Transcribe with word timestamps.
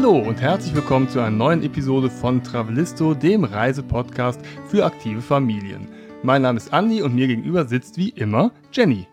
Hallo 0.00 0.16
und 0.16 0.40
herzlich 0.40 0.76
willkommen 0.76 1.08
zu 1.08 1.18
einer 1.18 1.32
neuen 1.32 1.64
Episode 1.64 2.08
von 2.08 2.40
Travelisto, 2.40 3.14
dem 3.14 3.42
Reisepodcast 3.42 4.40
für 4.68 4.84
aktive 4.84 5.20
Familien. 5.20 5.88
Mein 6.22 6.42
Name 6.42 6.58
ist 6.58 6.72
Andi 6.72 7.02
und 7.02 7.16
mir 7.16 7.26
gegenüber 7.26 7.64
sitzt 7.64 7.96
wie 7.96 8.10
immer 8.10 8.52
Jenny. 8.70 9.08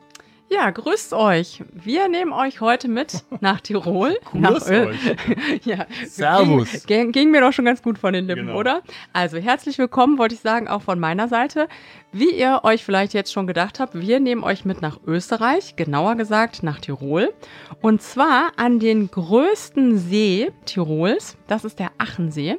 Ja, 0.48 0.70
grüßt 0.70 1.14
euch. 1.14 1.64
Wir 1.73 2.07
nehmen 2.07 2.32
euch 2.32 2.62
heute 2.62 2.88
mit 2.88 3.23
nach 3.41 3.62
Tirol. 3.62 4.16
Grüßt 4.32 4.70
euch. 4.70 5.16
ja, 5.66 5.86
Servus. 6.05 6.86
Ging, 6.86 7.12
ging 7.12 7.32
mir 7.32 7.41
doch 7.41 7.52
schon 7.52 7.66
ganz 7.66 7.82
gut 7.82 7.98
von 7.98 8.14
den 8.14 8.27
Lippen, 8.27 8.48
Genau. 8.48 8.59
oder? 8.59 8.81
Also 9.12 9.38
herzlich 9.38 9.77
willkommen, 9.80 10.18
wollte 10.20 10.36
ich 10.36 10.41
sagen, 10.41 10.68
auch 10.68 10.84
von 10.84 11.00
meiner 11.00 11.27
Seite. 11.27 11.68
Wie 12.12 12.30
ihr 12.31 12.62
euch 12.63 12.86
vielleicht 12.86 13.13
jetzt 13.13 13.34
schon 13.34 13.48
gedacht 13.48 13.80
habt, 13.80 14.00
wir 14.00 14.20
nehmen 14.20 14.44
euch 14.44 14.66
mit 14.66 14.81
nach 14.81 14.99
Österreich, 15.05 15.76
genauer 15.76 16.16
gesagt 16.16 16.62
nach 16.62 16.80
Tirol. 16.80 17.34
Und 17.82 18.02
zwar 18.04 18.52
an 18.55 18.80
den 18.80 19.09
größten 19.09 19.98
See 19.98 20.52
Tirols. 20.66 21.38
Das 21.48 21.66
ist 21.66 21.80
der 21.80 21.90
Achensee. 21.98 22.57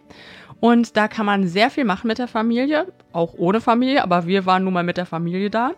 Und 0.58 0.96
da 0.96 1.06
kann 1.06 1.24
man 1.24 1.46
sehr 1.46 1.70
viel 1.70 1.84
machen 1.84 2.08
mit 2.08 2.18
der 2.18 2.28
Familie, 2.28 2.92
auch 3.12 3.34
ohne 3.36 3.60
Familie, 3.60 4.02
aber 4.02 4.26
wir 4.26 4.44
waren 4.44 4.64
nun 4.64 4.72
mal 4.72 4.82
mit 4.82 4.96
der 4.96 5.06
Familie 5.06 5.50
da. 5.50 5.72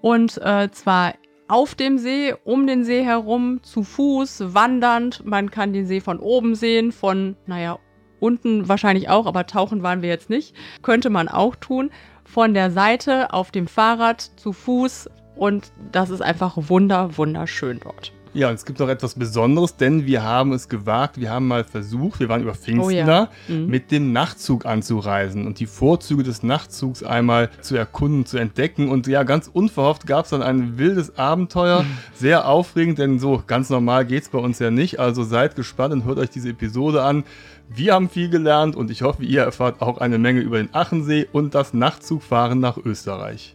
Und 0.00 0.38
äh, 0.42 0.70
zwar 0.70 1.14
auf 1.48 1.74
dem 1.74 1.98
See, 1.98 2.34
um 2.44 2.66
den 2.66 2.84
See 2.84 3.04
herum, 3.04 3.62
zu 3.62 3.82
Fuß, 3.82 4.54
wandernd. 4.54 5.24
Man 5.24 5.50
kann 5.50 5.72
den 5.72 5.86
See 5.86 6.00
von 6.00 6.18
oben 6.18 6.54
sehen, 6.54 6.92
von, 6.92 7.36
naja, 7.46 7.78
unten 8.20 8.68
wahrscheinlich 8.68 9.08
auch, 9.08 9.26
aber 9.26 9.46
tauchen 9.46 9.82
waren 9.82 10.02
wir 10.02 10.08
jetzt 10.08 10.30
nicht. 10.30 10.54
Könnte 10.82 11.10
man 11.10 11.28
auch 11.28 11.56
tun. 11.56 11.90
Von 12.24 12.54
der 12.54 12.70
Seite, 12.70 13.32
auf 13.32 13.50
dem 13.50 13.66
Fahrrad, 13.66 14.20
zu 14.20 14.52
Fuß. 14.52 15.10
Und 15.36 15.72
das 15.92 16.10
ist 16.10 16.22
einfach 16.22 16.54
wunder, 16.56 17.16
wunderschön 17.18 17.80
dort. 17.82 18.12
Ja, 18.34 18.48
und 18.48 18.54
es 18.56 18.64
gibt 18.64 18.80
noch 18.80 18.88
etwas 18.88 19.14
Besonderes, 19.14 19.76
denn 19.76 20.06
wir 20.06 20.24
haben 20.24 20.52
es 20.52 20.68
gewagt, 20.68 21.20
wir 21.20 21.30
haben 21.30 21.46
mal 21.46 21.62
versucht, 21.62 22.18
wir 22.18 22.28
waren 22.28 22.42
über 22.42 22.54
Pfingsten 22.54 22.80
Oh 22.84 22.90
ja. 22.90 23.06
da, 23.06 23.28
Mhm. 23.46 23.66
mit 23.66 23.92
dem 23.92 24.12
Nachtzug 24.12 24.66
anzureisen 24.66 25.46
und 25.46 25.60
die 25.60 25.66
Vorzüge 25.66 26.24
des 26.24 26.42
Nachtzugs 26.42 27.04
einmal 27.04 27.48
zu 27.60 27.76
erkunden, 27.76 28.26
zu 28.26 28.36
entdecken. 28.38 28.88
Und 28.88 29.06
ja, 29.06 29.22
ganz 29.22 29.48
unverhofft 29.52 30.06
gab 30.08 30.24
es 30.24 30.30
dann 30.30 30.42
ein 30.42 30.78
wildes 30.78 31.16
Abenteuer, 31.16 31.82
Mhm. 31.84 31.86
sehr 32.12 32.48
aufregend, 32.48 32.98
denn 32.98 33.20
so 33.20 33.40
ganz 33.46 33.70
normal 33.70 34.04
geht 34.04 34.24
es 34.24 34.28
bei 34.30 34.38
uns 34.38 34.58
ja 34.58 34.72
nicht. 34.72 34.98
Also 34.98 35.22
seid 35.22 35.54
gespannt 35.54 35.94
und 35.94 36.04
hört 36.04 36.18
euch 36.18 36.30
diese 36.30 36.48
Episode 36.50 37.04
an. 37.04 37.22
Wir 37.68 37.94
haben 37.94 38.08
viel 38.08 38.28
gelernt 38.30 38.74
und 38.74 38.90
ich 38.90 39.02
hoffe, 39.02 39.22
ihr 39.24 39.42
erfahrt 39.42 39.80
auch 39.80 39.98
eine 39.98 40.18
Menge 40.18 40.40
über 40.40 40.58
den 40.58 40.74
Achensee 40.74 41.28
und 41.32 41.54
das 41.54 41.72
Nachtzugfahren 41.72 42.58
nach 42.58 42.78
Österreich. 42.78 43.54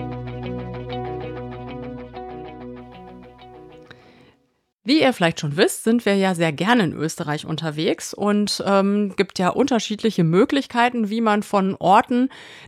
Wie 4.91 4.99
ihr 4.99 5.13
vielleicht 5.13 5.39
schon 5.39 5.55
wisst, 5.55 5.85
sind 5.85 6.05
wir 6.05 6.17
ja 6.17 6.35
sehr 6.35 6.51
gerne 6.51 6.83
in 6.83 6.91
Österreich 6.91 7.45
unterwegs 7.45 8.13
und 8.13 8.61
ähm, 8.67 9.15
gibt 9.15 9.39
ja 9.39 9.47
unterschiedliche 9.47 10.25
Möglichkeiten, 10.25 11.09
wie 11.09 11.21
man 11.21 11.43
von 11.43 11.77
Orten, 11.79 12.27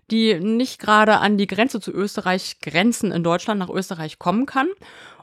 die 0.10 0.40
nicht 0.40 0.80
gerade 0.80 1.18
an 1.18 1.38
die 1.38 1.48
Grenze 1.48 1.82
zu 1.82 1.92
Österreich 1.92 2.62
grenzen, 2.62 3.12
in 3.12 3.26
Deutschland 3.26 3.60
nach 3.60 3.70
Österreich 3.70 4.20
kommen 4.20 4.46
kann. 4.46 4.70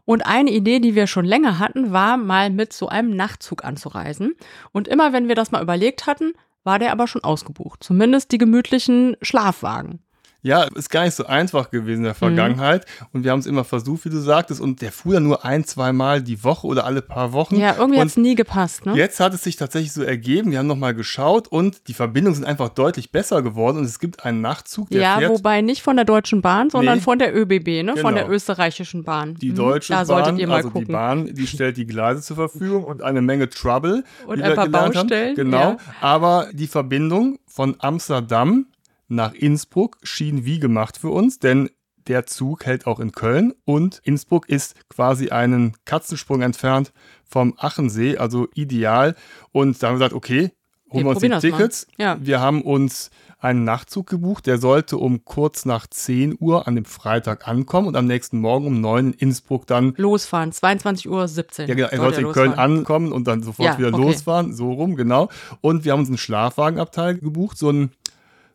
Und 0.04 0.26
eine 0.26 0.50
Idee, 0.50 0.78
die 0.78 0.94
wir 0.94 1.06
schon 1.06 1.24
länger 1.24 1.58
hatten, 1.58 1.90
war 1.90 2.18
mal 2.18 2.50
mit 2.50 2.74
so 2.74 2.88
einem 2.88 3.16
Nachtzug 3.16 3.64
anzureisen. 3.64 4.34
Und 4.72 4.86
immer 4.86 5.14
wenn 5.14 5.26
wir 5.26 5.34
das 5.34 5.52
mal 5.52 5.62
überlegt 5.62 6.06
hatten, 6.06 6.34
war 6.64 6.78
der 6.78 6.92
aber 6.92 7.06
schon 7.06 7.24
ausgebucht. 7.24 7.82
Zumindest 7.82 8.30
die 8.30 8.36
gemütlichen 8.36 9.16
Schlafwagen. 9.22 10.00
Ja, 10.42 10.62
ist 10.74 10.88
gar 10.90 11.04
nicht 11.04 11.14
so 11.14 11.26
einfach 11.26 11.70
gewesen 11.70 11.98
in 12.00 12.04
der 12.04 12.14
Vergangenheit 12.14 12.86
und 13.12 13.24
wir 13.24 13.30
haben 13.30 13.40
es 13.40 13.46
immer 13.46 13.64
versucht, 13.64 14.04
wie 14.06 14.10
du 14.10 14.18
sagtest, 14.18 14.60
und 14.60 14.80
der 14.80 14.90
fuhr 14.90 15.14
ja 15.14 15.20
nur 15.20 15.44
ein, 15.44 15.64
zwei 15.64 15.92
Mal 15.92 16.22
die 16.22 16.42
Woche 16.44 16.66
oder 16.66 16.86
alle 16.86 17.02
paar 17.02 17.32
Wochen. 17.32 17.56
Ja, 17.56 17.76
irgendwie 17.78 18.00
hat 18.00 18.06
es 18.08 18.16
nie 18.16 18.34
gepasst, 18.34 18.86
ne? 18.86 18.94
Jetzt 18.96 19.20
hat 19.20 19.34
es 19.34 19.42
sich 19.44 19.56
tatsächlich 19.56 19.92
so 19.92 20.02
ergeben, 20.02 20.50
wir 20.50 20.58
haben 20.58 20.66
nochmal 20.66 20.94
geschaut 20.94 21.48
und 21.48 21.88
die 21.88 21.94
Verbindungen 21.94 22.34
sind 22.36 22.44
einfach 22.46 22.70
deutlich 22.70 23.12
besser 23.12 23.42
geworden 23.42 23.78
und 23.78 23.84
es 23.84 23.98
gibt 23.98 24.24
einen 24.24 24.40
Nachtzug, 24.40 24.88
der 24.90 25.02
Ja, 25.02 25.18
fährt 25.18 25.30
wobei 25.30 25.60
nicht 25.60 25.82
von 25.82 25.96
der 25.96 26.04
Deutschen 26.06 26.40
Bahn, 26.40 26.70
sondern 26.70 26.96
Nee. 26.98 27.04
von 27.04 27.18
der 27.18 27.36
ÖBB, 27.36 27.82
ne? 27.82 27.96
Von 27.96 28.14
Genau. 28.14 28.26
der 28.26 28.30
österreichischen 28.30 29.04
Bahn. 29.04 29.34
die 29.34 29.50
Mhm. 29.50 29.56
Deutsche 29.56 29.92
Da 29.92 30.04
solltet 30.06 30.26
Bahn, 30.32 30.38
ihr 30.38 30.46
mal 30.48 30.56
also 30.56 30.70
gucken. 30.70 30.86
die 30.86 30.92
Bahn, 30.92 31.34
die 31.34 31.46
stellt 31.46 31.76
die 31.76 31.86
Gleise 31.86 32.22
zur 32.22 32.36
Verfügung 32.36 32.84
und 32.84 33.02
eine 33.02 33.20
Menge 33.20 33.48
Trouble. 33.50 34.04
Und 34.26 34.40
ein 34.42 34.54
paar 34.54 34.68
Baustellen, 34.68 35.28
Haben. 35.30 35.34
Genau, 35.36 35.60
ja. 35.72 35.76
aber 36.00 36.48
die 36.52 36.66
Verbindung 36.66 37.38
von 37.46 37.76
Amsterdam 37.78 38.66
nach 39.10 39.32
Innsbruck 39.34 39.98
schien 40.02 40.44
wie 40.44 40.58
gemacht 40.60 40.96
für 40.98 41.10
uns, 41.10 41.38
denn 41.38 41.70
der 42.06 42.26
Zug 42.26 42.64
hält 42.64 42.86
auch 42.86 43.00
in 43.00 43.12
Köln 43.12 43.52
und 43.64 44.00
Innsbruck 44.04 44.48
ist 44.48 44.74
quasi 44.88 45.30
einen 45.30 45.74
Katzensprung 45.84 46.42
entfernt 46.42 46.92
vom 47.24 47.54
Achensee, 47.58 48.16
also 48.16 48.48
ideal. 48.54 49.14
Und 49.52 49.82
da 49.82 49.88
haben 49.88 49.94
wir 49.94 50.06
gesagt, 50.06 50.14
okay, 50.14 50.50
holen 50.92 51.04
Wir 51.06 51.20
wir 51.20 51.34
uns 51.34 51.42
die. 51.42 51.50
Tickets. 51.50 51.86
Ja. 51.98 52.18
Wir 52.20 52.40
haben 52.40 52.62
uns 52.62 53.10
einen 53.38 53.64
Nachtzug 53.64 54.06
gebucht, 54.06 54.46
der 54.46 54.58
sollte 54.58 54.98
um 54.98 55.24
kurz 55.24 55.64
nach 55.64 55.86
10 55.86 56.36
Uhr 56.38 56.68
an 56.68 56.74
dem 56.74 56.84
Freitag 56.84 57.48
ankommen 57.48 57.88
und 57.88 57.96
am 57.96 58.06
nächsten 58.06 58.38
Morgen 58.38 58.66
um 58.66 58.80
9 58.80 59.06
in 59.06 59.12
Innsbruck 59.14 59.66
dann 59.66 59.94
Losfahren, 59.96 60.52
22.17 60.52 61.08
Uhr. 61.08 61.68
ja, 61.68 61.74
genau. 61.74 61.88
Er 61.88 61.96
soll 61.96 61.98
sollte 61.98 62.20
der 62.20 62.26
in 62.28 62.32
Köln 62.34 62.52
ankommen 62.54 63.12
und 63.12 63.26
dann 63.26 63.42
sofort 63.42 63.66
Ja, 63.66 63.78
wieder 63.78 63.88
okay. 63.88 64.02
losfahren. 64.02 64.52
So 64.52 64.72
rum, 64.72 64.94
genau. 64.94 65.28
Und 65.62 65.84
wir 65.84 65.92
haben 65.92 66.00
uns 66.00 66.08
einen 66.08 66.18
Schlafwagenabteil 66.18 67.16
gebucht, 67.16 67.56
so 67.56 67.70
ein, 67.70 67.92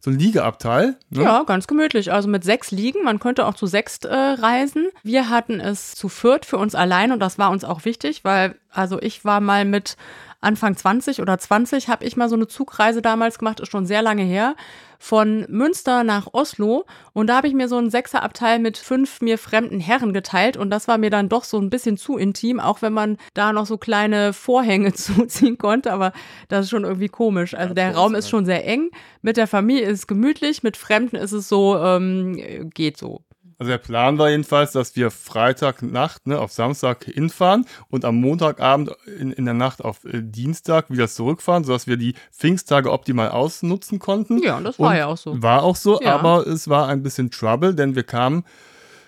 so 0.05 0.11
ein 0.11 0.19
Liegeabteil. 0.19 0.97
Ne? 1.09 1.23
Ja, 1.23 1.43
ganz 1.43 1.67
gemütlich. 1.67 2.13
Also 2.13 2.29
mit 2.29 2.43
sechs 2.43 2.71
Liegen. 2.71 3.03
Man 3.03 3.19
könnte 3.19 3.45
auch 3.45 3.55
zu 3.55 3.66
sechst 3.66 4.05
äh, 4.05 4.16
reisen. 4.16 4.89
Wir 5.03 5.29
hatten 5.29 5.59
es 5.59 5.95
zu 5.95 6.09
viert 6.09 6.45
für 6.45 6.57
uns 6.57 6.75
allein 6.75 7.11
und 7.11 7.19
das 7.19 7.38
war 7.39 7.49
uns 7.49 7.63
auch 7.63 7.85
wichtig, 7.85 8.23
weil, 8.23 8.55
also 8.69 9.01
ich 9.01 9.25
war 9.25 9.41
mal 9.41 9.66
mit 9.66 9.97
Anfang 10.45 10.78
20 10.78 11.22
oder 11.22 11.38
20, 11.38 11.89
habe 11.89 12.06
ich 12.06 12.16
mal 12.16 12.29
so 12.29 12.35
eine 12.35 12.47
Zugreise 12.47 13.01
damals 13.01 13.39
gemacht, 13.39 13.59
ist 13.59 13.72
schon 13.72 13.85
sehr 13.85 14.01
lange 14.01 14.23
her, 14.23 14.56
von 15.00 15.45
Münster 15.50 16.03
nach 16.03 16.28
Oslo. 16.33 16.85
Und 17.13 17.28
da 17.28 17.38
habe 17.38 17.47
ich 17.47 17.53
mir 17.53 17.67
so 17.67 17.78
einen 17.78 17.89
Sechserabteil 17.89 18.59
mit 18.59 18.78
fünf 18.78 19.22
mir 19.22 19.38
fremden 19.38 19.79
Herren 19.79 20.13
geteilt 20.13 20.57
und 20.57 20.69
das 20.69 20.88
war 20.88 20.97
mir 20.97 21.09
dann 21.09 21.29
doch 21.29 21.44
so 21.44 21.59
ein 21.59 21.69
bisschen 21.69 21.97
zu 21.97 22.17
intim, 22.17 22.59
auch 22.59 22.81
wenn 22.81 22.94
man 22.94 23.17
da 23.34 23.53
noch 23.53 23.66
so 23.66 23.78
kleine 23.78 24.34
Vorhänge 24.34 24.94
zuziehen 24.94 25.57
konnte. 25.57 25.91
Aber 25.91 26.13
das 26.47 26.66
ist 26.66 26.69
schon 26.69 26.84
irgendwie 26.84 27.09
komisch. 27.09 27.53
Also 27.53 27.73
der 27.73 27.91
für 27.91 27.97
Raum 27.97 28.16
ist 28.16 28.29
schon 28.29 28.45
sehr 28.45 28.66
eng. 28.66 28.89
Mit 29.22 29.38
der 29.38 29.47
Familie 29.47 29.85
ist 29.85 30.00
es 30.00 30.07
gemütlich, 30.07 30.63
mit 30.63 30.78
Fremden 30.78 31.16
ist 31.16 31.31
es 31.31 31.50
so, 31.50 31.78
ähm, 31.78 32.69
geht 32.73 32.97
so. 32.97 33.22
Also 33.57 33.69
der 33.71 33.77
Plan 33.77 34.17
war 34.17 34.29
jedenfalls, 34.29 34.73
dass 34.73 34.95
wir 34.95 35.11
Freitagnacht 35.11 36.27
ne, 36.27 36.39
auf 36.39 36.51
Samstag 36.51 37.05
hinfahren 37.05 37.66
und 37.89 38.03
am 38.03 38.16
Montagabend 38.19 38.91
in, 39.19 39.31
in 39.31 39.45
der 39.45 39.53
Nacht 39.53 39.83
auf 39.83 40.03
äh, 40.05 40.21
Dienstag 40.21 40.89
wieder 40.89 41.07
zurückfahren, 41.07 41.63
sodass 41.63 41.88
wir 41.88 41.95
die 41.97 42.16
Pfingsttage 42.33 42.91
optimal 42.91 43.29
ausnutzen 43.29 43.99
konnten. 43.99 44.43
Ja, 44.43 44.59
das 44.59 44.77
war 44.77 44.89
Und 44.91 44.97
ja 44.97 45.05
auch 45.07 45.17
so. 45.17 45.41
War 45.41 45.63
auch 45.63 45.75
so, 45.77 46.01
Ja. 46.01 46.16
aber 46.17 46.45
es 46.45 46.67
war 46.67 46.88
ein 46.89 47.01
bisschen 47.03 47.31
Trouble, 47.31 47.73
denn 47.75 47.95
wir 47.95 48.03
kamen 48.03 48.43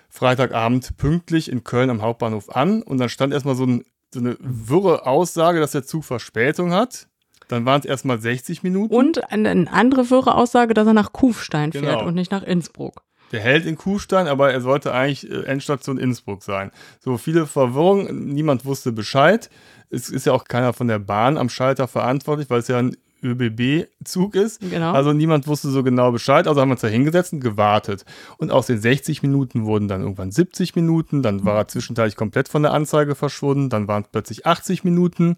Freitagabend 0.08 0.96
pünktlich 0.96 1.50
in 1.50 1.64
Köln 1.64 1.90
am 1.90 2.00
Hauptbahnhof 2.02 2.48
an 2.54 2.82
und 2.82 2.98
dann 2.98 3.08
stand 3.08 3.32
erstmal 3.32 3.54
so, 3.54 3.64
ein, 3.66 3.84
so 4.12 4.20
eine 4.20 4.36
wirre 4.40 5.06
Aussage, 5.06 5.60
dass 5.60 5.72
der 5.72 5.84
Zug 5.84 6.04
Verspätung 6.04 6.72
hat. 6.72 7.08
Dann 7.48 7.64
waren 7.64 7.80
es 7.80 7.86
erstmal 7.86 8.18
60 8.20 8.62
Minuten. 8.62 8.94
Und 8.94 9.30
eine, 9.30 9.48
eine 9.50 9.72
andere 9.72 10.10
wirre 10.10 10.34
Aussage, 10.34 10.74
dass 10.74 10.86
er 10.86 10.92
nach 10.94 11.12
Kufstein 11.12 11.72
fährt 11.72 11.84
Genau. 11.84 12.04
und 12.06 12.14
nicht 12.14 12.30
nach 12.30 12.42
Innsbruck. 12.42 13.02
Der 13.32 13.40
hält 13.40 13.66
in 13.66 13.76
Kuhstein, 13.76 14.26
aber 14.26 14.52
er 14.52 14.60
sollte 14.60 14.92
eigentlich 14.92 15.30
äh, 15.30 15.44
Endstation 15.44 15.98
Innsbruck 15.98 16.42
sein. 16.42 16.70
So 17.00 17.18
viele 17.18 17.46
Verwirrung, 17.46 18.32
niemand 18.32 18.64
wusste 18.64 18.92
Bescheid. 18.92 19.50
Es 19.90 20.08
ist 20.10 20.26
ja 20.26 20.32
auch 20.32 20.44
keiner 20.44 20.72
von 20.72 20.88
der 20.88 20.98
Bahn 20.98 21.38
am 21.38 21.48
Schalter 21.48 21.88
verantwortlich, 21.88 22.50
weil 22.50 22.60
es 22.60 22.68
ja 22.68 22.78
ein 22.78 22.96
ÖBB-Zug 23.22 24.34
ist. 24.34 24.60
Genau. 24.60 24.92
Also 24.92 25.12
niemand 25.12 25.46
wusste 25.46 25.68
so 25.70 25.82
genau 25.82 26.12
Bescheid, 26.12 26.46
also 26.46 26.60
haben 26.60 26.68
wir 26.68 26.72
uns 26.72 26.80
da 26.80 26.88
hingesetzt 26.88 27.32
und 27.32 27.40
gewartet. 27.40 28.04
Und 28.36 28.50
aus 28.50 28.66
den 28.66 28.80
60 28.80 29.22
Minuten 29.22 29.64
wurden 29.64 29.88
dann 29.88 30.02
irgendwann 30.02 30.30
70 30.30 30.74
Minuten, 30.76 31.22
dann 31.22 31.44
war 31.44 31.56
er 31.56 31.68
zwischenzeitlich 31.68 32.16
komplett 32.16 32.48
von 32.48 32.62
der 32.62 32.72
Anzeige 32.72 33.14
verschwunden, 33.14 33.70
dann 33.70 33.88
waren 33.88 34.02
es 34.02 34.08
plötzlich 34.10 34.46
80 34.46 34.84
Minuten 34.84 35.36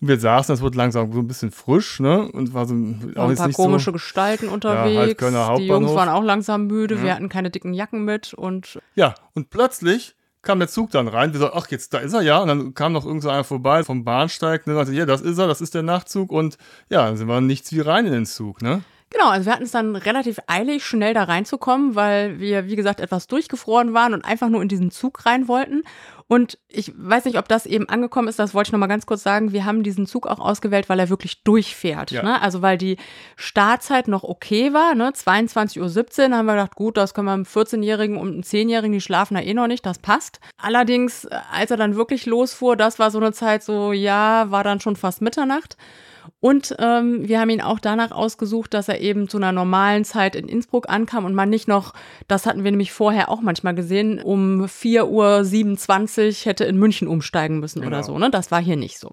und 0.00 0.08
wir 0.08 0.18
saßen, 0.18 0.54
es 0.54 0.60
wurde 0.60 0.78
langsam 0.78 1.12
so 1.12 1.18
ein 1.18 1.26
bisschen 1.26 1.50
frisch, 1.50 2.00
ne? 2.00 2.30
Und 2.30 2.54
war 2.54 2.66
so 2.66 2.74
auch 3.16 3.28
ein 3.28 3.36
paar 3.36 3.50
komische 3.50 3.86
so. 3.86 3.92
Gestalten 3.92 4.48
unterwegs. 4.48 4.96
halt 4.96 5.18
Kölner 5.18 5.54
die 5.56 5.66
Jungs 5.66 5.94
waren 5.94 6.08
auch 6.08 6.22
langsam 6.22 6.66
müde. 6.66 7.02
Wir 7.02 7.14
hatten 7.14 7.28
keine 7.28 7.50
dicken 7.50 7.74
Jacken 7.74 8.04
mit 8.04 8.34
und 8.34 8.80
Ja, 8.94 9.14
und 9.34 9.50
plötzlich 9.50 10.14
kam 10.42 10.58
der 10.58 10.68
Zug 10.68 10.90
dann 10.90 11.08
rein. 11.08 11.32
Wir 11.32 11.40
so, 11.40 11.52
ach, 11.52 11.68
jetzt, 11.70 11.94
da 11.94 11.98
ist 11.98 12.12
er 12.12 12.22
ja. 12.22 12.38
Und 12.40 12.48
dann 12.48 12.74
kam 12.74 12.92
noch 12.92 13.06
irgend 13.06 13.22
so 13.22 13.30
einer 13.30 13.44
vorbei 13.44 13.84
vom 13.84 14.04
Bahnsteig. 14.04 14.66
Und 14.66 14.74
dann 14.74 14.84
sagte, 14.84 14.98
ja, 14.98 15.06
das 15.06 15.20
ist 15.20 15.38
er, 15.38 15.46
das 15.46 15.60
ist 15.60 15.74
der 15.74 15.82
Nachtzug. 15.82 16.30
Und 16.30 16.58
ja, 16.90 17.06
dann 17.06 17.16
sind 17.16 17.28
wir 17.28 17.40
nichts 17.40 17.72
wie 17.72 17.80
rein 17.80 18.06
in 18.06 18.12
den 18.12 18.26
Zug, 18.26 18.60
ne? 18.60 18.82
Genau, 19.12 19.28
also 19.28 19.44
wir 19.44 19.52
hatten 19.52 19.64
es 19.64 19.72
dann 19.72 19.94
relativ 19.94 20.38
eilig, 20.46 20.86
schnell 20.86 21.12
da 21.12 21.24
reinzukommen, 21.24 21.94
weil 21.94 22.40
wir, 22.40 22.66
wie 22.66 22.76
gesagt, 22.76 22.98
etwas 22.98 23.26
durchgefroren 23.26 23.92
waren 23.92 24.14
und 24.14 24.24
einfach 24.24 24.48
nur 24.48 24.62
in 24.62 24.68
diesen 24.68 24.90
Zug 24.90 25.26
rein 25.26 25.48
wollten. 25.48 25.82
Und 26.32 26.58
ich 26.66 26.90
weiß 26.96 27.26
nicht, 27.26 27.36
ob 27.36 27.46
das 27.46 27.66
eben 27.66 27.90
angekommen 27.90 28.26
ist, 28.26 28.38
das 28.38 28.54
wollte 28.54 28.68
ich 28.68 28.72
nochmal 28.72 28.88
ganz 28.88 29.04
kurz 29.04 29.22
sagen. 29.22 29.52
Wir 29.52 29.66
haben 29.66 29.82
diesen 29.82 30.06
Zug 30.06 30.26
auch 30.26 30.38
ausgewählt, 30.38 30.88
weil 30.88 30.98
er 30.98 31.10
wirklich 31.10 31.42
durchfährt. 31.42 32.10
Ja. 32.10 32.22
Ne? 32.22 32.40
Also 32.40 32.62
weil 32.62 32.78
die 32.78 32.96
Startzeit 33.36 34.08
noch 34.08 34.24
okay 34.24 34.72
war, 34.72 34.94
ne? 34.94 35.10
22.17 35.10 36.30
Uhr, 36.30 36.38
haben 36.38 36.46
wir 36.46 36.54
gedacht, 36.54 36.74
gut, 36.74 36.96
das 36.96 37.12
können 37.12 37.26
wir 37.26 37.32
einem 37.32 37.42
14-Jährigen 37.42 38.16
und 38.16 38.32
einem 38.32 38.40
10-Jährigen, 38.40 38.92
die 38.92 39.02
schlafen 39.02 39.34
da 39.34 39.42
eh 39.42 39.52
noch 39.52 39.66
nicht, 39.66 39.84
das 39.84 39.98
passt. 39.98 40.40
Allerdings, 40.56 41.28
als 41.52 41.70
er 41.70 41.76
dann 41.76 41.96
wirklich 41.96 42.24
losfuhr, 42.24 42.78
das 42.78 42.98
war 42.98 43.10
so 43.10 43.18
eine 43.18 43.32
Zeit 43.32 43.62
so, 43.62 43.92
ja, 43.92 44.50
war 44.50 44.64
dann 44.64 44.80
schon 44.80 44.96
fast 44.96 45.20
Mitternacht. 45.20 45.76
Und 46.40 46.74
ähm, 46.78 47.28
wir 47.28 47.40
haben 47.40 47.50
ihn 47.50 47.60
auch 47.60 47.78
danach 47.78 48.10
ausgesucht, 48.10 48.74
dass 48.74 48.88
er 48.88 49.00
eben 49.00 49.28
zu 49.28 49.36
einer 49.36 49.52
normalen 49.52 50.04
Zeit 50.04 50.34
in 50.36 50.48
Innsbruck 50.48 50.88
ankam 50.88 51.24
und 51.24 51.34
man 51.34 51.50
nicht 51.50 51.68
noch, 51.68 51.94
das 52.28 52.46
hatten 52.46 52.64
wir 52.64 52.70
nämlich 52.70 52.92
vorher 52.92 53.28
auch 53.28 53.40
manchmal 53.40 53.74
gesehen, 53.74 54.20
um 54.20 54.64
4.27 54.64 56.28
Uhr 56.28 56.32
hätte 56.44 56.64
in 56.64 56.78
München 56.78 57.08
umsteigen 57.08 57.60
müssen 57.60 57.80
genau. 57.80 57.96
oder 57.96 58.02
so. 58.02 58.18
Ne? 58.18 58.30
Das 58.30 58.50
war 58.50 58.60
hier 58.60 58.76
nicht 58.76 58.98
so. 58.98 59.12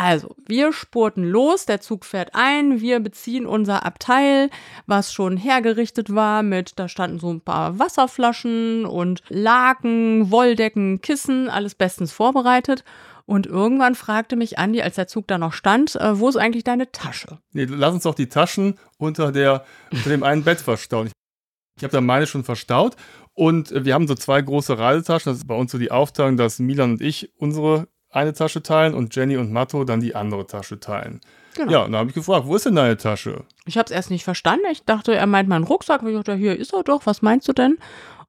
Also, 0.00 0.36
wir 0.46 0.72
spurten 0.72 1.24
los, 1.24 1.66
der 1.66 1.80
Zug 1.80 2.04
fährt 2.04 2.30
ein, 2.32 2.80
wir 2.80 3.00
beziehen 3.00 3.46
unser 3.46 3.84
Abteil, 3.84 4.48
was 4.86 5.12
schon 5.12 5.36
hergerichtet 5.36 6.14
war 6.14 6.44
mit, 6.44 6.78
da 6.78 6.88
standen 6.88 7.18
so 7.18 7.32
ein 7.32 7.40
paar 7.40 7.80
Wasserflaschen 7.80 8.86
und 8.86 9.24
Laken, 9.28 10.30
Wolldecken, 10.30 11.00
Kissen, 11.00 11.50
alles 11.50 11.74
bestens 11.74 12.12
vorbereitet. 12.12 12.84
Und 13.28 13.46
irgendwann 13.46 13.94
fragte 13.94 14.36
mich 14.36 14.58
Andi, 14.58 14.80
als 14.80 14.94
der 14.94 15.06
Zug 15.06 15.26
da 15.28 15.36
noch 15.36 15.52
stand, 15.52 15.96
äh, 15.96 16.18
wo 16.18 16.30
ist 16.30 16.38
eigentlich 16.38 16.64
deine 16.64 16.92
Tasche? 16.92 17.40
Nee, 17.52 17.66
lass 17.68 17.92
uns 17.92 18.04
doch 18.04 18.14
die 18.14 18.30
Taschen 18.30 18.78
unter, 18.96 19.32
der, 19.32 19.66
unter 19.92 20.08
dem 20.08 20.22
einen 20.22 20.44
Bett 20.44 20.62
verstauen. 20.62 21.10
Ich 21.76 21.84
habe 21.84 21.92
da 21.92 22.00
meine 22.00 22.26
schon 22.26 22.42
verstaut 22.42 22.96
und 23.34 23.70
äh, 23.70 23.84
wir 23.84 23.92
haben 23.92 24.08
so 24.08 24.14
zwei 24.14 24.40
große 24.40 24.78
Reisetaschen. 24.78 25.30
Das 25.30 25.40
ist 25.40 25.46
bei 25.46 25.54
uns 25.54 25.70
so 25.70 25.76
die 25.76 25.90
Aufteilung, 25.90 26.38
dass 26.38 26.58
Milan 26.58 26.92
und 26.92 27.02
ich 27.02 27.30
unsere 27.36 27.88
eine 28.08 28.32
Tasche 28.32 28.62
teilen 28.62 28.94
und 28.94 29.14
Jenny 29.14 29.36
und 29.36 29.52
Matto 29.52 29.84
dann 29.84 30.00
die 30.00 30.14
andere 30.14 30.46
Tasche 30.46 30.80
teilen. 30.80 31.20
Genau. 31.54 31.70
Ja, 31.70 31.82
und 31.82 31.92
da 31.92 31.98
habe 31.98 32.08
ich 32.08 32.14
gefragt, 32.14 32.46
wo 32.46 32.56
ist 32.56 32.64
denn 32.64 32.76
deine 32.76 32.96
Tasche? 32.96 33.44
Ich 33.66 33.76
habe 33.76 33.84
es 33.84 33.90
erst 33.90 34.10
nicht 34.10 34.24
verstanden. 34.24 34.64
Ich 34.72 34.86
dachte, 34.86 35.14
er 35.14 35.26
meint 35.26 35.50
meinen 35.50 35.64
Rucksack. 35.64 36.02
Ich 36.02 36.14
dachte, 36.14 36.34
hier 36.34 36.56
ist 36.56 36.72
er 36.72 36.82
doch. 36.82 37.04
Was 37.04 37.20
meinst 37.20 37.46
du 37.46 37.52
denn? 37.52 37.76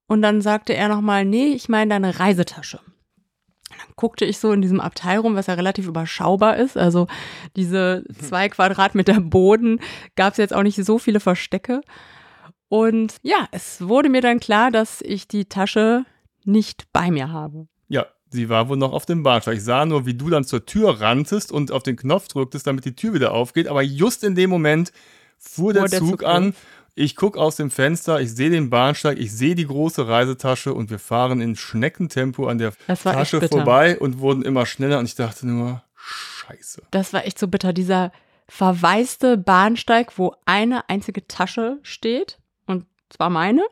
Und 0.07 0.21
dann 0.21 0.41
sagte 0.41 0.73
er 0.73 0.89
nochmal, 0.89 1.23
nee, 1.23 1.53
ich 1.53 1.69
meine 1.69 1.91
deine 1.91 2.19
Reisetasche 2.19 2.81
guckte 3.99 4.23
ich 4.23 4.37
so 4.37 4.53
in 4.53 4.61
diesem 4.61 4.79
Abteil 4.79 5.19
rum, 5.19 5.35
was 5.35 5.47
ja 5.47 5.55
relativ 5.55 5.85
überschaubar 5.85 6.55
ist. 6.55 6.77
Also 6.77 7.07
diese 7.57 8.05
zwei 8.17 8.47
Quadratmeter 8.47 9.19
Boden 9.19 9.81
gab 10.15 10.31
es 10.31 10.37
jetzt 10.37 10.53
auch 10.53 10.63
nicht 10.63 10.83
so 10.85 10.99
viele 10.99 11.19
Verstecke. 11.19 11.81
Und 12.69 13.17
ja, 13.23 13.49
es 13.51 13.85
wurde 13.85 14.07
mir 14.07 14.21
dann 14.21 14.39
klar, 14.39 14.71
dass 14.71 15.01
ich 15.01 15.27
die 15.27 15.49
Tasche 15.49 16.05
nicht 16.45 16.85
bei 16.93 17.11
mir 17.11 17.33
habe. 17.33 17.67
Ja, 17.89 18.05
sie 18.29 18.47
war 18.47 18.69
wohl 18.69 18.77
noch 18.77 18.93
auf 18.93 19.05
dem 19.05 19.21
Bahnsteig. 19.21 19.57
Ich 19.57 19.65
sah 19.65 19.85
nur, 19.85 20.05
wie 20.05 20.13
du 20.13 20.29
dann 20.29 20.45
zur 20.45 20.65
Tür 20.65 21.01
ranntest 21.01 21.51
und 21.51 21.73
auf 21.73 21.83
den 21.83 21.97
Knopf 21.97 22.29
drücktest, 22.29 22.67
damit 22.67 22.85
die 22.85 22.95
Tür 22.95 23.13
wieder 23.13 23.33
aufgeht. 23.33 23.67
Aber 23.67 23.81
just 23.81 24.23
in 24.23 24.33
dem 24.33 24.49
Moment 24.49 24.93
fuhr 25.37 25.73
der, 25.73 25.89
der 25.89 25.99
Zug, 25.99 26.09
Zug 26.09 26.23
an. 26.23 26.53
Ich 26.95 27.15
gucke 27.15 27.39
aus 27.39 27.55
dem 27.55 27.71
Fenster, 27.71 28.19
ich 28.19 28.33
sehe 28.33 28.49
den 28.49 28.69
Bahnsteig, 28.69 29.17
ich 29.19 29.31
sehe 29.31 29.55
die 29.55 29.67
große 29.67 30.07
Reisetasche 30.07 30.73
und 30.73 30.89
wir 30.89 30.99
fahren 30.99 31.41
in 31.41 31.55
Schneckentempo 31.55 32.47
an 32.47 32.57
der 32.57 32.73
Tasche 32.87 33.41
vorbei 33.47 33.97
und 33.99 34.19
wurden 34.19 34.43
immer 34.43 34.65
schneller 34.65 34.99
und 34.99 35.05
ich 35.05 35.15
dachte 35.15 35.47
nur, 35.47 35.83
scheiße. 35.95 36.83
Das 36.91 37.13
war 37.13 37.25
echt 37.25 37.39
so 37.39 37.47
bitter, 37.47 37.73
dieser 37.73 38.11
verwaiste 38.47 39.37
Bahnsteig, 39.37 40.17
wo 40.17 40.33
eine 40.45 40.89
einzige 40.89 41.27
Tasche 41.27 41.79
steht 41.83 42.39
und 42.65 42.85
zwar 43.09 43.29
meine. 43.29 43.63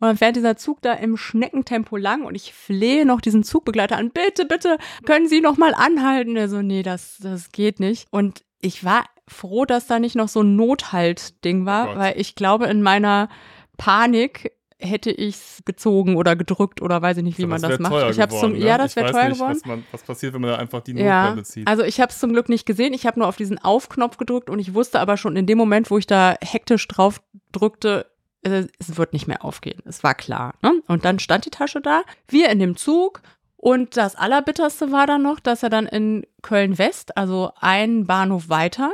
Und 0.00 0.08
dann 0.08 0.16
fährt 0.16 0.36
dieser 0.36 0.56
Zug 0.56 0.82
da 0.82 0.92
im 0.92 1.16
Schneckentempo 1.16 1.96
lang 1.96 2.24
und 2.24 2.34
ich 2.34 2.52
flehe 2.52 3.06
noch 3.06 3.20
diesen 3.20 3.44
Zugbegleiter 3.44 3.96
an. 3.96 4.10
Bitte, 4.10 4.44
bitte, 4.44 4.78
können 5.06 5.28
Sie 5.28 5.40
noch 5.40 5.56
mal 5.56 5.74
anhalten? 5.74 6.36
Er 6.36 6.48
so, 6.48 6.62
nee, 6.62 6.82
das, 6.82 7.16
das 7.20 7.52
geht 7.52 7.80
nicht. 7.80 8.06
Und 8.10 8.44
ich 8.60 8.84
war 8.84 9.04
froh, 9.28 9.64
dass 9.64 9.86
da 9.86 9.98
nicht 9.98 10.16
noch 10.16 10.28
so 10.28 10.42
ein 10.42 10.56
Nothalt-Ding 10.56 11.66
war, 11.66 11.92
oh 11.92 11.98
weil 11.98 12.20
ich 12.20 12.34
glaube, 12.34 12.66
in 12.66 12.82
meiner 12.82 13.28
Panik 13.76 14.52
hätte 14.78 15.10
ich 15.10 15.36
es 15.36 15.62
gezogen 15.64 16.16
oder 16.16 16.36
gedrückt 16.36 16.82
oder 16.82 17.00
weiß 17.00 17.16
ich 17.18 17.22
nicht, 17.22 17.38
wie 17.38 17.42
so, 17.42 17.48
man 17.48 17.62
das 17.62 17.78
macht. 17.78 18.10
Ich 18.10 18.20
habe 18.20 18.34
zum 18.34 18.52
ne? 18.52 18.58
ja, 18.58 18.76
das 18.76 18.96
wäre 18.96 19.10
teuer 19.10 19.28
nicht, 19.28 19.38
geworden. 19.38 19.54
Was, 19.54 19.64
man, 19.64 19.84
was, 19.92 20.02
passiert, 20.02 20.34
wenn 20.34 20.40
man 20.40 20.50
da 20.50 20.56
einfach 20.56 20.80
die 20.82 20.94
Notbremse 20.94 21.38
ja, 21.38 21.44
zieht? 21.44 21.66
Also 21.66 21.82
ich 21.84 22.00
habe 22.00 22.10
es 22.10 22.18
zum 22.18 22.32
Glück 22.32 22.48
nicht 22.48 22.66
gesehen. 22.66 22.92
Ich 22.92 23.06
habe 23.06 23.18
nur 23.18 23.28
auf 23.28 23.36
diesen 23.36 23.58
Aufknopf 23.58 24.16
gedrückt 24.16 24.50
und 24.50 24.58
ich 24.58 24.74
wusste 24.74 25.00
aber 25.00 25.16
schon 25.16 25.36
in 25.36 25.46
dem 25.46 25.58
Moment, 25.58 25.90
wo 25.90 25.98
ich 25.98 26.06
da 26.06 26.36
hektisch 26.42 26.86
drauf 26.88 27.22
drückte, 27.52 28.06
äh, 28.42 28.64
es 28.78 28.96
wird 28.96 29.12
nicht 29.12 29.26
mehr 29.26 29.44
aufgehen. 29.44 29.80
Es 29.86 30.02
war 30.02 30.14
klar. 30.14 30.54
Ne? 30.62 30.82
Und 30.86 31.04
dann 31.04 31.18
stand 31.18 31.46
die 31.46 31.50
Tasche 31.50 31.80
da. 31.80 32.02
Wir 32.28 32.50
in 32.50 32.58
dem 32.58 32.76
Zug 32.76 33.22
und 33.56 33.96
das 33.96 34.16
Allerbitterste 34.16 34.92
war 34.92 35.06
dann 35.06 35.22
noch, 35.22 35.40
dass 35.40 35.62
er 35.62 35.70
dann 35.70 35.86
in 35.86 36.26
Köln 36.42 36.76
West, 36.76 37.16
also 37.16 37.52
einen 37.60 38.06
Bahnhof 38.06 38.48
weiter, 38.50 38.92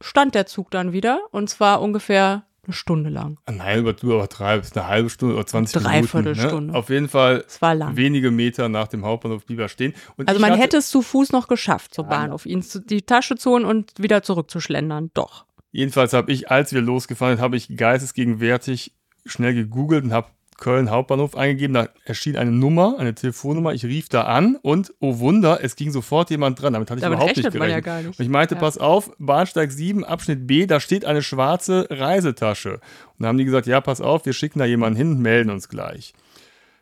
stand 0.00 0.34
der 0.34 0.46
Zug 0.46 0.70
dann 0.70 0.92
wieder. 0.92 1.20
Und 1.30 1.50
zwar 1.50 1.82
ungefähr 1.82 2.44
eine 2.64 2.74
Stunde 2.74 3.10
lang. 3.10 3.38
Ah, 3.46 3.52
nein, 3.52 3.84
du 3.84 4.12
übertreibst 4.12 4.76
eine 4.76 4.86
halbe 4.86 5.10
Stunde 5.10 5.34
oder 5.34 5.46
20 5.46 5.82
Dreiviertel 5.82 6.22
Minuten. 6.22 6.42
Ne? 6.42 6.48
Stunde. 6.48 6.74
Auf 6.74 6.90
jeden 6.90 7.08
Fall 7.08 7.44
es 7.46 7.60
war 7.62 7.74
lang. 7.74 7.96
wenige 7.96 8.30
Meter 8.30 8.68
nach 8.68 8.88
dem 8.88 9.04
Hauptbahnhof 9.04 9.46
blieb 9.46 9.58
er 9.58 9.68
stehen. 9.68 9.94
Und 10.16 10.28
also 10.28 10.40
man 10.40 10.54
hätte 10.54 10.76
es 10.76 10.90
zu 10.90 11.02
Fuß 11.02 11.32
noch 11.32 11.48
geschafft, 11.48 11.94
zum 11.94 12.08
Bahnhof, 12.08 12.46
ihn 12.46 12.62
zu, 12.62 12.80
die 12.80 13.02
Tasche 13.02 13.36
zu 13.36 13.50
holen 13.50 13.64
und 13.64 13.92
wieder 13.98 14.22
zurückzuschlendern. 14.22 15.10
Doch. 15.14 15.46
Jedenfalls 15.72 16.12
habe 16.12 16.32
ich, 16.32 16.50
als 16.50 16.72
wir 16.72 16.80
losgefahren 16.80 17.36
sind, 17.36 17.42
habe 17.42 17.56
ich 17.56 17.76
geistesgegenwärtig 17.76 18.92
schnell 19.24 19.54
gegoogelt 19.54 20.04
und 20.04 20.12
habe 20.12 20.28
Köln 20.60 20.90
Hauptbahnhof 20.90 21.36
eingegeben, 21.36 21.74
da 21.74 21.88
erschien 22.04 22.36
eine 22.36 22.52
Nummer, 22.52 22.96
eine 22.98 23.14
Telefonnummer. 23.14 23.72
Ich 23.72 23.84
rief 23.84 24.08
da 24.08 24.22
an 24.22 24.56
und 24.56 24.94
oh 25.00 25.18
Wunder, 25.18 25.58
es 25.62 25.74
ging 25.74 25.90
sofort 25.90 26.30
jemand 26.30 26.62
dran. 26.62 26.74
Damit 26.74 26.90
hatte 26.90 26.98
ich 26.98 27.02
Damit 27.02 27.18
überhaupt 27.18 27.36
nicht 27.36 27.50
gerechnet. 27.50 27.86
Ja 27.86 28.02
nicht. 28.02 28.20
Ich 28.20 28.28
meinte, 28.28 28.54
ja. 28.54 28.60
pass 28.60 28.78
auf, 28.78 29.10
Bahnsteig 29.18 29.72
7, 29.72 30.04
Abschnitt 30.04 30.46
B, 30.46 30.66
da 30.66 30.78
steht 30.78 31.04
eine 31.04 31.22
schwarze 31.22 31.88
Reisetasche. 31.90 32.74
Und 32.74 32.80
dann 33.18 33.28
haben 33.28 33.38
die 33.38 33.44
gesagt, 33.44 33.66
ja, 33.66 33.80
pass 33.80 34.00
auf, 34.00 34.24
wir 34.26 34.32
schicken 34.32 34.60
da 34.60 34.66
jemanden 34.66 34.96
hin 34.96 35.18
melden 35.18 35.50
uns 35.50 35.68
gleich. 35.68 36.14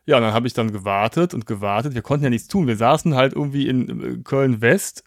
Ja, 0.07 0.17
und 0.17 0.23
dann 0.23 0.33
habe 0.33 0.47
ich 0.47 0.55
dann 0.55 0.73
gewartet 0.73 1.33
und 1.35 1.47
gewartet. 1.47 1.95
Wir 1.95 2.03
konnten 2.03 2.25
ja 2.25 2.31
nichts 2.31 2.49
tun. 2.49 2.67
Wir 2.67 2.77
saßen 2.77 3.15
halt 3.15 3.35
irgendwie 3.35 3.69
in 3.69 4.03
äh, 4.03 4.17
Köln 4.25 4.61
West 4.61 5.05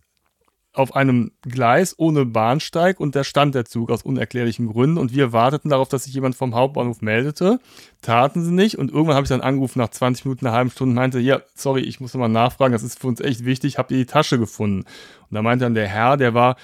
auf 0.74 0.96
einem 0.96 1.32
Gleis 1.42 1.96
ohne 1.98 2.26
Bahnsteig 2.26 3.00
und 3.00 3.16
da 3.16 3.26
stand 3.26 3.56
der 3.56 3.66
Zug 3.66 3.92
aus 3.92 4.04
unerklärlichen 4.04 4.68
Gründen 4.68 4.98
und 4.98 5.14
wir 5.14 5.34
warteten 5.34 5.70
darauf, 5.70 5.90
dass 5.90 6.06
sich 6.06 6.14
jemand 6.14 6.36
vom 6.36 6.56
Hauptbahnhof 6.56 7.02
meldete. 7.02 7.60
Taten 8.02 8.44
sie 8.44 8.54
nicht 8.54 8.78
und 8.78 8.90
irgendwann 8.90 9.16
habe 9.16 9.26
ich 9.26 9.30
dann 9.30 9.42
angerufen 9.42 9.80
nach 9.80 9.90
20 9.90 10.26
Minuten, 10.26 10.48
einer 10.48 10.56
halben 10.56 10.70
Stunde 10.70 10.92
und 10.92 10.96
meinte, 10.96 11.20
ja, 11.20 11.42
sorry, 11.56 11.82
ich 11.82 12.00
muss 12.00 12.14
nochmal 12.14 12.30
nachfragen, 12.30 12.72
das 12.72 12.84
ist 12.84 13.00
für 13.00 13.08
uns 13.08 13.20
echt 13.20 13.44
wichtig, 13.44 13.78
habt 13.78 13.92
ihr 13.92 13.98
die 13.98 14.06
Tasche 14.06 14.40
gefunden? 14.40 14.86
Und 15.30 15.36
da 15.36 15.42
meinte 15.42 15.66
dann 15.66 15.76
der 15.76 15.90
Herr, 15.90 16.16
der 16.16 16.34
war, 16.34 16.56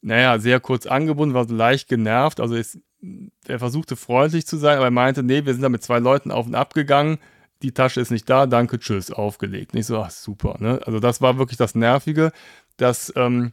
naja, 0.00 0.38
sehr 0.38 0.60
kurz 0.60 0.86
angebunden, 0.86 1.34
war 1.34 1.48
so 1.48 1.54
leicht 1.54 1.88
genervt, 1.88 2.38
also 2.38 2.54
ist, 2.54 2.78
er 3.48 3.58
versuchte 3.58 3.96
freundlich 3.96 4.46
zu 4.46 4.58
sein, 4.58 4.76
aber 4.76 4.86
er 4.86 4.92
meinte, 4.92 5.24
nee, 5.24 5.44
wir 5.44 5.54
sind 5.54 5.62
da 5.62 5.68
mit 5.68 5.82
zwei 5.82 5.98
Leuten 5.98 6.30
auf 6.30 6.46
und 6.46 6.54
ab 6.54 6.72
gegangen, 6.72 7.18
die 7.62 7.72
Tasche 7.72 8.00
ist 8.00 8.10
nicht 8.10 8.28
da, 8.28 8.46
danke, 8.46 8.78
tschüss, 8.78 9.10
aufgelegt. 9.10 9.74
Nicht 9.74 9.86
so, 9.86 9.98
ach, 9.98 10.10
super, 10.10 10.56
ne? 10.60 10.80
Also 10.84 11.00
das 11.00 11.22
war 11.22 11.38
wirklich 11.38 11.56
das 11.56 11.74
Nervige 11.74 12.30
dass 12.76 13.12
ähm, 13.16 13.52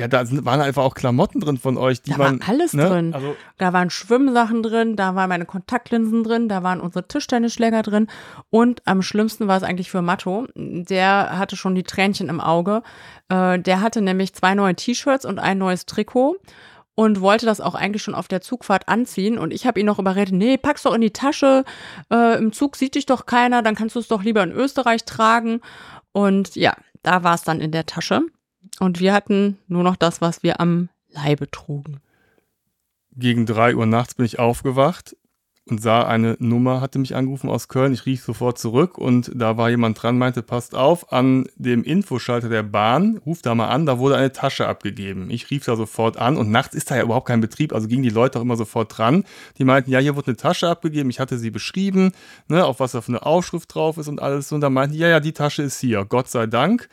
ja, 0.00 0.08
da 0.08 0.24
waren 0.46 0.62
einfach 0.62 0.82
auch 0.82 0.94
Klamotten 0.94 1.40
drin 1.40 1.58
von 1.58 1.76
euch, 1.76 2.00
die 2.00 2.12
da 2.12 2.16
man. 2.16 2.40
War 2.40 2.48
alles 2.48 2.72
ne? 2.72 2.88
drin. 2.88 3.12
Also, 3.12 3.36
da 3.58 3.74
waren 3.74 3.90
Schwimmsachen 3.90 4.62
drin, 4.62 4.96
da 4.96 5.14
waren 5.14 5.28
meine 5.28 5.44
Kontaktlinsen 5.44 6.24
drin, 6.24 6.48
da 6.48 6.62
waren 6.62 6.80
unsere 6.80 7.06
Tischtennisschläger 7.06 7.82
drin 7.82 8.06
und 8.48 8.80
am 8.86 9.02
schlimmsten 9.02 9.46
war 9.46 9.58
es 9.58 9.62
eigentlich 9.62 9.90
für 9.90 10.00
Matto. 10.00 10.46
Der 10.54 11.38
hatte 11.38 11.56
schon 11.56 11.74
die 11.74 11.82
Tränchen 11.82 12.30
im 12.30 12.40
Auge. 12.40 12.82
Äh, 13.28 13.58
der 13.58 13.82
hatte 13.82 14.00
nämlich 14.00 14.32
zwei 14.32 14.54
neue 14.54 14.74
T-Shirts 14.74 15.26
und 15.26 15.38
ein 15.38 15.58
neues 15.58 15.84
Trikot 15.84 16.36
und 16.94 17.20
wollte 17.20 17.44
das 17.44 17.60
auch 17.60 17.74
eigentlich 17.74 18.02
schon 18.02 18.14
auf 18.14 18.28
der 18.28 18.40
Zugfahrt 18.40 18.88
anziehen. 18.88 19.38
Und 19.38 19.52
ich 19.52 19.66
habe 19.66 19.80
ihn 19.80 19.86
noch 19.86 19.98
überredet, 19.98 20.34
nee, 20.34 20.56
pack's 20.56 20.84
doch 20.84 20.94
in 20.94 21.02
die 21.02 21.12
Tasche. 21.12 21.64
Äh, 22.10 22.38
Im 22.38 22.52
Zug 22.52 22.76
sieht 22.76 22.94
dich 22.94 23.04
doch 23.04 23.26
keiner, 23.26 23.60
dann 23.62 23.74
kannst 23.74 23.96
du 23.96 24.00
es 24.00 24.08
doch 24.08 24.22
lieber 24.22 24.42
in 24.42 24.52
Österreich 24.52 25.04
tragen. 25.04 25.60
Und 26.12 26.56
ja, 26.56 26.74
da 27.02 27.22
war 27.22 27.34
es 27.34 27.42
dann 27.42 27.60
in 27.60 27.72
der 27.72 27.86
Tasche. 27.86 28.22
Und 28.78 29.00
wir 29.00 29.12
hatten 29.12 29.58
nur 29.68 29.82
noch 29.82 29.96
das, 29.96 30.20
was 30.20 30.42
wir 30.42 30.60
am 30.60 30.88
Leibe 31.08 31.50
trugen. 31.50 32.00
Gegen 33.12 33.46
drei 33.46 33.74
Uhr 33.74 33.86
nachts 33.86 34.14
bin 34.14 34.26
ich 34.26 34.38
aufgewacht 34.38 35.16
und 35.70 35.80
sah 35.80 36.02
eine 36.02 36.36
Nummer, 36.38 36.80
hatte 36.80 36.98
mich 36.98 37.14
angerufen 37.14 37.48
aus 37.48 37.68
Köln. 37.68 37.92
Ich 37.92 38.06
rief 38.06 38.24
sofort 38.24 38.58
zurück 38.58 38.98
und 38.98 39.30
da 39.34 39.56
war 39.56 39.70
jemand 39.70 40.02
dran, 40.02 40.18
meinte, 40.18 40.42
passt 40.42 40.74
auf, 40.74 41.12
an 41.12 41.46
dem 41.56 41.84
Infoschalter 41.84 42.48
der 42.48 42.62
Bahn, 42.62 43.20
ruft 43.24 43.46
da 43.46 43.54
mal 43.54 43.68
an, 43.68 43.86
da 43.86 43.98
wurde 43.98 44.16
eine 44.16 44.32
Tasche 44.32 44.66
abgegeben. 44.66 45.30
Ich 45.30 45.50
rief 45.50 45.64
da 45.64 45.76
sofort 45.76 46.16
an 46.16 46.36
und 46.36 46.50
nachts 46.50 46.74
ist 46.74 46.90
da 46.90 46.96
ja 46.96 47.02
überhaupt 47.02 47.28
kein 47.28 47.40
Betrieb, 47.40 47.72
also 47.72 47.88
gingen 47.88 48.02
die 48.02 48.10
Leute 48.10 48.38
auch 48.38 48.42
immer 48.42 48.56
sofort 48.56 48.96
dran. 48.96 49.24
Die 49.58 49.64
meinten, 49.64 49.90
ja, 49.90 49.98
hier 49.98 50.16
wurde 50.16 50.28
eine 50.28 50.36
Tasche 50.36 50.68
abgegeben, 50.68 51.10
ich 51.10 51.20
hatte 51.20 51.38
sie 51.38 51.50
beschrieben, 51.50 52.12
ne, 52.48 52.64
auf 52.64 52.80
was 52.80 52.92
da 52.92 53.00
für 53.00 53.12
eine 53.12 53.24
Aufschrift 53.24 53.74
drauf 53.74 53.98
ist 53.98 54.08
und 54.08 54.20
alles. 54.20 54.52
Und 54.52 54.60
da 54.60 54.70
meinten, 54.70 54.96
ja, 54.96 55.08
ja, 55.08 55.20
die 55.20 55.32
Tasche 55.32 55.62
ist 55.62 55.80
hier, 55.80 56.04
Gott 56.04 56.28
sei 56.28 56.46
Dank. 56.46 56.88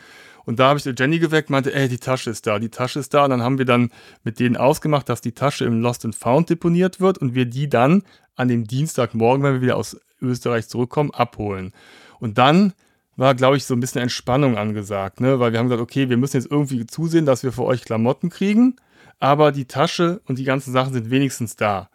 Und 0.48 0.60
da 0.60 0.70
habe 0.70 0.80
ich 0.80 0.86
Jenny 0.86 1.20
geweckt, 1.20 1.50
meinte, 1.50 1.76
ey, 1.76 1.90
die 1.90 1.98
Tasche 1.98 2.30
ist 2.30 2.48
da, 2.48 2.58
die 2.58 2.70
Tasche 2.70 3.00
ist 3.00 3.14
da. 3.14 3.26
Und 3.26 3.32
dann 3.32 3.44
haben 3.44 3.58
wir 3.58 3.66
dann 3.66 3.92
mit 4.24 4.40
denen 4.40 4.56
ausgemacht, 4.56 5.10
dass 5.10 5.20
die 5.20 5.34
Tasche 5.34 5.66
im 5.66 5.82
Lost 5.82 6.06
and 6.06 6.16
Found 6.16 6.50
deponiert 6.50 7.02
wird 7.02 7.18
und 7.18 7.36
wir 7.36 7.46
die 7.46 7.68
dann 7.68 8.04
an 8.38 8.48
dem 8.48 8.66
Dienstagmorgen, 8.66 9.44
wenn 9.44 9.56
wir 9.56 9.62
wieder 9.62 9.76
aus 9.76 10.00
Österreich 10.22 10.70
zurückkommen, 10.70 11.12
abholen. 11.12 11.74
Und 12.22 12.38
dann 12.38 12.72
war, 13.18 13.36
glaube 13.36 13.58
ich, 13.58 13.66
so 13.66 13.74
ein 13.74 13.82
bisschen 13.82 14.02
Entspannung 14.02 14.58
angesagt, 14.58 15.20
ne? 15.20 15.38
weil 15.42 15.52
wir 15.52 15.60
haben 15.60 15.68
gesagt, 15.68 15.84
okay, 15.84 16.08
wir 16.08 16.16
müssen 16.16 16.38
jetzt 16.38 16.50
irgendwie 16.50 16.86
zusehen, 16.86 17.26
dass 17.26 17.44
wir 17.44 17.52
für 17.52 17.66
euch 17.66 17.84
Klamotten 17.84 18.30
kriegen, 18.30 18.78
aber 19.20 19.52
die 19.52 19.66
Tasche 19.66 20.22
und 20.28 20.40
die 20.40 20.46
ganzen 20.46 20.72
Sachen 20.72 20.94
sind 20.94 21.10
wenigstens 21.10 21.58
da. 21.58 21.90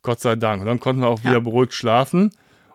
Gott 0.00 0.20
sei 0.20 0.34
Dank. 0.34 0.62
Und 0.62 0.66
dann 0.66 0.80
konnten 0.80 1.02
wir 1.02 1.08
auch 1.08 1.24
wieder 1.24 1.42
beruhigt 1.42 1.74
schlafen 1.74 2.30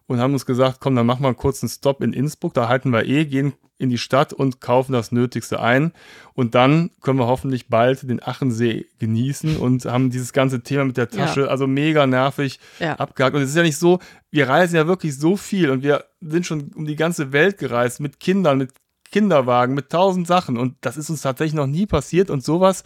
und 0.05 0.19
haben 0.19 0.33
uns 0.33 0.45
gesagt, 0.45 0.77
komm, 0.79 0.95
dann 0.95 1.07
machen 1.07 1.23
wir 1.23 1.29
einen 1.29 1.37
kurzen 1.37 1.69
Stop 1.69 2.03
in 2.03 2.13
Innsbruck, 2.13 2.53
da 2.53 2.67
halten 2.67 2.91
wir 2.91 3.07
eh, 3.07 3.25
gehen 3.25 3.53
in 3.83 3.89
die 3.89 3.97
Stadt 3.97 4.33
und 4.33 4.61
kaufen 4.61 4.93
das 4.93 5.11
Nötigste 5.11 5.59
ein. 5.59 5.91
Und 6.33 6.55
dann 6.55 6.89
können 7.01 7.19
wir 7.19 7.27
hoffentlich 7.27 7.67
bald 7.67 8.09
den 8.09 8.23
Achensee 8.23 8.87
genießen 8.99 9.57
und 9.57 9.85
haben 9.85 10.09
dieses 10.09 10.33
ganze 10.33 10.63
Thema 10.63 10.85
mit 10.85 10.97
der 10.97 11.09
Tasche, 11.09 11.41
ja. 11.41 11.47
also 11.47 11.67
mega 11.67 12.07
nervig, 12.07 12.59
ja. 12.79 12.95
abgehakt. 12.95 13.35
Und 13.35 13.43
es 13.43 13.49
ist 13.49 13.55
ja 13.55 13.63
nicht 13.63 13.77
so, 13.77 13.99
wir 14.31 14.49
reisen 14.49 14.75
ja 14.75 14.87
wirklich 14.87 15.19
so 15.19 15.37
viel 15.37 15.69
und 15.69 15.83
wir 15.83 16.05
sind 16.21 16.45
schon 16.45 16.71
um 16.73 16.85
die 16.85 16.95
ganze 16.95 17.31
Welt 17.33 17.57
gereist 17.57 17.99
mit 17.99 18.19
Kindern, 18.19 18.57
mit 18.57 18.71
Kinderwagen, 19.11 19.75
mit 19.75 19.89
tausend 19.89 20.25
Sachen. 20.25 20.57
Und 20.57 20.75
das 20.81 20.97
ist 20.97 21.09
uns 21.09 21.21
tatsächlich 21.21 21.53
noch 21.53 21.67
nie 21.67 21.85
passiert. 21.85 22.29
Und 22.29 22.43
sowas 22.43 22.83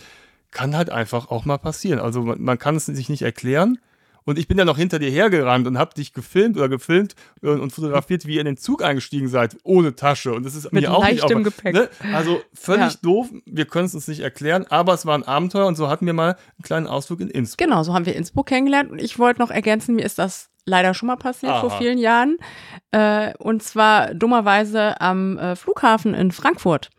kann 0.51 0.75
halt 0.75 0.89
einfach 0.89 1.30
auch 1.30 1.46
mal 1.46 1.58
passieren. 1.58 2.00
Also 2.00 2.24
man, 2.24 2.42
man 2.42 2.58
kann 2.58 2.75
es 2.75 2.88
sich 2.88 3.08
nicht 3.08 3.22
erklären. 3.22 3.77
Und 4.27 4.38
ich 4.38 4.50
bin 4.50 4.57
ja 4.57 4.65
noch 4.65 4.77
hinter 4.77 5.00
dir 5.00 5.10
hergerannt 5.10 5.67
und 5.67 5.77
hab 5.77 5.96
dich 5.96 6.12
gefilmt 6.12 6.57
oder 6.57 6.67
gefilmt 6.67 7.15
und, 7.41 7.62
und, 7.62 7.72
fotografiert, 7.72 8.27
wie 8.27 8.36
ihr 8.36 8.41
in 8.41 8.46
den 8.46 8.57
Zug 8.57 8.84
eingestiegen 8.84 9.29
seid, 9.29 9.55
ohne 9.63 9.96
Tasche. 9.96 10.34
Und 10.34 10.46
das 10.46 10.53
ist 10.53 10.69
Mit 10.74 10.84
mir 10.84 10.93
auch 10.93 11.07
nicht 11.07 11.24
auf, 11.24 11.31
Gepäck. 11.31 11.74
Ne? 11.74 11.88
Also 12.13 12.41
völlig 12.53 12.96
ja. 12.96 13.00
doof. 13.01 13.29
Wir 13.46 13.63
können 13.63 13.86
es 13.86 13.96
uns 13.96 14.05
nicht 14.10 14.19
erklären, 14.19 14.65
aber 14.67 14.93
es 14.93 15.05
war 15.05 15.17
ein 15.17 15.24
Abenteuer 15.24 15.65
und 15.65 15.75
so 15.75 15.88
hatten 15.88 16.05
wir 16.05 16.12
mal 16.12 16.31
einen 16.31 16.63
kleinen 16.63 16.88
Ausflug 16.88 17.22
in 17.22 17.29
Innsbruck. 17.29 17.65
Genau, 17.65 17.84
so 17.84 17.93
haben 17.93 18.05
wir 18.05 18.17
Innsbruck 18.17 18.48
kennengelernt. 18.48 18.91
Und 18.91 19.01
ich 19.01 19.17
wollte 19.17 19.39
noch 19.39 19.50
ergänzen, 19.50 19.96
mir 19.96 20.05
ist 20.05 20.19
das 20.19 20.50
leider 20.65 20.93
schon 20.93 21.07
mal 21.07 21.15
passiert 21.15 21.53
Aha. 21.53 21.62
vor 21.62 21.72
vielen 21.72 21.98
Jahren. 21.98 22.38
Äh, 22.91 23.34
und 23.38 23.63
zwar 23.63 24.13
dummerweise 24.13 25.00
am 25.00 25.38
äh, 25.38 25.55
Flughafen 25.55 26.13
in 26.13 26.34
Frankfurt. 26.34 26.89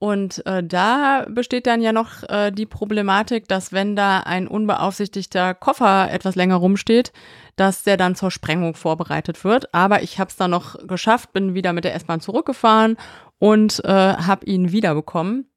Und 0.00 0.46
äh, 0.46 0.62
da 0.62 1.26
besteht 1.28 1.66
dann 1.66 1.80
ja 1.80 1.92
noch 1.92 2.22
äh, 2.28 2.52
die 2.52 2.66
Problematik, 2.66 3.48
dass 3.48 3.72
wenn 3.72 3.96
da 3.96 4.20
ein 4.20 4.46
unbeaufsichtigter 4.46 5.54
Koffer 5.54 6.10
etwas 6.12 6.36
länger 6.36 6.54
rumsteht, 6.56 7.12
dass 7.56 7.82
der 7.82 7.96
dann 7.96 8.14
zur 8.14 8.30
Sprengung 8.30 8.74
vorbereitet 8.74 9.42
wird. 9.42 9.74
Aber 9.74 10.02
ich 10.02 10.20
habe 10.20 10.30
es 10.30 10.36
dann 10.36 10.52
noch 10.52 10.76
geschafft, 10.86 11.32
bin 11.32 11.54
wieder 11.54 11.72
mit 11.72 11.82
der 11.82 11.96
S-Bahn 11.96 12.20
zurückgefahren 12.20 12.96
und 13.40 13.84
äh, 13.84 13.88
habe 13.88 14.46
ihn 14.46 14.70
wiederbekommen. 14.70 15.50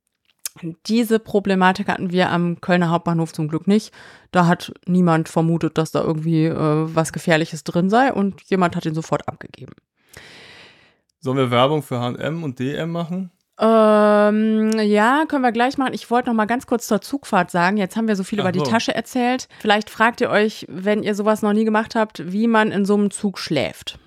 Diese 0.87 1.19
Problematik 1.19 1.87
hatten 1.87 2.11
wir 2.11 2.31
am 2.31 2.59
Kölner 2.59 2.89
Hauptbahnhof 2.89 3.31
zum 3.31 3.47
Glück 3.47 3.67
nicht. 3.67 3.93
Da 4.31 4.47
hat 4.47 4.73
niemand 4.85 5.29
vermutet, 5.29 5.77
dass 5.77 5.91
da 5.91 6.01
irgendwie 6.01 6.45
äh, 6.45 6.55
was 6.55 7.13
Gefährliches 7.13 7.63
drin 7.63 7.91
sei 7.91 8.11
und 8.11 8.41
jemand 8.49 8.75
hat 8.75 8.85
ihn 8.85 8.95
sofort 8.95 9.27
abgegeben. 9.27 9.73
Sollen 11.19 11.37
wir 11.37 11.51
Werbung 11.51 11.83
für 11.83 12.01
HM 12.01 12.43
und 12.43 12.57
DM 12.57 12.91
machen? 12.91 13.31
Ähm, 13.63 14.71
ja, 14.79 15.25
können 15.27 15.43
wir 15.43 15.51
gleich 15.51 15.77
machen. 15.77 15.93
Ich 15.93 16.09
wollte 16.09 16.29
noch 16.29 16.35
mal 16.35 16.45
ganz 16.45 16.65
kurz 16.65 16.87
zur 16.87 16.99
Zugfahrt 16.99 17.51
sagen. 17.51 17.77
Jetzt 17.77 17.95
haben 17.95 18.07
wir 18.07 18.15
so 18.15 18.23
viel 18.23 18.39
Ach 18.39 18.45
über 18.45 18.51
die 18.51 18.63
Tasche 18.63 18.95
erzählt. 18.95 19.47
Vielleicht 19.59 19.91
fragt 19.91 20.19
ihr 20.19 20.31
euch, 20.31 20.65
wenn 20.67 21.03
ihr 21.03 21.13
sowas 21.13 21.43
noch 21.43 21.53
nie 21.53 21.63
gemacht 21.63 21.93
habt, 21.93 22.31
wie 22.31 22.47
man 22.47 22.71
in 22.71 22.85
so 22.85 22.95
einem 22.95 23.11
Zug 23.11 23.37
schläft. 23.37 23.99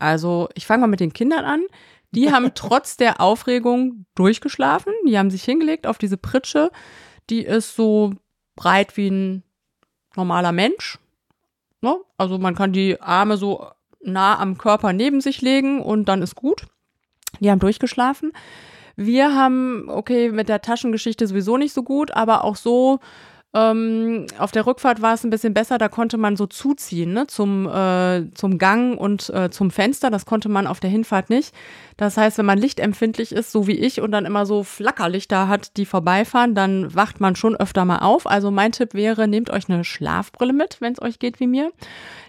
Also, 0.00 0.48
ich 0.54 0.66
fange 0.66 0.80
mal 0.82 0.86
mit 0.88 0.98
den 0.98 1.12
Kindern 1.12 1.44
an. 1.44 1.62
Die 2.10 2.32
haben 2.32 2.50
trotz 2.56 2.96
der 2.96 3.20
Aufregung 3.20 4.06
durchgeschlafen. 4.16 4.92
Die 5.06 5.16
haben 5.16 5.30
sich 5.30 5.44
hingelegt 5.44 5.86
auf 5.86 5.98
diese 5.98 6.16
Pritsche. 6.16 6.72
Die 7.30 7.44
ist 7.44 7.76
so 7.76 8.12
breit 8.56 8.96
wie 8.96 9.08
ein 9.08 9.42
normaler 10.16 10.50
Mensch. 10.52 10.98
Ne? 11.80 11.96
Also 12.18 12.38
man 12.38 12.56
kann 12.56 12.72
die 12.72 13.00
Arme 13.00 13.36
so 13.36 13.68
nah 14.02 14.38
am 14.38 14.58
Körper 14.58 14.92
neben 14.92 15.20
sich 15.20 15.42
legen 15.42 15.80
und 15.80 16.06
dann 16.06 16.22
ist 16.22 16.34
gut. 16.34 16.66
Die 17.40 17.50
haben 17.50 17.60
durchgeschlafen. 17.60 18.32
Wir 18.96 19.34
haben, 19.34 19.86
okay, 19.88 20.30
mit 20.30 20.48
der 20.48 20.62
Taschengeschichte 20.62 21.26
sowieso 21.26 21.56
nicht 21.56 21.72
so 21.72 21.82
gut, 21.82 22.12
aber 22.12 22.44
auch 22.44 22.56
so, 22.56 23.00
ähm, 23.54 24.26
auf 24.38 24.50
der 24.50 24.66
Rückfahrt 24.66 25.00
war 25.00 25.14
es 25.14 25.22
ein 25.22 25.30
bisschen 25.30 25.54
besser, 25.54 25.78
da 25.78 25.88
konnte 25.88 26.18
man 26.18 26.36
so 26.36 26.46
zuziehen 26.46 27.12
ne, 27.12 27.28
zum, 27.28 27.68
äh, 27.68 28.28
zum 28.34 28.58
Gang 28.58 28.98
und 28.98 29.30
äh, 29.30 29.48
zum 29.48 29.70
Fenster. 29.70 30.10
Das 30.10 30.26
konnte 30.26 30.48
man 30.48 30.66
auf 30.66 30.80
der 30.80 30.90
Hinfahrt 30.90 31.30
nicht. 31.30 31.54
Das 31.96 32.16
heißt, 32.16 32.36
wenn 32.38 32.46
man 32.46 32.58
lichtempfindlich 32.58 33.30
ist, 33.30 33.52
so 33.52 33.68
wie 33.68 33.78
ich, 33.78 34.00
und 34.00 34.10
dann 34.10 34.26
immer 34.26 34.44
so 34.44 34.64
Flackerlichter 34.64 35.46
hat, 35.46 35.76
die 35.76 35.86
vorbeifahren, 35.86 36.56
dann 36.56 36.92
wacht 36.96 37.20
man 37.20 37.36
schon 37.36 37.54
öfter 37.54 37.84
mal 37.84 37.98
auf. 37.98 38.26
Also 38.26 38.50
mein 38.50 38.72
Tipp 38.72 38.92
wäre, 38.92 39.28
nehmt 39.28 39.50
euch 39.50 39.68
eine 39.68 39.84
Schlafbrille 39.84 40.52
mit, 40.52 40.80
wenn 40.80 40.92
es 40.92 41.02
euch 41.02 41.20
geht 41.20 41.38
wie 41.38 41.46
mir. 41.46 41.70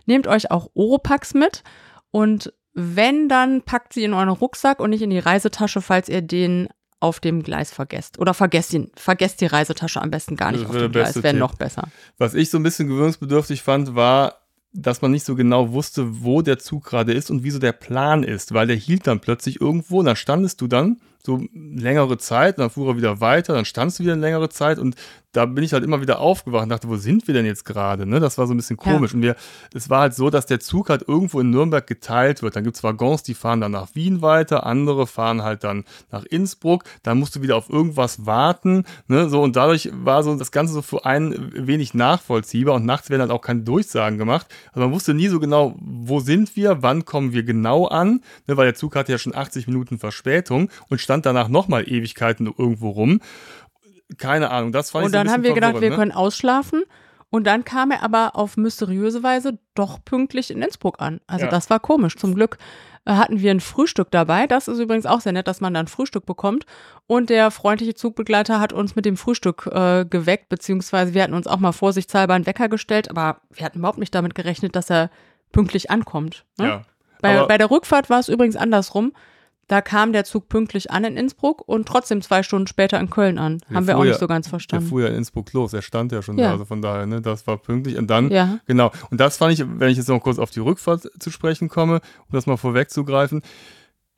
Nehmt 0.05 0.27
euch 0.27 0.51
auch 0.51 0.69
Oropax 0.75 1.33
mit 1.33 1.63
und 2.11 2.53
wenn, 2.75 3.29
dann 3.29 3.61
packt 3.61 3.93
sie 3.93 4.03
in 4.03 4.13
euren 4.13 4.29
Rucksack 4.29 4.79
und 4.79 4.91
nicht 4.91 5.01
in 5.01 5.09
die 5.09 5.19
Reisetasche, 5.19 5.81
falls 5.81 6.09
ihr 6.09 6.21
den 6.21 6.67
auf 6.99 7.19
dem 7.19 7.41
Gleis 7.41 7.71
vergesst. 7.71 8.19
Oder 8.19 8.33
vergesst 8.33 8.73
ihn, 8.73 8.91
vergesst 8.95 9.41
die 9.41 9.45
Reisetasche 9.45 10.01
am 10.01 10.11
besten 10.11 10.35
gar 10.35 10.51
nicht 10.51 10.65
auf 10.65 10.75
dem 10.75 10.91
Gleis, 10.91 11.21
wäre 11.23 11.35
noch 11.35 11.55
besser. 11.55 11.87
Was 12.17 12.33
ich 12.33 12.49
so 12.49 12.57
ein 12.57 12.63
bisschen 12.63 12.87
gewöhnungsbedürftig 12.87 13.61
fand, 13.61 13.95
war, 13.95 14.41
dass 14.73 15.01
man 15.01 15.11
nicht 15.11 15.25
so 15.25 15.35
genau 15.35 15.71
wusste, 15.71 16.23
wo 16.23 16.41
der 16.41 16.59
Zug 16.59 16.83
gerade 16.83 17.13
ist 17.13 17.31
und 17.31 17.43
wieso 17.43 17.59
der 17.59 17.71
Plan 17.71 18.23
ist, 18.23 18.53
weil 18.53 18.67
der 18.67 18.75
hielt 18.75 19.07
dann 19.07 19.21
plötzlich 19.21 19.61
irgendwo 19.61 19.99
und 19.99 20.05
dann 20.05 20.17
standest 20.17 20.59
du 20.59 20.67
dann 20.67 20.99
so 21.23 21.41
längere 21.53 22.17
Zeit, 22.17 22.59
dann 22.59 22.69
fuhr 22.69 22.89
er 22.89 22.97
wieder 22.97 23.21
weiter, 23.21 23.53
dann 23.53 23.65
standst 23.65 23.99
du 23.99 24.03
wieder 24.03 24.13
eine 24.13 24.21
längere 24.21 24.49
Zeit 24.49 24.77
und 24.77 24.95
da 25.35 25.45
bin 25.45 25.63
ich 25.63 25.73
halt 25.73 25.83
immer 25.83 26.01
wieder 26.01 26.19
aufgewacht 26.19 26.63
und 26.63 26.69
dachte, 26.69 26.87
wo 26.87 26.95
sind 26.95 27.27
wir 27.27 27.33
denn 27.33 27.45
jetzt 27.45 27.65
gerade? 27.65 28.05
Ne? 28.05 28.19
Das 28.19 28.37
war 28.37 28.45
so 28.45 28.53
ein 28.53 28.57
bisschen 28.57 28.77
komisch. 28.77 29.11
Ja. 29.11 29.15
Und 29.15 29.23
wir, 29.23 29.35
es 29.73 29.89
war 29.89 30.01
halt 30.01 30.13
so, 30.13 30.29
dass 30.29 30.45
der 30.45 30.59
Zug 30.59 30.89
halt 30.89 31.07
irgendwo 31.07 31.39
in 31.39 31.49
Nürnberg 31.49 31.85
geteilt 31.87 32.43
wird. 32.43 32.55
Dann 32.55 32.63
gibt 32.63 32.75
es 32.77 32.83
Waggons, 32.83 33.23
die 33.23 33.33
fahren 33.33 33.61
dann 33.61 33.71
nach 33.71 33.95
Wien 33.95 34.21
weiter, 34.21 34.65
andere 34.65 35.07
fahren 35.07 35.41
halt 35.41 35.63
dann 35.63 35.83
nach 36.11 36.23
Innsbruck, 36.25 36.83
dann 37.01 37.17
musst 37.17 37.35
du 37.35 37.41
wieder 37.41 37.57
auf 37.57 37.69
irgendwas 37.69 38.25
warten. 38.27 38.85
Ne? 39.07 39.29
So, 39.29 39.41
und 39.41 39.55
dadurch 39.55 39.89
war 39.91 40.21
so 40.23 40.35
das 40.35 40.51
Ganze 40.51 40.73
so 40.73 40.81
für 40.81 41.05
einen 41.05 41.51
wenig 41.67 41.93
nachvollziehbar 41.95 42.75
und 42.75 42.85
nachts 42.85 43.09
werden 43.09 43.21
halt 43.21 43.31
auch 43.31 43.41
keine 43.41 43.61
Durchsagen 43.61 44.19
gemacht. 44.19 44.47
Also 44.67 44.81
man 44.81 44.91
wusste 44.91 45.13
nie 45.15 45.27
so 45.27 45.39
genau, 45.39 45.75
wo 45.79 46.19
sind 46.19 46.55
wir, 46.55 46.83
wann 46.83 47.03
kommen 47.03 47.33
wir 47.33 47.43
genau 47.43 47.87
an, 47.87 48.21
ne? 48.47 48.57
weil 48.57 48.65
der 48.65 48.75
Zug 48.75 48.95
hatte 48.95 49.11
ja 49.11 49.17
schon 49.17 49.35
80 49.35 49.67
Minuten 49.67 49.97
Verspätung 49.97 50.69
und 50.87 51.01
stand 51.01 51.15
stand 51.15 51.25
danach 51.25 51.47
nochmal 51.47 51.87
Ewigkeiten 51.87 52.53
irgendwo 52.57 52.89
rum. 52.89 53.21
Keine 54.17 54.51
Ahnung, 54.51 54.71
das 54.71 54.91
fand 54.91 55.05
Und 55.05 55.11
ich 55.11 55.17
so 55.17 55.23
dann 55.23 55.31
haben 55.31 55.43
wir 55.43 55.53
gedacht, 55.53 55.81
wir 55.81 55.89
ne? 55.89 55.95
können 55.95 56.11
ausschlafen. 56.11 56.83
Und 57.29 57.45
dann 57.47 57.65
kam 57.65 57.91
er 57.91 58.03
aber 58.03 58.35
auf 58.35 58.55
mysteriöse 58.55 59.23
Weise 59.23 59.59
doch 59.73 59.99
pünktlich 60.05 60.51
in 60.51 60.61
Innsbruck 60.61 61.01
an. 61.01 61.19
Also 61.27 61.45
ja. 61.45 61.51
das 61.51 61.69
war 61.69 61.79
komisch. 61.79 62.15
Zum 62.15 62.33
Glück 62.33 62.57
äh, 63.05 63.13
hatten 63.13 63.41
wir 63.41 63.51
ein 63.51 63.59
Frühstück 63.59 64.09
dabei. 64.11 64.47
Das 64.47 64.67
ist 64.67 64.79
übrigens 64.79 65.05
auch 65.05 65.21
sehr 65.21 65.33
nett, 65.33 65.47
dass 65.47 65.59
man 65.59 65.73
dann 65.73 65.87
Frühstück 65.87 66.25
bekommt. 66.25 66.65
Und 67.07 67.29
der 67.29 67.51
freundliche 67.51 67.93
Zugbegleiter 67.93 68.59
hat 68.59 68.73
uns 68.73 68.95
mit 68.95 69.05
dem 69.05 69.17
Frühstück 69.17 69.67
äh, 69.71 70.05
geweckt, 70.05 70.49
beziehungsweise 70.49 71.13
wir 71.13 71.23
hatten 71.23 71.33
uns 71.33 71.47
auch 71.47 71.59
mal 71.59 71.71
vorsichtshalber 71.71 72.35
einen 72.35 72.45
Wecker 72.45 72.69
gestellt, 72.69 73.09
aber 73.09 73.41
wir 73.51 73.65
hatten 73.65 73.79
überhaupt 73.79 73.99
nicht 73.99 74.15
damit 74.15 74.33
gerechnet, 74.33 74.75
dass 74.75 74.89
er 74.89 75.09
pünktlich 75.51 75.91
ankommt. 75.91 76.45
Ne? 76.57 76.67
Ja. 76.67 76.81
Bei, 77.21 77.45
bei 77.45 77.57
der 77.57 77.71
Rückfahrt 77.71 78.09
war 78.09 78.19
es 78.19 78.29
übrigens 78.29 78.55
andersrum. 78.55 79.13
Da 79.67 79.81
kam 79.81 80.13
der 80.13 80.25
Zug 80.25 80.47
pünktlich 80.47 80.91
an 80.91 81.03
in 81.05 81.17
Innsbruck 81.17 81.67
und 81.67 81.87
trotzdem 81.87 82.21
zwei 82.21 82.43
Stunden 82.43 82.67
später 82.67 82.99
in 82.99 83.09
Köln 83.09 83.39
an. 83.39 83.59
Der 83.67 83.77
Haben 83.77 83.87
wir 83.87 83.97
auch 83.97 84.03
nicht 84.03 84.19
so 84.19 84.27
ganz 84.27 84.47
verstanden. 84.47 84.85
Der 84.85 84.89
fuhr 84.89 85.01
ja 85.01 85.07
in 85.07 85.15
Innsbruck 85.15 85.51
los. 85.53 85.73
Er 85.73 85.81
stand 85.81 86.11
ja 86.11 86.21
schon 86.21 86.37
ja. 86.37 86.45
da. 86.45 86.51
Also 86.51 86.65
von 86.65 86.83
daher, 86.83 87.07
ne, 87.07 87.21
das 87.21 87.47
war 87.47 87.57
pünktlich. 87.57 87.97
Und 87.97 88.07
dann, 88.07 88.29
ja. 88.29 88.59
genau. 88.67 88.91
Und 89.09 89.19
das 89.19 89.37
fand 89.37 89.53
ich, 89.53 89.65
wenn 89.67 89.89
ich 89.89 89.97
jetzt 89.97 90.07
noch 90.07 90.19
kurz 90.19 90.37
auf 90.37 90.51
die 90.51 90.59
Rückfahrt 90.59 91.09
zu 91.19 91.31
sprechen 91.31 91.67
komme, 91.67 91.95
um 92.27 92.33
das 92.33 92.45
mal 92.45 92.57
vorwegzugreifen. 92.57 93.41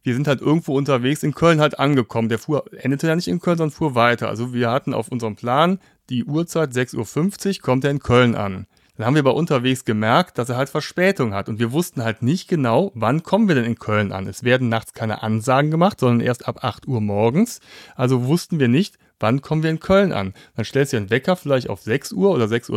Wir 0.03 0.13
sind 0.13 0.27
halt 0.27 0.41
irgendwo 0.41 0.75
unterwegs 0.75 1.23
in 1.23 1.33
Köln 1.33 1.61
halt 1.61 1.79
angekommen. 1.79 2.27
Der 2.27 2.39
fuhr, 2.39 2.65
endete 2.77 3.07
ja 3.07 3.15
nicht 3.15 3.27
in 3.29 3.39
Köln, 3.39 3.57
sondern 3.57 3.75
fuhr 3.75 3.95
weiter. 3.95 4.27
Also 4.27 4.53
wir 4.53 4.69
hatten 4.69 4.93
auf 4.93 5.07
unserem 5.09 5.35
Plan 5.35 5.79
die 6.09 6.25
Uhrzeit 6.25 6.71
6.50 6.71 7.47
Uhr, 7.57 7.61
kommt 7.61 7.85
er 7.85 7.91
in 7.91 7.99
Köln 7.99 8.35
an. 8.35 8.67
Dann 8.97 9.05
haben 9.05 9.13
wir 9.13 9.21
aber 9.21 9.35
unterwegs 9.35 9.85
gemerkt, 9.85 10.37
dass 10.37 10.49
er 10.49 10.57
halt 10.57 10.69
Verspätung 10.69 11.33
hat. 11.33 11.49
Und 11.49 11.59
wir 11.59 11.71
wussten 11.71 12.03
halt 12.03 12.23
nicht 12.23 12.47
genau, 12.47 12.91
wann 12.95 13.23
kommen 13.23 13.47
wir 13.47 13.55
denn 13.55 13.63
in 13.63 13.77
Köln 13.77 14.11
an. 14.11 14.27
Es 14.27 14.43
werden 14.43 14.69
nachts 14.69 14.93
keine 14.93 15.21
Ansagen 15.21 15.69
gemacht, 15.69 15.99
sondern 15.99 16.25
erst 16.25 16.47
ab 16.47 16.63
8 16.63 16.87
Uhr 16.87 16.99
morgens. 16.99 17.59
Also 17.95 18.25
wussten 18.25 18.59
wir 18.59 18.67
nicht, 18.67 18.97
wann 19.19 19.41
kommen 19.41 19.63
wir 19.63 19.69
in 19.69 19.79
Köln 19.79 20.11
an. 20.11 20.33
Dann 20.55 20.65
stellst 20.65 20.93
du 20.93 20.97
einen 20.97 21.09
Wecker 21.09 21.35
vielleicht 21.35 21.69
auf 21.69 21.81
6 21.81 22.11
Uhr 22.13 22.31
oder 22.31 22.45
6.30 22.45 22.71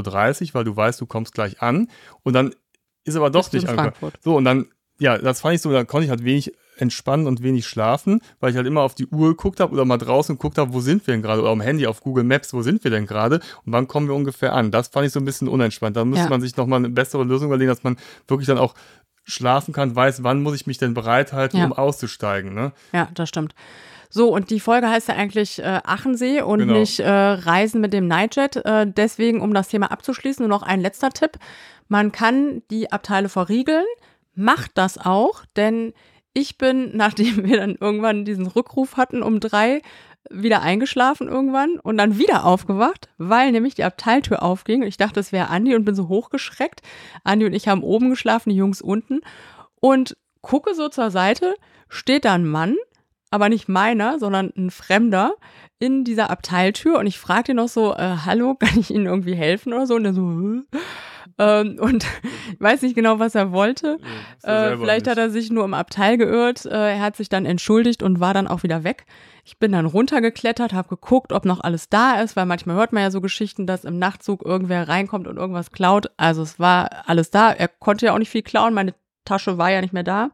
Uhr, 0.48 0.54
weil 0.54 0.64
du 0.64 0.76
weißt, 0.76 1.00
du 1.00 1.06
kommst 1.06 1.32
gleich 1.34 1.62
an. 1.62 1.88
Und 2.22 2.34
dann 2.34 2.54
ist 3.04 3.16
aber 3.16 3.30
doch 3.30 3.50
nicht 3.52 3.68
angekommen. 3.68 4.12
So, 4.20 4.36
und 4.36 4.44
dann, 4.44 4.66
ja, 4.98 5.16
das 5.16 5.40
fand 5.40 5.54
ich 5.54 5.62
so, 5.62 5.72
da 5.72 5.84
konnte 5.84 6.04
ich 6.04 6.10
halt 6.10 6.24
wenig 6.24 6.52
entspannen 6.80 7.26
und 7.26 7.42
wenig 7.42 7.66
schlafen, 7.66 8.20
weil 8.40 8.50
ich 8.50 8.56
halt 8.56 8.66
immer 8.66 8.82
auf 8.82 8.94
die 8.94 9.06
Uhr 9.06 9.28
geguckt 9.30 9.60
habe 9.60 9.72
oder 9.72 9.84
mal 9.84 9.98
draußen 9.98 10.36
geguckt 10.36 10.58
habe, 10.58 10.72
wo 10.72 10.80
sind 10.80 11.06
wir 11.06 11.14
denn 11.14 11.22
gerade? 11.22 11.42
Oder 11.42 11.50
am 11.50 11.60
Handy 11.60 11.86
auf 11.86 12.00
Google 12.00 12.24
Maps, 12.24 12.52
wo 12.52 12.62
sind 12.62 12.84
wir 12.84 12.90
denn 12.90 13.06
gerade? 13.06 13.40
Und 13.64 13.72
wann 13.72 13.88
kommen 13.88 14.08
wir 14.08 14.14
ungefähr 14.14 14.52
an? 14.52 14.70
Das 14.70 14.88
fand 14.88 15.06
ich 15.06 15.12
so 15.12 15.20
ein 15.20 15.24
bisschen 15.24 15.48
unentspannt. 15.48 15.96
Da 15.96 16.04
müsste 16.04 16.24
ja. 16.24 16.30
man 16.30 16.40
sich 16.40 16.56
nochmal 16.56 16.78
eine 16.78 16.90
bessere 16.90 17.24
Lösung 17.24 17.48
überlegen, 17.48 17.68
dass 17.68 17.82
man 17.82 17.96
wirklich 18.28 18.46
dann 18.46 18.58
auch 18.58 18.74
schlafen 19.24 19.72
kann, 19.72 19.94
weiß, 19.94 20.22
wann 20.22 20.42
muss 20.42 20.54
ich 20.54 20.66
mich 20.66 20.78
denn 20.78 20.94
bereithalten, 20.94 21.58
ja. 21.58 21.66
um 21.66 21.72
auszusteigen. 21.72 22.54
Ne? 22.54 22.72
Ja, 22.92 23.08
das 23.14 23.28
stimmt. 23.28 23.54
So, 24.12 24.34
und 24.34 24.50
die 24.50 24.58
Folge 24.58 24.88
heißt 24.88 25.08
ja 25.08 25.14
eigentlich 25.14 25.60
äh, 25.60 25.80
Achensee 25.84 26.42
und 26.42 26.58
Genau. 26.60 26.72
nicht 26.72 26.98
äh, 26.98 27.08
Reisen 27.08 27.80
mit 27.80 27.92
dem 27.92 28.08
Nightjet. 28.08 28.56
Äh, 28.56 28.86
deswegen, 28.88 29.40
um 29.40 29.54
das 29.54 29.68
Thema 29.68 29.92
abzuschließen, 29.92 30.42
nur 30.42 30.48
noch 30.48 30.64
ein 30.64 30.80
letzter 30.80 31.10
Tipp. 31.10 31.38
Man 31.86 32.10
kann 32.10 32.62
die 32.70 32.90
Abteile 32.90 33.28
verriegeln, 33.28 33.84
macht 34.34 34.72
das 34.74 34.98
auch, 34.98 35.44
denn 35.56 35.92
ich 36.32 36.58
bin, 36.58 36.96
nachdem 36.96 37.44
wir 37.44 37.56
dann 37.56 37.76
irgendwann 37.80 38.24
diesen 38.24 38.46
Rückruf 38.46 38.96
hatten 38.96 39.22
um 39.22 39.40
drei, 39.40 39.82
wieder 40.28 40.62
eingeschlafen 40.62 41.28
irgendwann 41.28 41.78
und 41.80 41.96
dann 41.96 42.18
wieder 42.18 42.44
aufgewacht, 42.44 43.08
weil 43.16 43.52
nämlich 43.52 43.74
die 43.74 43.84
Abteiltür 43.84 44.42
aufging 44.42 44.82
ich 44.82 44.98
dachte, 44.98 45.18
es 45.18 45.32
wäre 45.32 45.48
Andi 45.48 45.74
und 45.74 45.84
bin 45.84 45.94
so 45.94 46.08
hochgeschreckt. 46.08 46.82
Andi 47.24 47.46
und 47.46 47.54
ich 47.54 47.68
haben 47.68 47.82
oben 47.82 48.10
geschlafen, 48.10 48.50
die 48.50 48.56
Jungs 48.56 48.82
unten 48.82 49.20
und 49.80 50.16
gucke 50.42 50.74
so 50.74 50.88
zur 50.88 51.10
Seite, 51.10 51.54
steht 51.88 52.24
da 52.24 52.34
ein 52.34 52.46
Mann, 52.46 52.76
aber 53.30 53.48
nicht 53.48 53.68
meiner, 53.68 54.18
sondern 54.18 54.52
ein 54.56 54.70
Fremder 54.70 55.34
in 55.78 56.04
dieser 56.04 56.30
Abteiltür 56.30 56.98
und 56.98 57.06
ich 57.06 57.18
fragte 57.18 57.52
ihn 57.52 57.56
noch 57.56 57.68
so, 57.68 57.94
äh, 57.94 58.16
hallo, 58.24 58.54
kann 58.54 58.78
ich 58.78 58.90
Ihnen 58.90 59.06
irgendwie 59.06 59.34
helfen 59.34 59.72
oder 59.72 59.86
so? 59.86 59.94
Und 59.94 60.04
er 60.04 60.12
so, 60.12 60.30
Hä? 60.30 60.78
Ähm, 61.38 61.78
und 61.80 62.04
ich 62.52 62.60
weiß 62.60 62.82
nicht 62.82 62.94
genau, 62.94 63.18
was 63.18 63.34
er 63.34 63.52
wollte. 63.52 63.98
Äh, 64.42 64.76
vielleicht 64.76 65.08
hat 65.08 65.18
er 65.18 65.30
sich 65.30 65.50
nur 65.50 65.64
im 65.64 65.74
Abteil 65.74 66.18
geirrt. 66.18 66.66
Äh, 66.66 66.94
er 66.94 67.00
hat 67.00 67.16
sich 67.16 67.28
dann 67.28 67.46
entschuldigt 67.46 68.02
und 68.02 68.20
war 68.20 68.34
dann 68.34 68.48
auch 68.48 68.62
wieder 68.62 68.84
weg. 68.84 69.06
Ich 69.44 69.58
bin 69.58 69.72
dann 69.72 69.86
runtergeklettert, 69.86 70.72
habe 70.72 70.88
geguckt, 70.88 71.32
ob 71.32 71.44
noch 71.44 71.60
alles 71.60 71.88
da 71.88 72.20
ist, 72.20 72.36
weil 72.36 72.46
manchmal 72.46 72.76
hört 72.76 72.92
man 72.92 73.02
ja 73.02 73.10
so 73.10 73.20
Geschichten, 73.20 73.66
dass 73.66 73.84
im 73.84 73.98
Nachtzug 73.98 74.44
irgendwer 74.44 74.88
reinkommt 74.88 75.26
und 75.26 75.36
irgendwas 75.36 75.70
klaut. 75.70 76.10
Also 76.16 76.42
es 76.42 76.58
war 76.60 77.08
alles 77.08 77.30
da. 77.30 77.50
Er 77.50 77.68
konnte 77.68 78.06
ja 78.06 78.14
auch 78.14 78.18
nicht 78.18 78.30
viel 78.30 78.42
klauen. 78.42 78.74
Meine 78.74 78.94
Tasche 79.24 79.58
war 79.58 79.70
ja 79.70 79.80
nicht 79.80 79.92
mehr 79.92 80.02
da. 80.02 80.30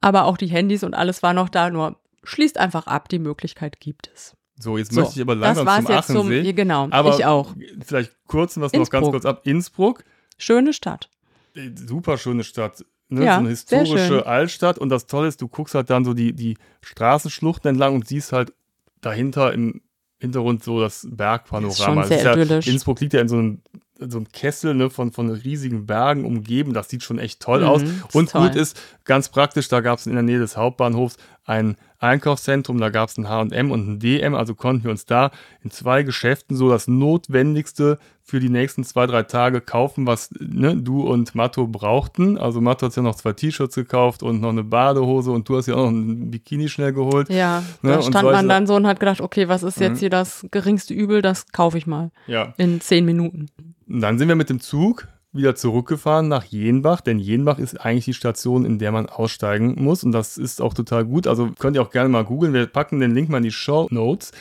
Aber 0.00 0.24
auch 0.24 0.36
die 0.36 0.46
Handys 0.46 0.84
und 0.84 0.94
alles 0.94 1.22
war 1.22 1.32
noch 1.32 1.48
da. 1.48 1.70
Nur 1.70 1.98
schließt 2.24 2.58
einfach 2.58 2.86
ab, 2.86 3.08
die 3.08 3.18
Möglichkeit 3.18 3.80
gibt 3.80 4.10
es. 4.14 4.36
So, 4.58 4.78
jetzt 4.78 4.92
So, 4.92 5.00
möchte 5.00 5.16
ich 5.16 5.20
aber 5.22 5.34
das 5.36 5.56
langsam 5.58 5.66
war's 5.66 5.84
zum 5.84 5.94
jetzt 5.94 6.06
zum, 6.06 6.16
Achensee. 6.28 6.52
genau, 6.52 6.88
aber 6.90 7.14
ich 7.16 7.24
auch. 7.24 7.54
Vielleicht 7.84 8.12
kurz 8.26 8.56
was 8.58 8.72
noch 8.72 8.78
ganz 8.88 8.92
Innsbruck. 9.06 9.10
kurz 9.12 9.24
ab. 9.26 9.40
Innsbruck, 9.44 10.04
Schöne 10.38 10.72
Stadt. 10.72 11.08
äh, 11.54 11.70
super 11.74 12.16
schöne 12.18 12.42
Stadt. 12.44 12.84
Ne? 13.08 13.24
Ja, 13.24 13.34
so 13.34 13.40
eine 13.40 13.48
historische. 13.50 14.26
Altstadt. 14.26 14.78
Und 14.78 14.88
das 14.88 15.06
Tolle 15.06 15.28
ist, 15.28 15.40
du 15.40 15.48
guckst 15.48 15.74
halt 15.74 15.90
dann 15.90 16.04
so 16.04 16.12
die, 16.14 16.32
die 16.32 16.56
Straßenschluchten 16.82 17.68
entlang 17.70 17.94
und 17.94 18.06
siehst 18.08 18.32
halt 18.32 18.52
dahinter 19.00 19.52
im 19.52 19.80
Hintergrund 20.18 20.64
so 20.64 20.80
das 20.80 21.06
Bergpanorama. 21.10 21.70
Ist 21.72 21.82
schon 21.82 22.04
sehr 22.04 22.36
ist 22.36 22.66
ja. 22.66 22.72
Innsbruck 22.72 23.00
liegt 23.00 23.12
ja 23.12 23.20
in 23.20 23.28
so 23.28 23.36
einem, 23.36 23.62
in 24.00 24.10
so 24.10 24.18
einem 24.18 24.28
Kessel 24.32 24.74
ne, 24.74 24.90
von, 24.90 25.12
von 25.12 25.30
riesigen 25.30 25.86
Bergen 25.86 26.24
umgeben. 26.24 26.72
Das 26.72 26.88
sieht 26.88 27.02
schon 27.02 27.18
echt 27.18 27.40
toll 27.40 27.60
Mhm, 27.60 27.66
aus. 27.66 27.82
Und 28.12 28.30
toll. 28.30 28.48
gut 28.48 28.56
ist, 28.56 28.80
ganz 29.04 29.28
praktisch, 29.28 29.68
da 29.68 29.80
gab 29.80 29.98
es 29.98 30.06
in 30.06 30.14
der 30.14 30.22
Nähe 30.22 30.38
des 30.38 30.56
Hauptbahnhofs 30.56 31.16
ein 31.46 31.76
Einkaufszentrum, 31.98 32.78
da 32.78 32.90
gab 32.90 33.08
es 33.08 33.16
ein 33.16 33.28
H&M 33.28 33.70
und 33.70 33.88
ein 33.88 33.98
DM, 33.98 34.34
also 34.34 34.54
konnten 34.54 34.84
wir 34.84 34.90
uns 34.90 35.06
da 35.06 35.30
in 35.62 35.70
zwei 35.70 36.02
Geschäften 36.02 36.56
so 36.56 36.68
das 36.68 36.88
Notwendigste 36.88 37.98
für 38.22 38.40
die 38.40 38.48
nächsten 38.48 38.84
zwei, 38.84 39.06
drei 39.06 39.22
Tage 39.22 39.60
kaufen, 39.60 40.06
was 40.06 40.30
ne, 40.38 40.76
du 40.76 41.02
und 41.02 41.34
Matto 41.34 41.66
brauchten. 41.66 42.36
Also 42.38 42.60
Matto 42.60 42.86
hat 42.86 42.96
ja 42.96 43.02
noch 43.02 43.14
zwei 43.14 43.32
T-Shirts 43.32 43.76
gekauft 43.76 44.22
und 44.22 44.40
noch 44.40 44.48
eine 44.50 44.64
Badehose 44.64 45.30
und 45.30 45.48
du 45.48 45.56
hast 45.56 45.66
ja 45.68 45.74
auch 45.76 45.84
noch 45.90 45.90
ein 45.98 46.30
Bikini 46.30 46.68
schnell 46.68 46.92
geholt. 46.92 47.28
Ja, 47.30 47.62
Ne, 47.82 47.92
da 47.92 48.02
stand 48.02 48.30
man 48.30 48.48
dann 48.48 48.66
so 48.66 48.74
und 48.74 48.86
hat 48.86 48.98
gedacht, 49.00 49.20
okay, 49.20 49.48
was 49.48 49.62
ist 49.62 49.78
Mhm. 49.78 49.82
jetzt 49.84 50.00
hier 50.00 50.10
das 50.10 50.44
geringste 50.50 50.92
Übel, 50.94 51.22
das 51.22 51.48
kaufe 51.52 51.78
ich 51.78 51.86
mal 51.86 52.10
Ja. 52.26 52.52
in 52.58 52.80
zehn 52.80 53.04
Minuten. 53.04 53.46
Und 53.88 54.00
dann 54.00 54.18
sind 54.18 54.28
wir 54.28 54.34
mit 54.36 54.50
dem 54.50 54.60
Zug 54.60 55.06
wieder 55.36 55.54
zurückgefahren 55.54 56.28
nach 56.28 56.44
Jenbach, 56.44 57.00
denn 57.00 57.18
Jenbach 57.18 57.58
ist 57.58 57.80
eigentlich 57.80 58.04
die 58.06 58.14
Station, 58.14 58.64
in 58.64 58.78
der 58.78 58.92
man 58.92 59.06
aussteigen 59.08 59.74
muss 59.82 60.04
und 60.04 60.12
das 60.12 60.38
ist 60.38 60.60
auch 60.62 60.74
total 60.74 61.04
gut. 61.04 61.26
Also 61.26 61.50
könnt 61.58 61.76
ihr 61.76 61.82
auch 61.82 61.90
gerne 61.90 62.08
mal 62.08 62.24
googeln. 62.24 62.52
Wir 62.52 62.66
packen 62.66 63.00
den 63.00 63.14
Link 63.14 63.28
mal 63.28 63.38
in 63.38 63.44
die 63.44 63.50
Show 63.52 63.86
Notes. 63.90 64.32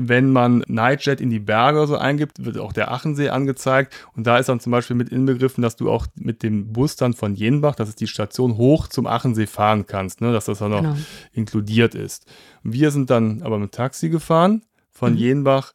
Wenn 0.00 0.30
man 0.30 0.62
Nightjet 0.68 1.20
in 1.20 1.28
die 1.28 1.40
Berge 1.40 1.84
so 1.88 1.96
eingibt, 1.96 2.44
wird 2.44 2.56
auch 2.58 2.72
der 2.72 2.92
Achensee 2.92 3.30
angezeigt. 3.30 3.92
Und 4.14 4.28
da 4.28 4.38
ist 4.38 4.48
dann 4.48 4.60
zum 4.60 4.70
Beispiel 4.70 4.94
mit 4.94 5.08
inbegriffen, 5.08 5.60
dass 5.60 5.74
du 5.74 5.90
auch 5.90 6.06
mit 6.14 6.44
dem 6.44 6.72
Bus 6.72 6.94
dann 6.94 7.14
von 7.14 7.34
Jenbach, 7.34 7.74
das 7.74 7.88
ist 7.88 8.00
die 8.00 8.06
Station, 8.06 8.56
hoch 8.56 8.86
zum 8.86 9.08
Achensee 9.08 9.48
fahren 9.48 9.86
kannst, 9.88 10.20
ne? 10.20 10.32
dass 10.32 10.44
das 10.44 10.60
dann 10.60 10.70
noch 10.70 10.82
Genau. 10.82 10.96
inkludiert 11.32 11.96
ist. 11.96 12.26
Wir 12.62 12.92
sind 12.92 13.10
dann 13.10 13.42
aber 13.42 13.58
mit 13.58 13.72
Taxi 13.72 14.08
gefahren 14.08 14.62
von 14.92 15.14
Mhm. 15.14 15.18
Jenbach 15.18 15.72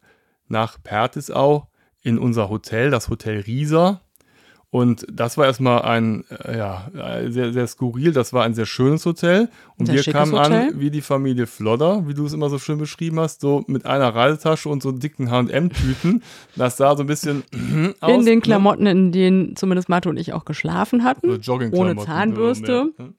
nach 0.47 0.77
Pertisau 0.81 1.67
in 2.01 2.17
unser 2.17 2.47
Hotel, 2.49 2.91
das 2.91 3.09
Hotel 3.09 3.41
Rieser. 3.41 3.99
Und 4.73 5.05
das 5.07 5.37
war 5.37 5.45
erstmal 5.45 5.83
ein, 5.83 6.23
äh, 6.45 6.57
ja, 6.57 6.87
äh, 6.97 7.29
sehr, 7.29 7.53
sehr 7.53 7.67
skurril. 7.67 8.11
Das 8.11 8.33
war 8.33 8.43
ein 8.43 8.55
sehr 8.55 8.65
schönes 8.65 9.05
Hotel. 9.05 9.49
Und 9.77 9.85
Sehr 9.85 9.97
wir 9.97 10.11
kamen 10.11 10.33
an 10.33 10.51
Hotel. 10.51 10.79
wie 10.79 10.89
die 10.89 11.01
Familie 11.01 11.45
Flodder, 11.45 12.07
wie 12.07 12.15
du 12.15 12.25
es 12.25 12.33
immer 12.33 12.49
so 12.49 12.57
schön 12.57 12.79
beschrieben 12.79 13.19
hast, 13.19 13.41
so 13.41 13.63
mit 13.67 13.85
einer 13.85 14.15
Reisetasche 14.15 14.69
und 14.69 14.81
so 14.81 14.91
dicken 14.91 15.29
H&M-Tüten. 15.29 16.23
Das 16.55 16.77
sah 16.77 16.97
so 16.97 17.03
ein 17.03 17.07
bisschen 17.07 17.43
aus. 18.01 18.11
in 18.11 18.25
den 18.25 18.39
ne? 18.39 18.41
Klamotten, 18.41 18.87
in 18.87 19.11
denen 19.11 19.55
zumindest 19.55 19.89
Mathe 19.89 20.09
und 20.09 20.17
ich 20.17 20.33
auch 20.33 20.43
geschlafen 20.43 21.03
hatten. 21.03 21.39
So 21.43 21.53
ohne 21.53 21.95
Zahnbürste. 21.95 22.93
ne? 22.97 23.13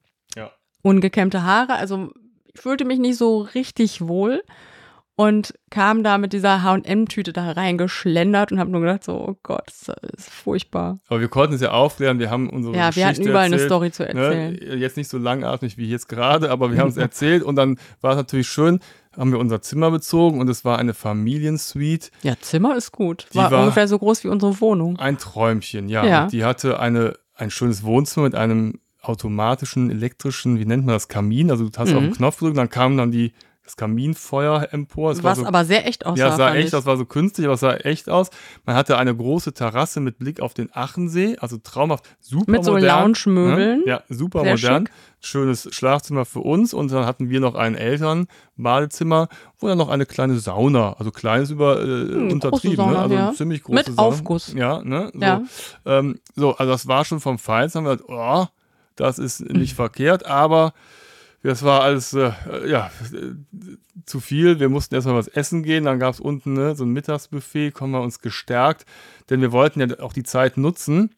Ungekämmte 0.82 1.44
Haare. 1.44 1.74
Also 1.74 2.10
ich 2.52 2.60
fühlte 2.60 2.84
mich 2.84 2.98
nicht 2.98 3.16
so 3.16 3.42
richtig 3.54 4.00
wohl 4.00 4.42
und 5.16 5.54
kam 5.70 6.02
da 6.02 6.18
mit 6.18 6.32
dieser 6.32 6.62
H&M-Tüte 6.64 7.32
da 7.32 7.52
reingeschlendert 7.52 8.50
und 8.50 8.58
habe 8.58 8.70
nur 8.70 8.80
gedacht 8.80 9.04
so, 9.04 9.12
oh 9.14 9.36
Gott, 9.42 9.66
das 9.66 9.96
ist 10.16 10.30
furchtbar. 10.30 10.98
Aber 11.08 11.20
wir 11.20 11.28
konnten 11.28 11.54
es 11.54 11.60
ja 11.60 11.70
aufklären. 11.70 12.18
Wir 12.18 12.30
haben 12.30 12.50
unsere 12.50 12.74
Ja, 12.74 12.80
wir 12.82 12.88
Geschichte 12.88 13.06
hatten 13.08 13.22
überall 13.28 13.44
eine 13.44 13.54
erzählt. 13.54 13.68
Story 13.70 13.90
zu 13.92 14.08
erzählen. 14.08 14.52
Ne? 14.54 14.76
Jetzt 14.76 14.96
nicht 14.96 15.08
so 15.08 15.18
langatmig 15.18 15.78
wie 15.78 15.88
jetzt 15.88 16.08
gerade, 16.08 16.50
aber 16.50 16.72
wir 16.72 16.78
haben 16.78 16.88
es 16.88 16.96
erzählt 16.96 17.42
und 17.44 17.56
dann 17.56 17.78
war 18.00 18.12
es 18.12 18.16
natürlich 18.16 18.48
schön, 18.48 18.80
haben 19.16 19.30
wir 19.30 19.38
unser 19.38 19.62
Zimmer 19.62 19.92
bezogen 19.92 20.40
und 20.40 20.48
es 20.48 20.64
war 20.64 20.78
eine 20.78 20.94
Familiensuite. 20.94 22.10
Ja, 22.22 22.34
Zimmer 22.40 22.76
ist 22.76 22.90
gut. 22.92 23.26
War, 23.34 23.50
war- 23.50 23.60
ungefähr 23.60 23.86
so 23.88 23.98
groß 23.98 24.24
wie 24.24 24.28
unsere 24.28 24.60
Wohnung. 24.60 24.98
Ein 24.98 25.18
Träumchen, 25.18 25.88
ja. 25.88 26.04
Ja. 26.04 26.26
Die 26.26 26.44
hatte 26.44 26.80
eine, 26.80 27.14
ein 27.36 27.50
schönes 27.50 27.84
Wohnzimmer 27.84 28.24
mit 28.24 28.34
einem 28.34 28.80
automatischen, 29.00 29.90
elektrischen, 29.90 30.58
wie 30.58 30.64
nennt 30.64 30.86
man 30.86 30.94
das, 30.94 31.08
Kamin. 31.08 31.50
Also 31.50 31.68
du 31.68 31.78
hast 31.78 31.90
Mhm. 31.90 31.96
auf 31.96 32.02
den 32.04 32.12
Knopf 32.14 32.38
gedrückt, 32.38 32.56
dann 32.58 32.70
kam 32.70 32.96
dann 32.96 33.10
die, 33.12 33.32
das 33.64 33.76
Kaminfeuer 33.76 34.68
empor. 34.72 35.10
Es 35.12 35.22
war 35.22 35.30
Was 35.32 35.38
so 35.38 35.46
aber 35.46 35.64
sehr 35.64 35.86
echt 35.86 36.04
aussah. 36.04 36.18
Ja, 36.28 36.36
sah 36.36 36.54
echt, 36.54 36.66
ich. 36.66 36.70
das 36.72 36.84
war 36.84 36.98
so 36.98 37.06
künstlich, 37.06 37.46
aber 37.46 37.54
es 37.54 37.60
sah 37.60 37.72
echt 37.74 38.10
aus. 38.10 38.28
Man 38.66 38.76
hatte 38.76 38.98
eine 38.98 39.16
große 39.16 39.54
Terrasse 39.54 40.00
mit 40.00 40.18
Blick 40.18 40.40
auf 40.40 40.52
den 40.52 40.68
Achensee, 40.74 41.38
also 41.38 41.56
traumhaft, 41.56 42.04
super 42.20 42.50
Mit 42.52 42.64
so 42.64 42.72
modern. 42.72 42.86
Lounge-Möbeln. 43.06 43.78
Ne? 43.80 43.84
Ja, 43.86 44.02
super 44.10 44.42
Sehr 44.42 44.52
modern. 44.56 44.86
schick. 44.86 44.94
Schönes 45.20 45.68
Schlafzimmer 45.74 46.26
für 46.26 46.40
uns 46.40 46.74
und 46.74 46.92
dann 46.92 47.06
hatten 47.06 47.30
wir 47.30 47.40
noch 47.40 47.54
ein 47.54 47.74
Elternbadezimmer, 47.74 49.28
wo 49.58 49.68
dann 49.68 49.78
noch 49.78 49.88
eine 49.88 50.04
kleine 50.04 50.38
Sauna, 50.38 50.94
also 50.98 51.10
kleines 51.10 51.50
über 51.50 51.80
äh, 51.80 51.86
Hm, 51.86 52.40
große 52.40 52.74
Sauna, 52.76 52.92
ne? 52.92 52.98
also 52.98 53.14
ja. 53.14 53.32
ziemlich 53.32 53.62
große 53.62 53.74
Mit 53.76 53.86
Sauna. 53.86 54.02
Aufguss. 54.02 54.52
Ja, 54.54 54.82
ne? 54.82 55.10
So, 55.14 55.20
Ja. 55.20 55.42
Ähm, 55.86 56.20
so, 56.36 56.54
also 56.56 56.70
das 56.72 56.86
war 56.86 57.04
schon 57.06 57.20
vom 57.20 57.38
Feinsten, 57.38 57.78
haben 57.78 57.86
wir 57.86 57.96
gedacht, 57.96 58.10
oh, 58.10 58.46
das 58.96 59.18
ist 59.18 59.40
nicht 59.40 59.74
verkehrt, 59.76 60.26
aber 60.26 60.74
das 61.44 61.62
war 61.62 61.82
alles, 61.82 62.14
äh, 62.14 62.32
ja, 62.66 62.90
zu 64.06 64.20
viel. 64.20 64.60
Wir 64.60 64.68
mussten 64.70 64.94
erstmal 64.94 65.16
was 65.16 65.28
essen 65.28 65.62
gehen. 65.62 65.84
Dann 65.84 65.98
gab 65.98 66.14
es 66.14 66.20
unten 66.20 66.54
ne, 66.54 66.74
so 66.74 66.84
ein 66.84 66.90
Mittagsbuffet, 66.90 67.72
kommen 67.72 67.92
wir 67.92 68.00
uns 68.00 68.20
gestärkt, 68.20 68.86
denn 69.28 69.40
wir 69.40 69.52
wollten 69.52 69.80
ja 69.80 70.00
auch 70.00 70.14
die 70.14 70.22
Zeit 70.22 70.56
nutzen 70.56 71.14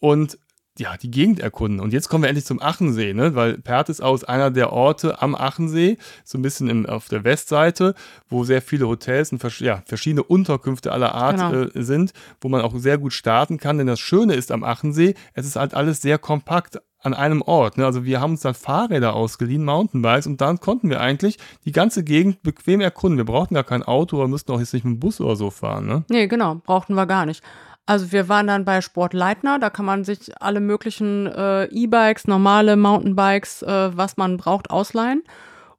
und 0.00 0.38
ja, 0.78 0.96
die 0.96 1.10
Gegend 1.10 1.40
erkunden. 1.40 1.80
Und 1.80 1.92
jetzt 1.92 2.08
kommen 2.08 2.22
wir 2.22 2.28
endlich 2.28 2.44
zum 2.46 2.62
Achensee, 2.62 3.12
ne? 3.12 3.34
weil 3.34 3.58
Pertisau 3.58 4.14
ist 4.14 4.28
einer 4.28 4.50
der 4.50 4.72
Orte 4.72 5.20
am 5.20 5.34
Achensee, 5.34 5.98
so 6.24 6.38
ein 6.38 6.42
bisschen 6.42 6.70
im, 6.70 6.86
auf 6.86 7.08
der 7.08 7.24
Westseite, 7.24 7.94
wo 8.28 8.44
sehr 8.44 8.62
viele 8.62 8.86
Hotels 8.86 9.32
und 9.32 9.40
vers 9.40 9.58
ja, 9.58 9.82
verschiedene 9.86 10.22
Unterkünfte 10.22 10.92
aller 10.92 11.14
Art 11.14 11.36
Genau. 11.38 11.68
äh, 11.74 11.82
sind, 11.82 12.12
wo 12.40 12.48
man 12.48 12.62
auch 12.62 12.76
sehr 12.78 12.96
gut 12.96 13.12
starten 13.12 13.58
kann. 13.58 13.78
Denn 13.78 13.88
das 13.88 14.00
Schöne 14.00 14.34
ist 14.34 14.52
am 14.52 14.62
Achensee, 14.64 15.14
es 15.34 15.46
ist 15.46 15.56
halt 15.56 15.74
alles 15.74 16.00
sehr 16.00 16.18
kompakt 16.18 16.80
an 17.00 17.14
einem 17.14 17.42
Ort. 17.42 17.78
Ne? 17.78 17.84
Also 17.84 18.04
wir 18.04 18.20
haben 18.20 18.32
uns 18.32 18.40
dann 18.40 18.54
Fahrräder 18.54 19.14
ausgeliehen, 19.14 19.64
Mountainbikes, 19.64 20.26
und 20.26 20.40
dann 20.40 20.60
konnten 20.60 20.90
wir 20.90 21.00
eigentlich 21.00 21.38
die 21.64 21.72
ganze 21.72 22.04
Gegend 22.04 22.42
bequem 22.42 22.80
erkunden. 22.80 23.18
Wir 23.18 23.24
brauchten 23.24 23.54
gar 23.54 23.64
kein 23.64 23.82
Auto 23.82 24.16
oder 24.16 24.28
müssten 24.28 24.52
auch 24.52 24.60
jetzt 24.60 24.74
nicht 24.74 24.84
mit 24.84 24.94
dem 24.94 25.00
Bus 25.00 25.20
oder 25.20 25.36
so 25.36 25.50
fahren. 25.50 25.86
Ne? 25.86 26.04
Nee, 26.08 26.26
genau, 26.26 26.56
brauchten 26.56 26.94
wir 26.94 27.06
gar 27.06 27.26
nicht. 27.26 27.42
Also 27.86 28.12
wir 28.12 28.28
waren 28.28 28.46
dann 28.46 28.66
bei 28.66 28.82
Sportleitner, 28.82 29.58
da 29.58 29.70
kann 29.70 29.86
man 29.86 30.04
sich 30.04 30.42
alle 30.42 30.60
möglichen 30.60 31.26
äh, 31.26 31.64
E-Bikes, 31.64 32.26
normale 32.26 32.76
Mountainbikes, 32.76 33.62
äh, 33.62 33.96
was 33.96 34.18
man 34.18 34.36
braucht, 34.36 34.70
ausleihen. 34.70 35.22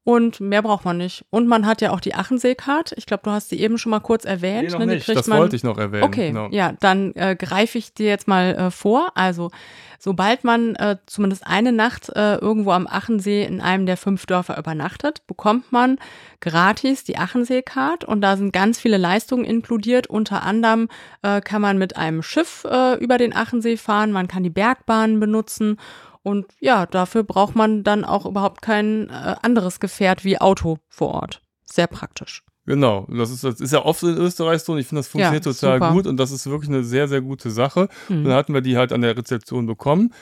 Und 0.09 0.39
mehr 0.39 0.63
braucht 0.63 0.85
man 0.85 0.97
nicht. 0.97 1.23
Und 1.29 1.47
man 1.47 1.67
hat 1.67 1.81
ja 1.81 1.91
auch 1.91 1.99
die 1.99 2.15
Achensee-Card. 2.15 2.93
Ich 2.97 3.05
glaube, 3.05 3.21
du 3.23 3.29
hast 3.29 3.49
sie 3.49 3.59
eben 3.59 3.77
schon 3.77 3.91
mal 3.91 3.99
kurz 3.99 4.25
erwähnt. 4.25 4.63
Nee, 4.63 4.71
noch 4.73 4.79
ne? 4.79 4.85
Nicht. 4.87 5.07
Das 5.07 5.27
man- 5.27 5.37
wollte 5.37 5.55
ich 5.55 5.63
noch 5.63 5.77
erwähnen. 5.77 6.03
Okay, 6.03 6.29
Genau. 6.29 6.47
ja, 6.49 6.73
dann 6.79 7.13
äh, 7.15 7.35
greife 7.35 7.77
ich 7.77 7.93
dir 7.93 8.07
jetzt 8.07 8.27
mal 8.27 8.55
äh, 8.55 8.71
vor. 8.71 9.11
Also, 9.13 9.51
sobald 9.99 10.43
man 10.43 10.75
äh, 10.77 10.97
zumindest 11.05 11.45
eine 11.45 11.71
Nacht 11.71 12.09
äh, 12.15 12.35
irgendwo 12.37 12.71
am 12.71 12.87
Achensee 12.87 13.43
in 13.45 13.61
einem 13.61 13.85
der 13.85 13.97
fünf 13.97 14.25
Dörfer 14.25 14.57
übernachtet, 14.57 15.27
bekommt 15.27 15.71
man 15.71 15.99
gratis 16.41 17.03
die 17.03 17.17
Achensee-Card 17.17 18.03
und 18.03 18.21
da 18.21 18.35
sind 18.35 18.51
ganz 18.51 18.79
viele 18.79 18.97
Leistungen 18.97 19.45
inkludiert. 19.45 20.07
Unter 20.07 20.41
anderem 20.41 20.87
äh, 21.21 21.39
kann 21.41 21.61
man 21.61 21.77
mit 21.77 21.97
einem 21.97 22.23
Schiff 22.23 22.65
äh, 22.67 22.95
über 22.95 23.19
den 23.19 23.35
Achensee 23.35 23.77
fahren, 23.77 24.11
man 24.11 24.27
kann 24.27 24.41
die 24.41 24.49
Bergbahnen 24.49 25.19
benutzen 25.19 25.77
Und 26.23 26.45
ja, 26.59 26.85
dafür 26.85 27.23
braucht 27.23 27.55
man 27.55 27.83
dann 27.83 28.03
auch 28.03 28.25
überhaupt 28.25 28.61
kein 28.61 29.09
äh, 29.09 29.35
anderes 29.41 29.79
Gefährt 29.79 30.25
wie 30.25 30.39
Auto 30.39 30.77
vor 30.89 31.13
Ort. 31.13 31.41
Sehr 31.65 31.87
praktisch. 31.87 32.43
Genau, 32.65 33.07
das 33.09 33.31
ist, 33.31 33.43
das 33.43 33.59
ist 33.59 33.73
ja 33.73 33.83
oft 33.83 34.03
in 34.03 34.15
Österreich 34.17 34.61
so 34.61 34.73
und 34.73 34.79
ich 34.79 34.85
finde, 34.85 34.99
das 34.99 35.07
funktioniert 35.07 35.45
Ja, 35.45 35.51
total 35.51 35.79
super. 35.79 35.91
gut 35.91 36.05
und 36.05 36.17
das 36.17 36.29
ist 36.29 36.47
wirklich 36.47 36.69
eine 36.69 36.83
sehr, 36.83 37.07
sehr 37.07 37.21
gute 37.21 37.49
Sache. 37.49 37.87
Mhm. 38.09 38.17
Und 38.17 38.23
dann 38.25 38.33
hatten 38.33 38.53
wir 38.53 38.61
die 38.61 38.77
halt 38.77 38.91
an 38.93 39.01
der 39.01 39.17
Rezeption 39.17 39.65
bekommen 39.65 40.13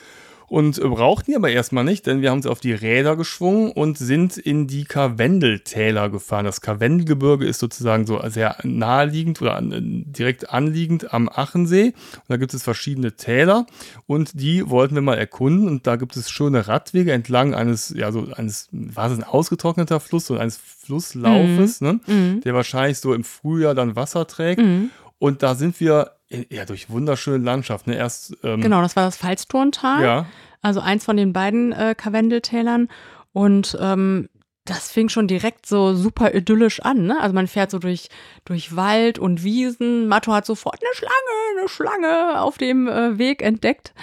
und 0.48 0.78
äh, 0.78 0.88
brauchten 0.88 1.30
die 1.30 1.36
aber 1.36 1.50
erstmal 1.50 1.84
nicht, 1.84 2.06
denn 2.06 2.22
wir 2.22 2.30
haben 2.30 2.42
sie 2.42 2.50
auf 2.50 2.60
die 2.60 2.72
Räder 2.72 3.16
geschwungen 3.16 3.70
und 3.72 3.98
sind 3.98 4.36
in 4.36 4.66
die 4.66 4.84
Karwendeltäler 4.84 6.08
gefahren. 6.08 6.44
Das 6.44 6.60
Karwendelgebirge 6.60 7.46
ist 7.46 7.58
sozusagen 7.58 8.06
so 8.06 8.20
sehr 8.28 8.56
naheliegend 8.62 9.40
oder 9.42 9.56
an, 9.56 9.72
äh, 9.72 9.80
direkt 9.82 10.50
anliegend 10.50 11.12
am 11.12 11.28
Achensee. 11.28 11.92
Und 12.14 12.28
da 12.28 12.36
gibt 12.36 12.54
es 12.54 12.62
verschiedene 12.62 13.12
Täler 13.12 13.66
und 14.06 14.40
die 14.40 14.68
wollten 14.68 14.94
wir 14.94 15.02
mal 15.02 15.18
erkunden 15.18 15.68
und 15.68 15.86
da 15.86 15.96
gibt 15.96 16.16
es 16.16 16.30
schöne 16.30 16.66
Radwege 16.66 17.12
entlang 17.12 17.54
eines, 17.54 17.94
ja, 17.96 18.10
so 18.12 18.28
eines, 18.34 18.68
war 18.72 19.10
es 19.10 19.18
ein 19.18 19.24
ausgetrockneter 19.24 20.00
Fluss 20.00 20.30
oder 20.30 20.40
eines 20.40 20.56
Flusslaufes, 20.56 21.80
ne? 21.80 22.00
Mhm. 22.06 22.40
der 22.40 22.54
wahrscheinlich 22.54 22.98
so 22.98 23.12
im 23.12 23.24
Frühjahr 23.24 23.74
dann 23.74 23.96
Wasser 23.96 24.26
trägt. 24.26 24.62
Mhm. 24.62 24.90
Und 25.18 25.42
da 25.42 25.54
sind 25.54 25.80
wir 25.80 26.12
in, 26.28 26.46
ja 26.50 26.64
durch 26.64 26.90
wunderschöne 26.90 27.44
Landschaft. 27.44 27.86
Ne? 27.86 27.96
Erst 27.96 28.36
ähm, 28.44 28.60
Genau, 28.60 28.82
das 28.82 28.96
war 28.96 29.04
das 29.04 29.16
Pfalzturntal. 29.16 30.02
ja, 30.02 30.26
Also 30.62 30.80
eins 30.80 31.04
von 31.04 31.16
den 31.16 31.32
beiden 31.32 31.72
äh, 31.72 31.94
Karwendeltälern. 31.96 32.88
Und 33.32 33.76
ähm, 33.80 34.28
das 34.64 34.90
fing 34.90 35.08
schon 35.08 35.28
direkt 35.28 35.66
so 35.66 35.94
super 35.94 36.34
idyllisch 36.34 36.80
an. 36.80 37.06
Ne? 37.06 37.18
Also 37.20 37.34
man 37.34 37.46
fährt 37.46 37.70
so 37.70 37.78
durch, 37.78 38.08
durch 38.44 38.76
Wald 38.76 39.18
und 39.18 39.42
Wiesen. 39.42 40.08
Matto 40.08 40.32
hat 40.32 40.44
sofort 40.46 40.78
eine 40.82 40.94
Schlange, 40.94 41.58
eine 41.58 41.68
Schlange 41.68 42.40
auf 42.40 42.58
dem 42.58 42.86
äh, 42.86 43.18
Weg 43.18 43.42
entdeckt. 43.42 43.94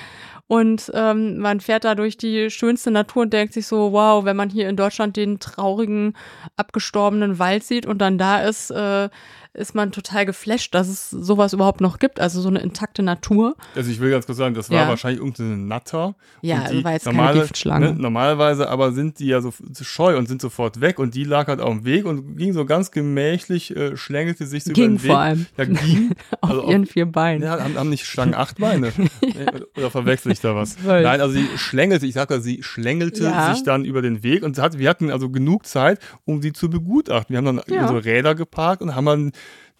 Und 0.47 0.91
ähm, 0.93 1.39
man 1.39 1.59
fährt 1.59 1.85
da 1.85 1.95
durch 1.95 2.17
die 2.17 2.51
schönste 2.51 2.91
Natur 2.91 3.23
und 3.23 3.33
denkt 3.33 3.53
sich 3.53 3.65
so, 3.65 3.93
wow, 3.93 4.25
wenn 4.25 4.35
man 4.35 4.49
hier 4.49 4.69
in 4.69 4.75
Deutschland 4.75 5.17
den 5.17 5.39
traurigen, 5.39 6.15
abgestorbenen 6.55 7.39
Wald 7.39 7.63
sieht 7.63 7.87
und 7.87 7.97
dann 7.97 8.19
da 8.19 8.41
ist, 8.41 8.69
äh, 8.69 9.09
ist 9.55 9.73
man 9.75 9.91
total 9.91 10.25
geflasht, 10.25 10.73
dass 10.75 10.87
es 10.87 11.09
sowas 11.09 11.53
überhaupt 11.53 11.81
noch 11.81 11.99
gibt. 11.99 12.19
Also 12.19 12.41
so 12.41 12.49
eine 12.49 12.59
intakte 12.59 13.03
Natur. 13.03 13.55
also 13.75 13.89
ich 13.89 13.99
will 13.99 14.11
ganz 14.11 14.25
kurz 14.25 14.37
sagen, 14.37 14.53
das 14.55 14.69
war 14.69 14.81
Ja. 14.83 14.87
wahrscheinlich 14.87 15.19
irgendeine 15.19 15.57
Natter. 15.57 16.15
Ja, 16.41 16.61
also 16.63 16.83
war 16.83 16.91
jetzt 16.93 17.05
keine 17.05 17.33
Giftschlange. 17.39 17.93
Ne, 17.93 17.99
normalerweise 17.99 18.69
aber 18.69 18.91
sind 18.91 19.19
die 19.19 19.27
ja 19.27 19.41
so 19.41 19.53
scheu 19.81 20.17
und 20.17 20.27
sind 20.27 20.41
sofort 20.41 20.81
weg 20.81 20.99
und 20.99 21.15
die 21.15 21.23
lag 21.23 21.47
halt 21.47 21.61
auf 21.61 21.71
dem 21.73 21.85
Weg 21.85 22.05
und 22.05 22.35
ging 22.37 22.53
so 22.53 22.65
ganz 22.65 22.91
gemächlich, 22.91 23.75
äh, 23.75 23.95
schlängelte 23.97 24.45
sich 24.45 24.63
so 24.63 24.71
über 24.71 24.75
Ging 24.81 24.91
den 24.97 25.03
Weg. 25.03 25.11
vor 25.11 25.19
allem. 25.19 25.45
Ja, 25.57 25.65
ging. 25.65 26.11
Auf 26.41 26.49
Also 26.49 26.69
ihren 26.69 26.85
vier 26.85 27.05
Beinen. 27.05 27.43
Ja, 27.43 27.59
haben, 27.63 27.77
haben 27.77 27.89
nicht 27.89 28.05
Schlangen 28.05 28.33
acht 28.35 28.59
Beine? 28.59 28.91
Nee, 29.21 29.33
Oder 29.77 29.89
verwechsel 29.91 30.31
ich 30.31 30.39
da 30.39 30.55
was? 30.55 30.77
Nein, 30.85 31.05
also 31.21 31.33
sie 31.33 31.47
schlängelte, 31.57 32.05
ich 32.05 32.13
sag 32.13 32.29
mal, 32.29 32.41
sie 32.41 32.61
schlängelte 32.63 33.23
Ja. 33.23 33.53
sich 33.53 33.63
dann 33.63 33.85
über 33.85 34.01
den 34.01 34.23
Weg 34.23 34.43
und 34.43 34.57
hat, 34.59 34.77
wir 34.77 34.89
hatten 34.89 35.09
also 35.11 35.29
genug 35.29 35.65
Zeit, 35.65 35.99
um 36.25 36.41
sie 36.41 36.53
zu 36.53 36.69
begutachten. 36.69 37.33
Wir 37.33 37.37
haben 37.37 37.45
dann 37.45 37.61
Ja. 37.67 37.81
unsere 37.81 38.05
Räder 38.05 38.35
geparkt 38.35 38.81
und 38.81 38.95
haben 38.95 39.05
dann 39.05 39.31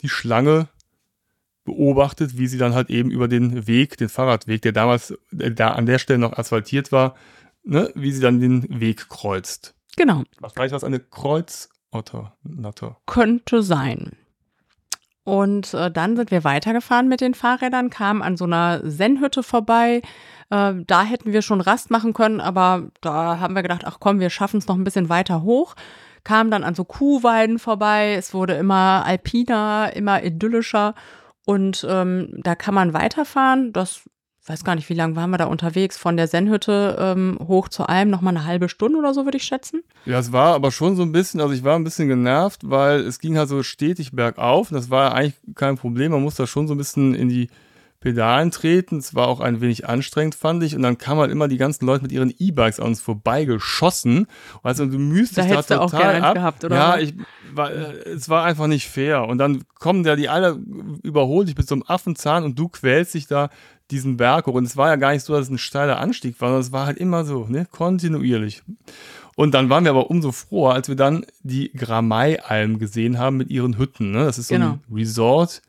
die 0.06 0.10
Schlange 0.10 0.68
beobachtet, 1.64 2.38
wie 2.38 2.46
sie 2.46 2.60
dann 2.60 2.76
halt 2.76 2.92
eben 2.92 3.10
über 3.10 3.28
den 3.28 3.66
Weg, 3.66 3.98
den 3.98 4.08
Fahrradweg, 4.08 4.62
der 4.62 4.72
damals 4.72 5.18
da 5.32 5.72
an 5.72 5.88
der 5.88 5.98
Stelle 5.98 6.20
noch 6.20 6.34
asphaltiert 6.34 6.92
war, 6.92 7.16
ne, 7.64 7.92
wie 7.96 8.12
sie 8.12 8.22
dann 8.22 8.40
den 8.40 8.80
Weg 8.80 9.10
kreuzt. 9.10 9.74
Genau, 9.98 10.24
Wahrscheinlich 10.40 10.72
war 10.72 10.78
es 10.78 10.84
eine 10.84 11.00
Kreuzotter. 11.00 12.38
Könnte 13.08 13.64
sein. 13.64 14.12
Und 15.24 15.74
äh, 15.74 15.90
dann 15.90 16.16
sind 16.16 16.30
wir 16.30 16.44
weitergefahren 16.44 17.08
mit 17.08 17.20
den 17.20 17.34
Fahrrädern, 17.34 17.90
kamen 17.90 18.22
an 18.22 18.38
so 18.38 18.46
einer 18.46 18.82
Sennhütte 18.84 19.42
vorbei. 19.42 20.04
Äh, 20.52 20.74
da 20.86 21.04
hätten 21.04 21.34
wir 21.34 21.42
schon 21.42 21.62
Rast 21.62 21.90
machen 21.90 22.14
können, 22.14 22.40
aber 22.40 22.92
da 23.02 23.40
haben 23.40 23.56
wir 23.56 23.64
gedacht, 23.64 23.86
ach 23.86 23.98
komm, 24.00 24.20
wir 24.20 24.30
schaffen 24.30 24.60
es 24.60 24.68
noch 24.68 24.76
ein 24.76 24.84
bisschen 24.84 25.10
weiter 25.10 25.42
hoch. 25.42 25.74
Kamen 26.26 26.52
dann 26.52 26.66
an 26.66 26.76
so 26.76 26.84
Kuhweiden 26.84 27.60
vorbei. 27.60 28.16
Es 28.16 28.34
wurde 28.34 28.56
immer 28.56 29.06
alpiner, 29.06 29.92
immer 29.96 30.22
idyllischer. 30.24 30.94
Und 31.46 31.88
ähm, 31.90 32.34
da 32.44 32.56
kann 32.56 32.74
man 32.74 32.94
weiterfahren. 32.94 33.72
Das 33.72 34.02
weiß 34.48 34.64
gar 34.64 34.76
nicht, 34.76 34.90
wie 34.90 34.96
lange 34.96 35.16
waren 35.16 35.32
wir 35.32 35.38
da 35.38 35.46
unterwegs 35.46 35.98
von 35.98 36.18
der 36.18 36.28
Sennhütte 36.28 36.98
ähm, 37.00 37.40
hoch 37.48 37.68
zur 37.70 37.90
Alm, 37.90 38.10
nochmal 38.10 38.36
eine 38.36 38.46
halbe 38.46 38.70
Stunde 38.70 39.00
oder 39.00 39.14
so, 39.14 39.26
würde 39.26 39.38
ich 39.38 39.44
schätzen. 39.44 39.82
Ja, 40.06 40.20
es 40.20 40.32
war 40.32 40.54
aber 40.54 40.72
schon 40.72 40.96
so 40.96 41.02
ein 41.02 41.12
bisschen, 41.12 41.42
also 41.42 41.54
ich 41.54 41.64
war 41.64 41.76
ein 41.76 41.84
bisschen 41.84 42.08
genervt, 42.08 42.62
weil 42.64 43.00
es 43.02 43.20
ging 43.20 43.38
halt 43.38 43.50
so 43.50 43.64
stetig 43.64 44.12
bergauf. 44.12 44.70
Das 44.70 44.90
war 44.90 45.16
eigentlich 45.16 45.40
kein 45.56 45.78
Problem. 45.78 46.12
Man 46.12 46.22
musste 46.22 46.44
da 46.44 46.48
schon 46.48 46.68
so 46.68 46.76
ein 46.76 46.78
bisschen 46.78 47.16
in 47.16 47.30
die 47.30 47.50
Pedalen 48.06 48.52
treten. 48.52 48.98
Es 49.00 49.16
war 49.16 49.28
auch 49.28 49.40
ein 49.40 49.62
wenig 49.62 49.90
anstrengend, 49.90 50.36
fand 50.36 50.62
ich. 50.62 50.76
Und 50.76 50.84
dann 50.84 51.00
kamen 51.00 51.22
halt 51.22 51.32
immer 51.32 51.48
die 51.48 51.58
ganzen 51.58 51.88
Leute 51.88 52.04
mit 52.04 52.12
ihren 52.12 52.32
E-Bikes 52.38 52.80
an 52.80 52.86
uns 52.90 53.02
vorbeigeschossen. 53.02 54.28
Also 54.62 54.86
du 54.86 55.00
mühst 55.00 55.36
Da 55.36 55.42
da 55.42 55.48
hättest 55.48 55.72
du 55.72 55.82
auch 55.82 55.90
total 55.90 56.12
gerne 56.14 56.26
ab. 56.28 56.34
gehabt, 56.36 56.64
oder 56.66 56.76
Ja, 56.76 56.98
ich, 57.00 57.16
war, 57.52 57.72
äh, 57.72 58.10
es 58.10 58.30
war 58.30 58.44
einfach 58.44 58.68
nicht 58.68 58.88
fair. 58.88 59.28
Und 59.28 59.40
dann 59.40 59.64
kommen 59.80 60.04
da 60.04 60.16
die 60.16 60.30
alle, 60.30 60.60
überholen 61.02 61.48
dich 61.48 61.56
so 61.66 61.74
einem 61.74 61.84
Affenzahn 61.88 62.44
und 62.44 62.60
du 62.60 62.68
quälst 62.70 63.16
dich 63.16 63.26
da 63.26 63.50
diesen 63.90 64.18
Berg 64.18 64.46
hoch. 64.46 64.54
Und 64.54 64.66
es 64.66 64.78
war 64.78 64.90
ja 64.90 64.98
gar 64.98 65.12
nicht 65.14 65.24
so, 65.26 65.34
dass 65.34 65.46
es 65.46 65.50
ein 65.50 65.58
steiler 65.58 66.00
Anstieg 66.00 66.40
war, 66.42 66.50
sondern 66.50 66.62
es 66.62 66.72
war 66.72 66.86
halt 66.86 66.98
immer 67.00 67.26
so, 67.26 67.48
ne, 67.50 67.66
kontinuierlich. 67.72 68.62
Und 69.36 69.56
dann 69.56 69.70
waren 69.70 69.84
wir 69.84 69.90
aber 69.92 70.12
umso 70.12 70.32
froher, 70.32 70.74
als 70.76 70.90
wir 70.90 70.96
dann 70.96 71.26
die 71.42 71.72
Gramei-Alm 71.74 72.78
gesehen 72.78 73.18
haben 73.18 73.38
mit 73.38 73.50
ihren 73.50 73.78
Hütten. 73.80 74.12
Ne? 74.12 74.26
Das 74.26 74.38
ist 74.38 74.48
so 74.50 74.54
Genau. 74.56 74.74
ein 74.88 74.94
Resort 74.94 75.62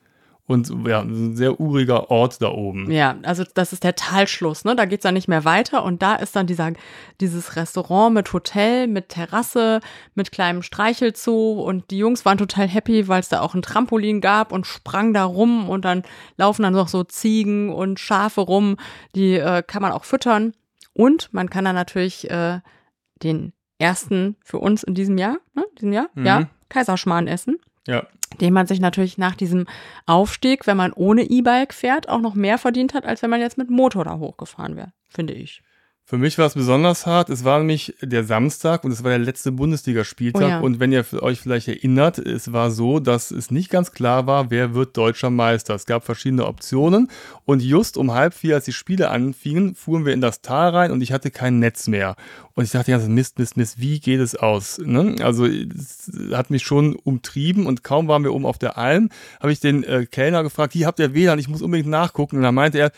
und 0.46 0.70
ja, 0.86 1.00
ein 1.00 1.34
sehr 1.34 1.58
uriger 1.60 2.10
Ort 2.10 2.40
da 2.40 2.48
oben. 2.50 2.90
Ja, 2.90 3.16
also 3.22 3.44
das 3.54 3.72
ist 3.72 3.82
der 3.82 3.96
Talschluss, 3.96 4.64
ne? 4.64 4.76
Da 4.76 4.84
geht's 4.84 5.02
dann 5.02 5.14
nicht 5.14 5.26
mehr 5.28 5.44
weiter 5.44 5.82
und 5.84 6.02
da 6.02 6.14
ist 6.14 6.36
dann 6.36 6.46
dieser, 6.46 6.72
dieses 7.20 7.56
Restaurant 7.56 8.14
mit 8.14 8.32
Hotel, 8.32 8.86
mit 8.86 9.08
Terrasse, 9.08 9.80
mit 10.14 10.30
kleinem 10.30 10.62
Streichelzoo 10.62 11.60
und 11.62 11.90
die 11.90 11.98
Jungs 11.98 12.24
waren 12.24 12.38
total 12.38 12.68
happy, 12.68 13.08
weil 13.08 13.20
es 13.20 13.28
da 13.28 13.40
auch 13.40 13.54
ein 13.54 13.62
Trampolin 13.62 14.20
gab 14.20 14.52
und 14.52 14.66
sprangen 14.66 15.12
da 15.14 15.24
rum 15.24 15.68
und 15.68 15.84
dann 15.84 16.02
laufen 16.36 16.62
dann 16.62 16.72
noch 16.74 16.88
so 16.88 17.02
Ziegen 17.04 17.72
und 17.72 17.98
Schafe 17.98 18.40
rum, 18.42 18.76
die 19.14 19.34
äh, 19.34 19.62
kann 19.66 19.82
man 19.82 19.92
auch 19.92 20.04
füttern 20.04 20.52
und 20.92 21.28
man 21.32 21.50
kann 21.50 21.64
dann 21.64 21.74
natürlich 21.74 22.30
äh, 22.30 22.60
den 23.22 23.52
ersten 23.78 24.36
für 24.44 24.58
uns 24.58 24.82
in 24.84 24.94
diesem 24.94 25.18
Jahr, 25.18 25.36
ne? 25.54 25.64
Diesem 25.76 25.92
Jahr, 25.92 26.08
Mhm. 26.14 26.24
ja, 26.26 26.48
Kaiserschmarrn 26.68 27.26
essen 27.26 27.58
Ja. 27.86 28.06
Den 28.40 28.52
man 28.52 28.66
sich 28.66 28.80
natürlich 28.80 29.18
nach 29.18 29.34
diesem 29.34 29.66
Aufstieg, 30.06 30.66
wenn 30.66 30.76
man 30.76 30.92
ohne 30.92 31.22
E-Bike 31.22 31.72
fährt, 31.72 32.08
auch 32.08 32.20
noch 32.20 32.34
mehr 32.34 32.58
verdient 32.58 32.94
hat, 32.94 33.06
als 33.06 33.22
wenn 33.22 33.30
man 33.30 33.40
jetzt 33.40 33.58
mit 33.58 33.70
Motor 33.70 34.04
da 34.04 34.18
hochgefahren 34.18 34.76
wäre, 34.76 34.92
finde 35.08 35.34
ich. 35.34 35.62
Für 36.08 36.18
mich 36.18 36.38
war 36.38 36.46
es 36.46 36.54
besonders 36.54 37.04
hart. 37.04 37.30
Es 37.30 37.42
war 37.42 37.58
nämlich 37.58 37.96
der 38.00 38.22
Samstag 38.22 38.84
und 38.84 38.92
es 38.92 39.02
war 39.02 39.10
der 39.10 39.18
letzte 39.18 39.50
Bundesligaspieltag. 39.50 40.40
Oh 40.40 40.48
ja. 40.48 40.60
Und 40.60 40.78
wenn 40.78 40.92
ihr 40.92 41.04
euch 41.20 41.40
vielleicht 41.40 41.66
erinnert, 41.66 42.18
es 42.18 42.52
war 42.52 42.70
so, 42.70 43.00
dass 43.00 43.32
es 43.32 43.50
nicht 43.50 43.70
ganz 43.70 43.90
klar 43.90 44.28
war, 44.28 44.48
wer 44.52 44.72
wird 44.72 44.96
deutscher 44.96 45.30
Meister. 45.30 45.74
Es 45.74 45.84
gab 45.84 46.04
verschiedene 46.04 46.46
Optionen. 46.46 47.10
Und 47.44 47.60
just 47.60 47.96
um 47.96 48.12
halb 48.14 48.34
vier, 48.34 48.54
als 48.54 48.66
die 48.66 48.72
Spiele 48.72 49.10
anfingen, 49.10 49.74
fuhren 49.74 50.06
wir 50.06 50.12
in 50.12 50.20
das 50.20 50.42
Tal 50.42 50.70
rein 50.70 50.92
und 50.92 51.00
ich 51.00 51.10
hatte 51.10 51.32
kein 51.32 51.58
Netz 51.58 51.88
mehr. 51.88 52.14
Und 52.54 52.62
ich 52.62 52.70
dachte, 52.70 52.92
ja, 52.92 52.98
Mist, 52.98 53.40
Mist, 53.40 53.56
Mist, 53.56 53.80
wie 53.80 53.98
geht 53.98 54.20
es 54.20 54.36
aus? 54.36 54.78
Ne? 54.78 55.16
Also 55.22 55.44
es 55.44 56.08
hat 56.30 56.50
mich 56.50 56.62
schon 56.62 56.94
umtrieben 56.94 57.66
und 57.66 57.82
kaum 57.82 58.06
waren 58.06 58.22
wir 58.22 58.32
oben 58.32 58.46
auf 58.46 58.58
der 58.58 58.78
Alm, 58.78 59.08
habe 59.40 59.50
ich 59.50 59.58
den 59.58 59.82
äh, 59.82 60.06
Kellner 60.06 60.44
gefragt, 60.44 60.72
hier 60.72 60.86
habt 60.86 61.00
ihr 61.00 61.14
WLAN, 61.14 61.40
ich 61.40 61.48
muss 61.48 61.62
unbedingt 61.62 61.90
nachgucken. 61.90 62.36
Und 62.36 62.42
dann 62.44 62.54
meinte 62.54 62.78
er, 62.78 62.92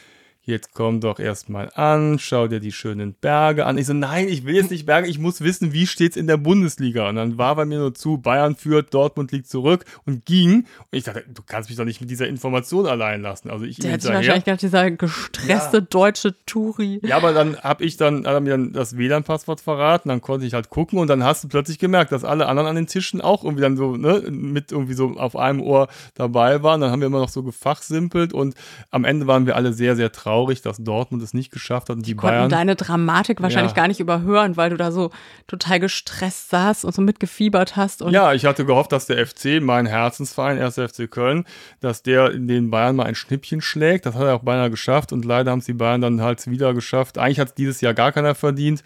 Jetzt 0.49 0.73
komm 0.73 1.03
doch 1.03 1.19
erstmal 1.19 1.71
an, 1.75 2.19
schau 2.19 2.49
dir 2.49 2.59
die 2.59 2.73
schönen 2.73 3.13
Berge 3.13 3.67
an. 3.67 3.77
Ich 3.77 3.85
so, 3.85 3.93
nein, 3.93 4.29
ich 4.29 4.47
will 4.47 4.55
jetzt 4.55 4.71
nicht 4.71 4.87
Berge, 4.87 5.07
ich 5.07 5.19
muss 5.19 5.43
wissen, 5.43 5.75
wie 5.75 5.87
steht's 5.87 6.17
in 6.17 6.27
der 6.27 6.39
Bundesliga. 6.39 7.07
Und 7.11 7.17
dann 7.17 7.37
war 7.37 7.55
bei 7.55 7.67
mir 7.67 7.77
nur 7.77 7.93
zu, 7.93 8.17
Bayern 8.17 8.57
führt, 8.57 8.95
Dortmund 8.95 9.31
liegt 9.31 9.47
zurück 9.47 9.85
und 10.07 10.25
ging. 10.25 10.61
Und 10.61 10.65
ich 10.93 11.05
dachte, 11.05 11.23
du 11.29 11.43
kannst 11.45 11.69
mich 11.69 11.77
doch 11.77 11.85
nicht 11.85 12.01
mit 12.01 12.09
dieser 12.09 12.27
Information 12.29 12.87
allein 12.87 13.21
lassen. 13.21 13.51
Also 13.51 13.67
ich 13.67 13.77
Der 13.77 13.91
hinterher. 13.91 14.17
wahrscheinlich 14.17 14.45
gedacht, 14.47 14.63
dieser 14.63 14.91
gestresste 14.91 15.83
deutsche 15.83 16.35
Touri. 16.47 17.01
Ja, 17.03 17.19
aber 17.19 17.35
dann 17.35 17.59
hab 17.59 17.83
ich 17.83 17.99
dann, 17.99 18.27
hat 18.27 18.33
er 18.33 18.41
mir 18.41 18.53
dann 18.53 18.73
das 18.73 18.97
WLAN-Passwort 18.97 19.61
verraten, 19.61 20.09
dann 20.09 20.23
konnte 20.23 20.47
ich 20.47 20.55
halt 20.55 20.71
gucken 20.71 20.99
und 20.99 21.09
dann 21.09 21.25
hast 21.25 21.45
du 21.45 21.49
plötzlich 21.49 21.79
gemerkt, 21.79 22.11
dass 22.11 22.25
alle 22.25 22.47
anderen 22.47 22.71
an 22.71 22.77
den 22.77 22.87
Tischen 22.87 23.21
auch 23.21 23.45
irgendwie 23.45 23.61
dann 23.61 23.77
so, 23.77 23.99
ne, 23.99 24.23
mit 24.31 24.73
irgendwie 24.73 24.95
so 24.95 25.11
auf 25.19 25.37
einem 25.37 25.61
Ohr 25.61 25.89
dabei 26.15 26.63
waren. 26.63 26.81
Dann 26.81 26.91
haben 26.91 27.01
wir 27.01 27.07
immer 27.09 27.21
noch 27.21 27.29
so 27.29 27.43
gefachsimpelt 27.43 28.33
und 28.33 28.55
am 28.91 29.05
Ende 29.05 29.27
waren 29.27 29.45
wir 29.45 29.55
alle 29.55 29.75
sehr, 29.75 29.95
sehr 29.95 30.11
traurig, 30.11 30.38
dass 30.47 30.79
Dortmund 30.79 31.23
es 31.23 31.35
nicht 31.35 31.51
geschafft 31.53 31.89
hat 31.89 31.97
und 31.97 32.07
die 32.07 32.15
Konnten 32.15 32.37
Bayern. 32.37 32.51
deine 32.51 32.77
Dramatik 32.77 33.43
wahrscheinlich 33.43 33.73
Ja. 33.73 33.77
gar 33.77 33.89
nicht 33.89 34.01
überhören, 34.01 34.57
weil 34.57 34.71
du 34.71 34.77
da 34.77 34.91
so 34.93 35.11
total 35.47 35.81
gestresst 35.81 36.51
saßt 36.51 36.85
und 36.85 36.95
so 36.95 37.03
mitgefiebert 37.03 37.77
hast. 37.77 38.03
Und 38.03 38.13
Ja, 38.13 38.33
ich 38.33 38.45
hatte 38.45 38.65
gehofft, 38.65 38.93
dass 38.93 39.07
der 39.07 39.19
FC, 39.27 39.61
mein 39.61 39.87
Herzensverein, 39.87 40.59
1. 40.59 40.77
FC 40.79 41.07
Köln, 41.11 41.45
dass 41.81 42.03
der 42.03 42.31
in 42.33 42.49
den 42.49 42.71
Bayern 42.71 42.97
mal 42.97 43.05
ein 43.07 43.15
Schnippchen 43.15 43.61
schlägt. 43.61 44.07
Das 44.07 44.15
hat 44.15 44.23
er 44.23 44.35
auch 44.35 44.43
beinahe 44.43 44.71
geschafft 44.71 45.13
und 45.13 45.25
leider 45.25 45.51
haben 45.51 45.59
es 45.61 45.67
die 45.67 45.73
Bayern 45.75 46.01
dann 46.01 46.21
halt 46.23 46.47
wieder 46.51 46.75
geschafft. 46.75 47.19
Eigentlich 47.19 47.41
hat 47.41 47.49
es 47.49 47.55
dieses 47.55 47.81
Jahr 47.81 47.95
gar 47.95 48.13
keiner 48.13 48.35
verdient. 48.35 48.83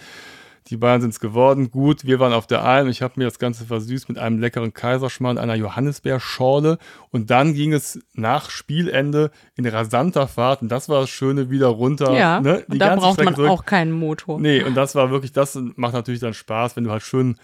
Die 0.69 0.77
Bayern 0.77 1.01
sind 1.01 1.11
es 1.11 1.21
geworden. 1.21 1.71
Gut, 1.71 2.05
wir 2.05 2.21
waren 2.21 2.33
auf 2.33 2.47
der 2.47 2.63
Alm. 2.63 2.89
Ich 2.89 3.03
habe 3.03 3.15
mir 3.17 3.25
das 3.25 3.39
Ganze 3.39 3.65
versüßt 3.65 4.09
mit 4.09 4.19
einem 4.19 4.39
leckeren 4.39 4.73
Kaiserschmarrn, 4.73 5.37
einer 5.39 5.57
Johannisbeerschorle. 5.57 6.79
Und 7.11 7.31
dann 7.31 7.55
ging 7.55 7.73
es 7.73 7.99
nach 8.15 8.49
Spielende 8.51 9.31
in 9.57 9.67
rasanter 9.67 10.29
Fahrt. 10.29 10.63
Und 10.63 10.69
das 10.69 10.89
war 10.89 11.01
das 11.01 11.11
Schöne, 11.11 11.51
wieder 11.51 11.67
runter. 11.69 12.13
Ja, 12.17 12.41
ne? 12.41 12.65
und 12.69 12.79
da 12.79 12.95
braucht 12.97 13.15
Strecke 13.15 13.25
man 13.25 13.35
zurück. 13.35 13.51
auch 13.51 13.65
keinen 13.65 13.93
Motor. 13.93 14.41
Nee, 14.41 14.63
und 14.63 14.75
das 14.77 14.95
war 14.95 15.11
wirklich, 15.11 15.33
das 15.33 15.59
macht 15.77 15.95
natürlich 15.95 16.21
dann 16.21 16.35
Spaß, 16.35 16.77
wenn 16.77 16.85
du 16.85 16.91
halt 16.91 17.03
schön 17.03 17.37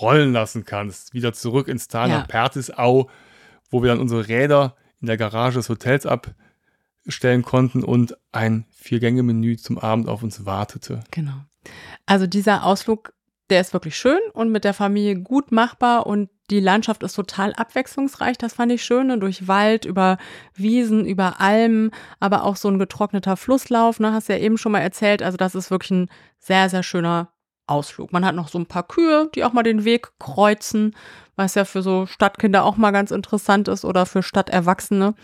rollen 0.00 0.32
lassen 0.32 0.64
kannst. 0.66 1.14
Wieder 1.14 1.32
zurück 1.32 1.68
ins 1.68 1.88
Tal 1.88 2.10
Ja. 2.10 2.18
nach 2.18 2.28
Pertisau, 2.28 3.08
wo 3.70 3.82
wir 3.82 3.88
dann 3.88 4.00
unsere 4.00 4.28
Räder 4.28 4.76
in 5.00 5.06
der 5.06 5.16
Garage 5.16 5.56
des 5.58 5.68
Hotels 5.70 6.06
abstellen 6.06 7.42
konnten 7.42 7.82
und 7.82 8.16
ein 8.32 8.66
Vier-Gänge-Menü 8.72 9.56
zum 9.56 9.78
Abend 9.78 10.08
auf 10.08 10.22
uns 10.22 10.44
wartete. 10.44 11.00
Genau. 11.10 11.32
Also 12.06 12.26
dieser 12.26 12.64
Ausflug, 12.64 13.12
der 13.50 13.60
ist 13.60 13.72
wirklich 13.72 13.96
schön 13.96 14.20
und 14.32 14.50
mit 14.50 14.64
der 14.64 14.74
Familie 14.74 15.16
gut 15.16 15.52
machbar 15.52 16.06
und 16.06 16.30
die 16.50 16.60
Landschaft 16.60 17.02
ist 17.02 17.14
total 17.14 17.52
abwechslungsreich. 17.54 18.38
Das 18.38 18.54
fand 18.54 18.70
ich 18.70 18.84
schön. 18.84 19.08
Ne? 19.08 19.18
Durch 19.18 19.48
Wald, 19.48 19.84
über 19.84 20.16
Wiesen, 20.54 21.04
über 21.04 21.40
Almen, 21.40 21.90
aber 22.20 22.44
auch 22.44 22.56
so 22.56 22.68
ein 22.68 22.78
getrockneter 22.78 23.36
Flusslauf. 23.36 23.98
Ne? 23.98 24.12
Hast 24.12 24.28
du 24.28 24.34
ja 24.34 24.38
eben 24.38 24.58
schon 24.58 24.72
mal 24.72 24.80
erzählt. 24.80 25.22
Also 25.22 25.36
das 25.36 25.54
ist 25.54 25.70
wirklich 25.70 25.90
ein 25.90 26.10
sehr, 26.38 26.68
sehr 26.68 26.82
schöner 26.82 27.32
Ausflug. 27.66 28.12
Man 28.12 28.24
hat 28.24 28.36
noch 28.36 28.48
so 28.48 28.58
ein 28.58 28.66
paar 28.66 28.86
Kühe, 28.86 29.28
die 29.34 29.44
auch 29.44 29.52
mal 29.52 29.64
den 29.64 29.84
Weg 29.84 30.12
kreuzen, 30.20 30.94
was 31.34 31.56
ja 31.56 31.64
für 31.64 31.82
so 31.82 32.06
Stadtkinder 32.06 32.64
auch 32.64 32.76
mal 32.76 32.92
ganz 32.92 33.10
interessant 33.10 33.66
ist 33.66 33.84
oder 33.84 34.06
für 34.06 34.22
Stadterwachsene. 34.22 35.14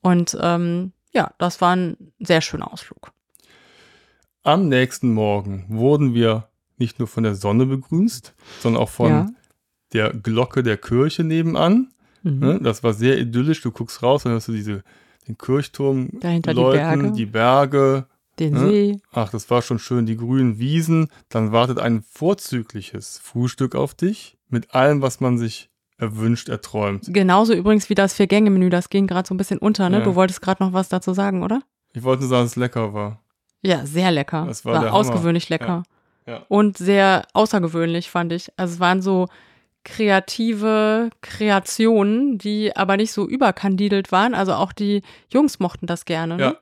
Und 0.00 0.36
ähm, 0.40 0.92
ja, 1.12 1.32
das 1.38 1.60
war 1.60 1.76
ein 1.76 2.12
sehr 2.18 2.40
schöner 2.40 2.72
Ausflug. 2.72 3.12
Am 4.44 4.68
nächsten 4.68 5.12
Morgen 5.12 5.64
wurden 5.68 6.12
wir 6.14 6.48
nicht 6.76 6.98
nur 6.98 7.08
von 7.08 7.24
der 7.24 7.34
Sonne 7.34 7.66
begrüßt, 7.66 8.34
sondern 8.60 8.82
auch 8.82 8.90
von 8.90 9.08
Ja. 9.10 9.26
der 9.94 10.12
Glocke 10.12 10.62
der 10.62 10.76
Kirche 10.76 11.24
nebenan. 11.24 11.92
Mhm. 12.22 12.38
Ne? 12.40 12.60
Das 12.62 12.82
war 12.82 12.92
sehr 12.92 13.18
idyllisch. 13.18 13.62
Du 13.62 13.70
guckst 13.70 14.02
raus, 14.02 14.24
dann 14.24 14.32
hörst 14.32 14.48
du 14.48 14.52
diese, 14.52 14.82
den 15.26 15.38
Kirchturm 15.38 16.10
Dahinter 16.20 16.52
die 16.52 16.60
läuten, 16.60 16.78
Berge. 17.02 17.12
die 17.12 17.26
Berge. 17.26 18.06
Den 18.38 18.54
Ja. 18.54 18.60
See. 18.60 18.98
Ach, 19.12 19.30
das 19.30 19.48
war 19.50 19.62
schon 19.62 19.78
schön. 19.78 20.04
Die 20.06 20.16
grünen 20.16 20.58
Wiesen. 20.58 21.08
Dann 21.30 21.52
wartet 21.52 21.78
ein 21.78 22.02
vorzügliches 22.02 23.18
Frühstück 23.22 23.74
auf 23.74 23.94
dich 23.94 24.36
mit 24.50 24.74
allem, 24.74 25.00
was 25.00 25.20
man 25.20 25.38
sich 25.38 25.70
erwünscht, 25.96 26.48
erträumt. 26.50 27.04
Genauso 27.08 27.54
übrigens 27.54 27.88
wie 27.88 27.94
das 27.94 28.12
Vier-Gänge-Menü, 28.14 28.68
das 28.68 28.90
ging 28.90 29.06
gerade 29.06 29.26
so 29.28 29.32
ein 29.34 29.38
bisschen 29.38 29.58
unter, 29.58 29.88
ne? 29.88 30.00
Ja. 30.00 30.04
Du 30.04 30.16
wolltest 30.16 30.42
gerade 30.42 30.62
noch 30.62 30.72
was 30.72 30.88
dazu 30.88 31.14
sagen, 31.14 31.42
oder? 31.44 31.62
Ich 31.92 32.02
wollte 32.02 32.22
nur 32.22 32.28
sagen, 32.30 32.42
dass 32.44 32.50
es 32.50 32.56
lecker 32.56 32.92
war. 32.92 33.20
Ja, 33.64 33.86
sehr 33.86 34.10
lecker. 34.10 34.44
Das 34.46 34.64
war 34.64 34.78
Hammer. 34.78 34.92
ausgewöhnlich 34.92 35.48
lecker. 35.48 35.82
Ja. 36.26 36.42
Und 36.48 36.78
sehr 36.78 37.24
außergewöhnlich, 37.32 38.10
fand 38.10 38.32
ich. 38.32 38.50
Also 38.56 38.74
es 38.74 38.80
waren 38.80 39.02
so 39.02 39.26
kreative 39.84 41.10
Kreationen, 41.20 42.38
die 42.38 42.74
aber 42.74 42.96
nicht 42.96 43.12
so 43.12 43.28
überkandidelt 43.28 44.12
waren. 44.12 44.34
Also 44.34 44.54
auch 44.54 44.72
die 44.72 45.02
Jungs 45.30 45.60
mochten 45.60 45.86
das 45.86 46.04
gerne. 46.04 46.38
Ja. 46.38 46.54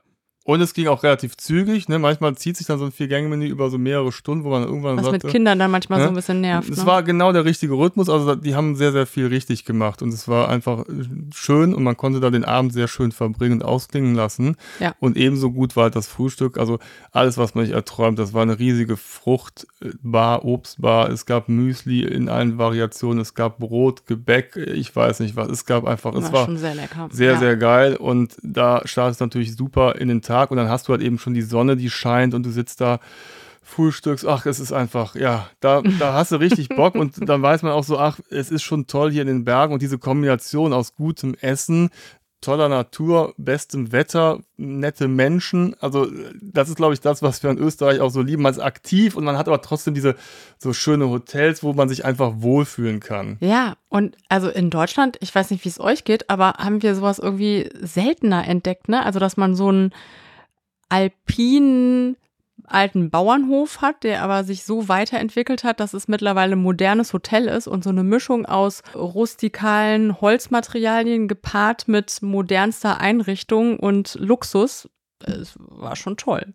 Und 0.45 0.59
es 0.59 0.73
ging 0.73 0.87
auch 0.87 1.03
relativ 1.03 1.37
zügig. 1.37 1.87
Ne? 1.87 1.99
Manchmal 1.99 2.35
zieht 2.35 2.57
sich 2.57 2.67
dann 2.67 2.77
so 2.77 2.83
ein 2.83 2.91
Vier-Gänge-Menü 2.91 3.47
über 3.47 3.69
so 3.69 3.77
mehrere 3.77 4.11
Stunden, 4.11 4.43
wo 4.43 4.49
man 4.49 4.63
irgendwann 4.63 4.97
Was 4.97 5.05
sagte, 5.05 5.27
mit 5.27 5.33
Kindern 5.33 5.57
dann 5.57 5.71
manchmal 5.71 5.99
ne? 5.99 6.05
so 6.05 6.09
ein 6.09 6.15
bisschen 6.15 6.41
nervt. 6.41 6.69
Es 6.69 6.79
ne? 6.79 6.85
war 6.85 7.01
genau 7.01 7.31
der 7.31 7.45
richtige 7.45 7.73
Rhythmus, 7.73 8.09
also 8.09 8.35
die 8.35 8.53
haben 8.53 8.75
sehr, 8.75 8.91
sehr 8.91 9.05
viel 9.05 9.27
richtig 9.27 9.63
gemacht 9.63 10.01
und 10.01 10.13
es 10.13 10.27
war 10.27 10.49
einfach 10.49 10.81
äh, 10.89 11.05
schön 11.33 11.73
und 11.73 11.83
man 11.83 11.95
konnte 11.95 12.19
da 12.19 12.29
den 12.29 12.43
Abend 12.43 12.73
sehr 12.73 12.89
schön 12.89 13.13
verbringen 13.13 13.61
und 13.61 13.63
ausklingen 13.63 14.15
lassen. 14.15 14.57
Ja. 14.81 14.93
Und 14.99 15.15
ebenso 15.15 15.49
gut 15.49 15.77
war 15.77 15.83
halt 15.83 15.95
das 15.95 16.07
Frühstück, 16.07 16.57
also 16.57 16.79
alles, 17.13 17.37
was 17.37 17.55
man 17.55 17.65
sich 17.65 17.73
erträumt, 17.73 18.19
das 18.19 18.33
war 18.33 18.41
eine 18.41 18.59
riesige 18.59 18.97
Fruchtbar, 18.97 20.43
Obstbar, 20.43 21.09
es 21.09 21.25
gab 21.25 21.47
Müsli 21.47 22.03
in 22.03 22.27
allen 22.27 22.57
Variationen, 22.57 23.21
es 23.21 23.33
gab 23.33 23.59
Brot, 23.59 24.07
Gebäck, 24.07 24.57
ich 24.57 24.93
weiß 24.93 25.21
nicht 25.21 25.37
was, 25.37 25.47
es 25.47 25.65
gab 25.65 25.85
einfach, 25.85 26.13
es 26.15 26.25
war 26.25 26.33
war 26.33 26.45
schon 26.45 26.57
sehr 26.57 26.75
lecker. 26.75 27.07
sehr, 27.11 27.33
ja. 27.33 27.39
sehr 27.39 27.55
geil 27.55 27.95
und 27.95 28.35
da 28.43 28.81
startet 28.83 29.15
es 29.15 29.19
natürlich 29.21 29.55
super 29.55 29.95
in 29.95 30.09
den 30.09 30.21
Tag 30.21 30.32
und 30.51 30.57
dann 30.57 30.69
hast 30.69 30.87
du 30.87 30.93
halt 30.93 31.01
eben 31.01 31.19
schon 31.19 31.33
die 31.33 31.41
Sonne, 31.41 31.75
die 31.75 31.89
scheint 31.89 32.33
und 32.33 32.43
du 32.43 32.51
sitzt 32.51 32.81
da, 32.81 32.99
frühstückst, 33.63 34.27
ach, 34.27 34.45
es 34.45 34.59
ist 34.59 34.71
einfach, 34.71 35.15
ja, 35.15 35.49
da, 35.59 35.81
da 35.81 36.13
hast 36.13 36.31
du 36.31 36.35
richtig 36.35 36.69
Bock 36.75 36.95
und 36.95 37.27
dann 37.27 37.41
weiß 37.41 37.63
man 37.63 37.71
auch 37.71 37.83
so, 37.83 37.97
ach, 37.97 38.19
es 38.29 38.51
ist 38.51 38.63
schon 38.63 38.87
toll 38.87 39.11
hier 39.11 39.21
in 39.21 39.27
den 39.27 39.45
Bergen 39.45 39.73
und 39.73 39.81
diese 39.81 39.97
Kombination 39.97 40.73
aus 40.73 40.95
gutem 40.95 41.33
Essen, 41.35 41.89
toller 42.43 42.69
Natur, 42.69 43.33
bestem 43.37 43.91
Wetter, 43.91 44.39
nette 44.57 45.07
Menschen, 45.07 45.75
also 45.79 46.07
das 46.41 46.69
ist, 46.69 46.75
glaube 46.75 46.93
ich, 46.93 46.99
das, 46.99 47.21
was 47.23 47.41
wir 47.41 47.49
in 47.49 47.57
Österreich 47.57 47.99
auch 47.99 48.09
so 48.09 48.21
lieben, 48.21 48.43
man 48.43 48.53
ist 48.53 48.59
aktiv 48.59 49.15
und 49.15 49.23
man 49.23 49.37
hat 49.37 49.47
aber 49.47 49.61
trotzdem 49.61 49.93
diese 49.93 50.15
so 50.59 50.73
schöne 50.73 51.09
Hotels, 51.09 51.63
wo 51.63 51.73
man 51.73 51.89
sich 51.89 52.05
einfach 52.05 52.33
wohlfühlen 52.37 52.99
kann. 52.99 53.37
Ja, 53.39 53.75
und 53.89 54.15
also 54.29 54.49
in 54.49 54.69
Deutschland, 54.69 55.17
ich 55.21 55.33
weiß 55.33 55.49
nicht, 55.51 55.65
wie 55.65 55.69
es 55.69 55.79
euch 55.79 56.03
geht, 56.03 56.29
aber 56.29 56.53
haben 56.59 56.83
wir 56.83 56.93
sowas 56.95 57.19
irgendwie 57.19 57.69
seltener 57.79 58.47
entdeckt, 58.47 58.89
ne? 58.89 59.03
Also, 59.03 59.19
dass 59.19 59.37
man 59.37 59.55
so 59.55 59.69
einen 59.69 59.93
alpinen 60.89 62.17
alten 62.65 63.09
Bauernhof 63.09 63.81
hat, 63.81 64.03
der 64.03 64.23
aber 64.23 64.43
sich 64.43 64.63
so 64.63 64.87
weiterentwickelt 64.87 65.63
hat, 65.63 65.79
dass 65.79 65.93
es 65.93 66.07
mittlerweile 66.07 66.55
ein 66.55 66.61
modernes 66.61 67.13
Hotel 67.13 67.47
ist 67.47 67.67
und 67.67 67.83
so 67.83 67.89
eine 67.89 68.03
Mischung 68.03 68.45
aus 68.45 68.83
rustikalen 68.95 70.21
Holzmaterialien 70.21 71.27
gepaart 71.27 71.87
mit 71.87 72.21
modernster 72.21 72.99
Einrichtung 72.99 73.79
und 73.79 74.15
Luxus. 74.19 74.89
Es 75.19 75.55
war 75.57 75.95
schon 75.95 76.17
toll. 76.17 76.53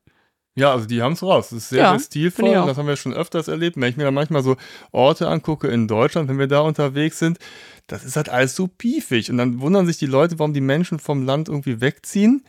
Ja, 0.58 0.72
also 0.72 0.86
die 0.86 1.02
haben 1.02 1.12
es 1.12 1.22
raus. 1.22 1.50
Das 1.50 1.58
ist 1.58 1.68
sehr, 1.68 1.84
Ja, 1.84 1.90
sehr 1.92 2.06
stilvoll. 2.06 2.52
Das 2.52 2.76
haben 2.76 2.88
wir 2.88 2.96
schon 2.96 3.14
öfters 3.14 3.46
erlebt. 3.46 3.76
Wenn 3.76 3.90
ich 3.90 3.96
mir 3.96 4.04
dann 4.04 4.14
manchmal 4.14 4.42
so 4.42 4.56
Orte 4.90 5.28
angucke 5.28 5.68
in 5.68 5.86
Deutschland, 5.86 6.28
wenn 6.28 6.38
wir 6.38 6.48
da 6.48 6.60
unterwegs 6.60 7.20
sind, 7.20 7.38
das 7.86 8.04
ist 8.04 8.16
halt 8.16 8.28
alles 8.28 8.56
so 8.56 8.66
piefig. 8.66 9.30
Und 9.30 9.38
dann 9.38 9.60
wundern 9.60 9.86
sich 9.86 9.98
die 9.98 10.06
Leute, 10.06 10.40
warum 10.40 10.54
die 10.54 10.60
Menschen 10.60 10.98
vom 10.98 11.24
Land 11.24 11.48
irgendwie 11.48 11.80
wegziehen. 11.80 12.44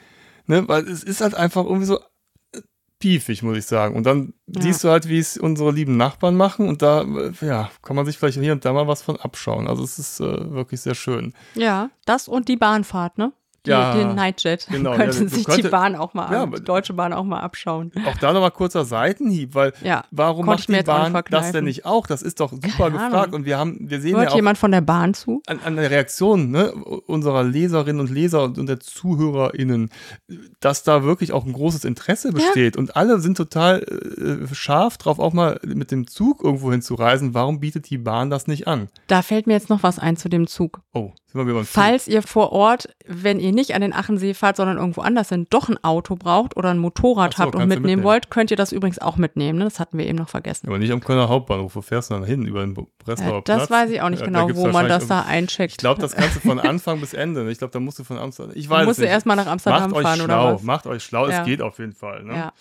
Ne? 0.47 0.67
Weil 0.67 0.88
es 0.88 1.03
ist 1.03 1.21
halt 1.21 1.35
einfach 1.35 1.63
irgendwie 1.63 1.85
so 1.85 1.99
äh, 1.99 2.01
piefig, 2.99 3.41
muss 3.43 3.57
ich 3.57 3.65
sagen. 3.65 3.95
Und 3.95 4.03
dann 4.05 4.33
Ja. 4.47 4.62
siehst 4.62 4.83
du 4.83 4.89
halt, 4.89 5.07
wie 5.07 5.19
es 5.19 5.38
unsere 5.38 5.71
lieben 5.71 5.97
Nachbarn 5.97 6.35
machen. 6.35 6.67
Und 6.67 6.81
da, 6.81 7.01
äh, 7.01 7.31
ja, 7.41 7.71
kann 7.81 7.95
man 7.95 8.05
sich 8.05 8.17
vielleicht 8.17 8.39
hier 8.39 8.51
und 8.53 8.65
da 8.65 8.73
mal 8.73 8.88
was 8.88 9.01
von 9.01 9.15
abschauen. 9.17 9.67
Also 9.67 9.83
es 9.83 9.97
ist 9.99 10.19
äh, 10.19 10.51
wirklich 10.51 10.81
sehr 10.81 10.95
schön. 10.95 11.33
Ja, 11.55 11.89
das 12.05 12.27
und 12.27 12.47
die 12.47 12.57
Bahnfahrt, 12.57 13.17
ne? 13.17 13.31
Die, 13.65 13.72
Ja, 13.72 13.93
den 13.93 14.15
Nightjet. 14.15 14.67
genau, 14.72 14.91
Könnten 14.95 15.24
ja, 15.24 15.30
sich 15.30 15.39
die 15.39 15.43
könntest- 15.43 15.72
Bahn 15.72 15.95
auch 15.95 16.13
mal, 16.13 16.32
Ja, 16.32 16.45
die 16.45 16.63
Deutsche 16.63 16.93
Bahn 16.93 17.12
auch 17.13 17.26
mal 17.26 17.39
abschauen. 17.41 17.91
Auch 18.08 18.15
da 18.17 18.32
nochmal 18.32 18.52
kurzer 18.52 18.86
Seitenhieb, 18.86 19.54
weil 19.54 19.74
Ja, 19.84 20.04
warum 20.12 20.45
konnte 20.45 20.72
macht 20.72 20.82
die 20.82 20.86
Bahn 20.86 21.13
das 21.30 21.52
denn 21.52 21.65
nicht 21.65 21.86
auch? 21.86 22.08
Das 22.08 22.22
ist 22.22 22.39
doch 22.39 22.52
super 22.52 22.67
Keine 22.69 22.91
gefragt. 22.91 23.13
Ahnung. 23.13 23.34
Und 23.36 23.45
wir 23.45 23.58
haben, 23.58 23.78
wir 23.82 24.00
sehen 24.00 24.15
Hört 24.15 24.26
ja 24.26 24.32
auch 24.32 24.36
jemand 24.36 24.58
von 24.58 24.72
der 24.72 24.82
Bahn 24.82 25.13
zu? 25.13 25.41
an, 25.48 25.60
an 25.65 25.76
der 25.76 25.91
Reaktion 25.91 26.52
ne, 26.52 26.72
unserer 26.74 27.43
Leserinnen 27.43 28.00
und 28.00 28.10
Leser 28.10 28.43
und, 28.43 28.58
und 28.58 28.67
der 28.67 28.80
ZuhörerInnen, 28.80 29.89
dass 30.60 30.84
da 30.84 31.04
wirklich 31.04 31.32
auch 31.34 31.45
ein 31.45 31.54
großes 31.54 31.84
Interesse 31.86 32.32
besteht. 32.32 32.78
Und 32.78 32.95
alle 32.95 33.19
sind 33.19 33.36
total 33.38 33.82
äh, 33.82 34.54
scharf 34.54 34.98
drauf, 34.98 35.19
auch 35.19 35.34
mal 35.34 35.60
mit 35.65 35.91
dem 35.91 36.08
Zug 36.08 36.43
irgendwo 36.43 36.72
hinzureisen. 36.72 37.34
Warum 37.34 37.60
bietet 37.60 37.89
die 37.89 37.98
Bahn 37.98 38.30
das 38.30 38.48
nicht 38.48 38.67
an? 38.67 38.88
Da 39.08 39.22
fällt 39.22 39.48
mir 39.48 39.54
jetzt 39.54 39.69
noch 39.69 39.84
was 39.84 40.00
ein 40.00 40.17
zu 40.17 40.30
dem 40.30 40.48
Zug. 40.48 40.82
Oh, 40.93 41.12
Falls 41.65 42.08
ihr 42.08 42.22
vor 42.24 42.52
Ort, 42.52 42.89
wenn 43.06 43.39
ihr 43.39 43.52
nicht 43.52 43.76
an 43.76 43.82
den 43.82 43.94
Achensee 43.94 44.34
fahrt, 44.34 44.56
sondern 44.58 44.78
irgendwo 44.78 45.02
anders 45.02 45.30
sind, 45.30 45.54
doch 45.54 45.70
ein 45.70 45.78
Auto 45.84 46.15
braucht 46.15 46.58
oder 46.58 46.70
ein 46.72 46.80
Motorrad 46.80 47.36
so, 47.36 47.39
habt 47.44 47.54
und 47.56 47.62
du 47.62 47.68
mitnehmen 47.68 47.82
mitnehmen. 47.84 48.04
wollt, 48.04 48.32
könnt 48.32 48.50
ihr 48.52 48.58
das 48.58 48.72
übrigens 48.72 49.00
auch 49.00 49.18
mitnehmen. 49.18 49.60
Ne? 49.60 49.65
Das 49.65 49.80
hatten 49.80 49.98
wir 49.98 50.08
eben 50.08 50.18
noch 50.18 50.30
vergessen. 50.30 50.68
Aber 50.68 50.80
nicht 50.80 50.92
am 50.92 51.02
Kölner 51.04 51.30
Hauptbahnhof. 51.30 51.76
Wo 51.76 51.82
fährst 51.82 52.10
du 52.10 52.15
dann 52.15 52.24
hin? 52.24 52.46
Über 52.46 52.62
den 52.62 52.74
Breslauer 52.74 53.36
Ja, 53.36 53.42
Platz? 53.42 53.60
das 53.62 53.70
weiß 53.70 53.89
ich 53.92 54.02
auch 54.02 54.10
nicht 54.10 54.22
Ja, 54.22 54.26
genau, 54.26 54.50
wo 54.56 54.68
man 54.70 54.88
das 54.88 55.08
da 55.08 55.22
eincheckt. 55.22 55.74
Ich 55.74 55.78
glaube, 55.78 56.02
das 56.02 56.15
kannst 56.15 56.38
du 56.38 56.39
von 56.39 56.60
Anfang 56.60 57.00
bis 57.00 57.13
Ende. 57.13 57.44
ne? 57.44 57.52
Ich 57.52 57.60
glaube, 57.60 57.72
da 57.74 57.80
musst 57.80 58.00
du 58.00 58.04
von 58.04 58.18
Amsterdam. 58.18 58.54
Ich 58.56 58.68
weiß 58.70 58.78
du 58.78 58.82
es 58.82 58.88
musst 58.88 59.00
nicht. 59.02 59.10
erstmal 59.10 59.36
nach 59.36 59.48
Amsterdam 59.48 59.92
Macht 59.92 59.96
euch 59.98 60.04
fahren 60.04 60.20
schlau. 60.22 60.46
oder 60.46 60.56
was? 60.56 60.63
Macht 60.63 60.88
euch 60.88 61.04
schlau. 61.04 61.28
Ja. 61.30 61.39
Es 61.42 61.46
geht 61.46 61.62
auf 61.62 61.78
jeden 61.80 61.94
Fall. 61.94 62.24
Ne? 62.24 62.34
Ja. 62.36 62.54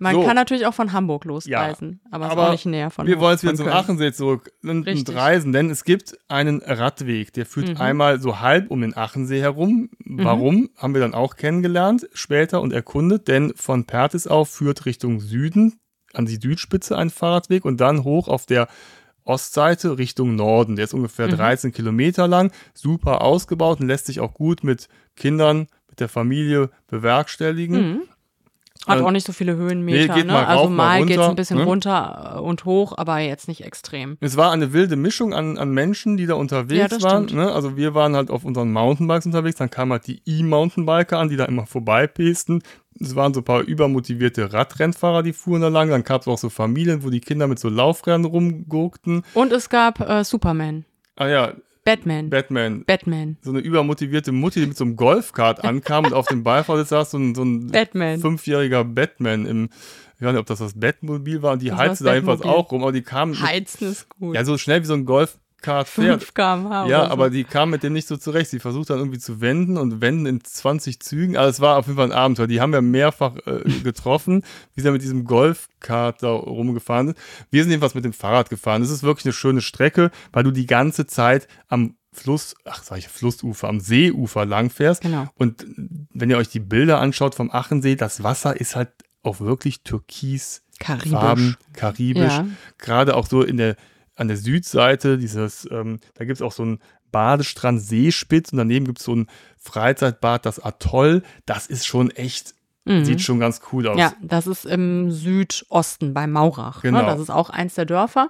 Man 0.00 0.14
So. 0.14 0.22
kann 0.24 0.36
natürlich 0.36 0.66
auch 0.66 0.74
von 0.74 0.92
Hamburg 0.92 1.24
losreisen, 1.24 2.00
aber, 2.10 2.26
ist 2.26 2.32
aber 2.32 2.46
auch 2.48 2.52
nicht 2.52 2.66
näher 2.66 2.90
von 2.90 3.06
Wir 3.06 3.18
wollen 3.20 3.32
jetzt 3.32 3.42
wieder 3.42 3.54
zum. 3.54 3.68
Achensee 3.68 4.12
zurück 4.12 4.50
und, 4.62 4.86
und 4.88 5.14
reisen, 5.14 5.52
denn 5.52 5.70
es 5.70 5.84
gibt 5.84 6.16
einen 6.28 6.60
Radweg, 6.62 7.32
der 7.32 7.46
führt 7.46 7.70
Mhm. 7.70 7.76
einmal 7.78 8.20
so 8.20 8.40
halb 8.40 8.70
um 8.70 8.80
den 8.80 8.96
Achensee 8.96 9.40
herum. 9.40 9.90
Warum? 10.04 10.70
Haben 10.76 10.94
wir 10.94 11.00
dann 11.00 11.14
auch 11.14 11.36
kennengelernt 11.36 12.08
später 12.12 12.60
und 12.60 12.72
erkundet, 12.72 13.28
denn 13.28 13.52
von 13.56 13.84
Pertisau 13.84 14.44
führt 14.44 14.86
Richtung 14.86 15.20
Süden 15.20 15.74
an 16.14 16.26
die 16.26 16.36
Südspitze 16.36 16.96
ein 16.96 17.10
Fahrradweg 17.10 17.64
und 17.64 17.80
dann 17.80 18.04
hoch 18.04 18.28
auf 18.28 18.46
der 18.46 18.68
Ostseite 19.24 19.98
Richtung 19.98 20.36
Norden. 20.36 20.76
Der 20.76 20.84
ist 20.86 20.94
ungefähr 20.94 21.26
Mhm. 21.26 21.32
13 21.32 21.72
Kilometer 21.72 22.26
lang, 22.26 22.50
super 22.72 23.20
ausgebaut 23.22 23.80
und 23.80 23.86
lässt 23.88 24.06
sich 24.06 24.20
auch 24.20 24.32
gut 24.32 24.64
mit 24.64 24.88
Kindern, 25.16 25.66
mit 25.90 26.00
der 26.00 26.08
Familie 26.08 26.70
bewerkstelligen. 26.86 27.92
Mhm. 27.92 28.02
Hat 28.86 28.98
Ähm, 29.00 29.04
auch 29.04 29.10
nicht 29.10 29.26
so 29.26 29.32
viele 29.32 29.56
Höhenmeter. 29.56 30.16
nee, 30.16 30.24
ne? 30.24 30.46
also 30.46 30.62
rauf, 30.62 30.70
mal 30.70 31.00
mal 31.00 31.06
geht 31.06 31.18
es 31.18 31.26
ein 31.26 31.34
bisschen 31.36 31.58
ne? 31.58 31.64
runter 31.64 32.36
äh, 32.36 32.40
und 32.40 32.64
hoch, 32.64 32.94
aber 32.96 33.18
jetzt 33.18 33.48
nicht 33.48 33.64
extrem. 33.64 34.16
Es 34.20 34.36
war 34.36 34.52
eine 34.52 34.72
wilde 34.72 34.96
Mischung 34.96 35.34
an, 35.34 35.58
an 35.58 35.72
Menschen, 35.72 36.16
die 36.16 36.26
da 36.26 36.34
Ja, 36.34 36.40
unterwegs 36.40 36.88
das 36.90 37.02
waren. 37.02 37.26
Ne? 37.26 37.52
Also 37.52 37.76
wir 37.76 37.94
waren 37.94 38.14
halt 38.16 38.30
auf 38.30 38.44
unseren 38.44 38.72
Mountainbikes 38.72 39.26
unterwegs, 39.26 39.56
dann 39.56 39.68
kamen 39.70 39.92
halt 39.92 40.06
die 40.06 40.22
E-Mountainbiker 40.24 41.18
an, 41.18 41.28
die 41.28 41.36
da 41.36 41.44
immer 41.44 41.66
vorbeipesten. 41.66 42.62
es 43.00 43.14
waren 43.16 43.34
so 43.34 43.40
ein 43.40 43.44
paar 43.44 43.60
übermotivierte 43.62 44.52
Radrennfahrer, 44.52 45.22
die 45.22 45.32
fuhren 45.32 45.62
da 45.62 45.68
lang. 45.68 45.90
Dann 45.90 46.04
gab 46.04 46.22
es 46.22 46.28
auch 46.28 46.38
so 46.38 46.48
Familien, 46.48 47.02
wo 47.02 47.10
die 47.10 47.20
Kinder 47.20 47.46
mit 47.46 47.58
so 47.58 47.68
Laufrennen 47.68 48.24
rumgurkten. 48.24 49.22
Und 49.34 49.52
es 49.52 49.68
gab 49.68 50.00
äh, 50.00 50.24
Superman. 50.24 50.84
Ah 51.16 51.26
ja, 51.28 51.52
Batman. 51.88 52.30
Batman. 52.30 52.84
Batman. 52.84 53.36
So 53.42 53.50
eine 53.50 53.60
übermotivierte 53.60 54.32
Mutti, 54.32 54.60
die 54.60 54.66
mit 54.66 54.76
so 54.76 54.84
einem 54.84 54.96
Golfkart 54.96 55.64
ankam 55.64 56.04
und 56.04 56.12
auf 56.12 56.26
dem 56.26 56.42
Beifahrersitz 56.42 56.90
saß 56.90 57.10
so 57.12 57.18
ein, 57.18 57.34
so 57.34 57.42
ein 57.42 57.68
Batman. 57.68 58.20
fünfjähriger 58.20 58.84
Batman 58.84 59.46
im, 59.46 59.70
ich 60.16 60.22
weiß 60.22 60.32
nicht, 60.32 60.40
ob 60.40 60.46
das 60.46 60.58
das 60.58 60.78
Batmobil 60.78 61.42
war 61.42 61.52
und 61.52 61.62
die 61.62 61.68
Das 61.68 61.78
heizte 61.78 62.04
da 62.04 62.14
jedenfalls 62.14 62.42
auch 62.42 62.70
rum, 62.72 62.82
aber 62.82 62.92
die 62.92 63.02
kamen 63.02 63.40
Heizen 63.40 63.90
ist 63.90 64.08
gut. 64.10 64.34
ja 64.34 64.44
so 64.44 64.58
schnell 64.58 64.82
wie 64.82 64.86
so 64.86 64.94
ein 64.94 65.06
Golfkart 65.62 65.88
fährt. 65.88 66.22
5 66.22 66.34
km/h. 66.34 66.86
Ja, 66.86 67.04
so. 67.04 67.10
aber 67.10 67.30
die 67.30 67.44
kam 67.44 67.70
mit 67.70 67.82
dem 67.82 67.92
nicht 67.92 68.08
so 68.08 68.16
zurecht. 68.16 68.50
Sie 68.50 68.58
versucht 68.58 68.90
dann 68.90 68.98
irgendwie 68.98 69.18
zu 69.18 69.40
wenden 69.40 69.76
und 69.76 70.00
wenden 70.00 70.26
in 70.26 70.42
20 70.42 71.00
Zügen. 71.00 71.36
Also 71.36 71.50
es 71.50 71.60
war 71.60 71.76
auf 71.76 71.86
jeden 71.86 71.96
Fall 71.96 72.06
ein 72.06 72.12
Abenteuer. 72.12 72.46
Die 72.46 72.60
haben 72.60 72.72
wir 72.72 72.82
mehrfach 72.82 73.36
äh, 73.46 73.62
getroffen, 73.82 74.42
wie 74.74 74.80
sie 74.80 74.90
mit 74.90 75.02
diesem 75.02 75.24
Golfkart 75.24 76.22
da 76.22 76.30
rumgefahren 76.30 77.08
sind. 77.08 77.18
Wir 77.50 77.62
sind 77.62 77.70
jedenfalls 77.70 77.94
mit 77.94 78.04
dem 78.04 78.12
Fahrrad 78.12 78.50
gefahren. 78.50 78.82
Es 78.82 78.90
ist 78.90 79.02
wirklich 79.02 79.26
eine 79.26 79.32
schöne 79.32 79.60
Strecke, 79.60 80.10
weil 80.32 80.44
du 80.44 80.50
die 80.50 80.66
ganze 80.66 81.06
Zeit 81.06 81.48
am 81.68 81.96
Fluss, 82.12 82.54
ach 82.64 82.82
sag 82.82 82.98
ich 82.98 83.08
Flussufer, 83.08 83.68
am 83.68 83.80
Seeufer 83.80 84.46
lang 84.46 84.70
fährst. 84.70 85.02
Genau. 85.02 85.28
Und 85.34 85.66
wenn 86.12 86.30
ihr 86.30 86.38
euch 86.38 86.48
die 86.48 86.60
Bilder 86.60 87.00
anschaut 87.00 87.34
vom 87.34 87.50
Achensee, 87.50 87.96
das 87.96 88.22
Wasser 88.22 88.60
ist 88.60 88.74
halt 88.76 88.90
auch 89.22 89.40
wirklich 89.40 89.82
türkis 89.82 90.62
Karibisch. 90.78 91.10
Farben, 91.10 91.56
karibisch. 91.72 92.32
Ja. 92.32 92.46
Gerade 92.78 93.16
auch 93.16 93.26
so 93.26 93.42
in 93.42 93.56
der, 93.56 93.74
an 94.18 94.28
der 94.28 94.36
Südseite, 94.36 95.16
dieses, 95.18 95.66
ähm, 95.70 96.00
da 96.14 96.24
gibt 96.24 96.36
es 96.36 96.42
auch 96.42 96.52
so 96.52 96.62
einen 96.62 96.78
Badestrand 97.10 97.80
Seespitz 97.80 98.52
und 98.52 98.58
daneben 98.58 98.84
gibt 98.84 98.98
es 98.98 99.04
so 99.04 99.14
ein 99.14 99.28
Freizeitbad, 99.56 100.44
das 100.44 100.60
Atoll. 100.62 101.22
Das 101.46 101.66
ist 101.66 101.86
schon 101.86 102.10
echt, 102.10 102.54
Mhm. 102.84 103.04
sieht 103.04 103.20
schon 103.22 103.40
ganz 103.40 103.60
cool 103.72 103.86
aus. 103.88 103.98
Ja, 103.98 104.12
das 104.22 104.46
ist 104.46 104.64
im 104.66 105.10
Südosten 105.10 106.12
bei 106.14 106.26
Maurach. 106.26 106.82
Genau. 106.82 107.00
Ne? 107.00 107.06
Das 107.06 107.20
ist 107.20 107.30
auch 107.30 107.50
eins 107.50 107.74
der 107.74 107.84
Dörfer. 107.86 108.28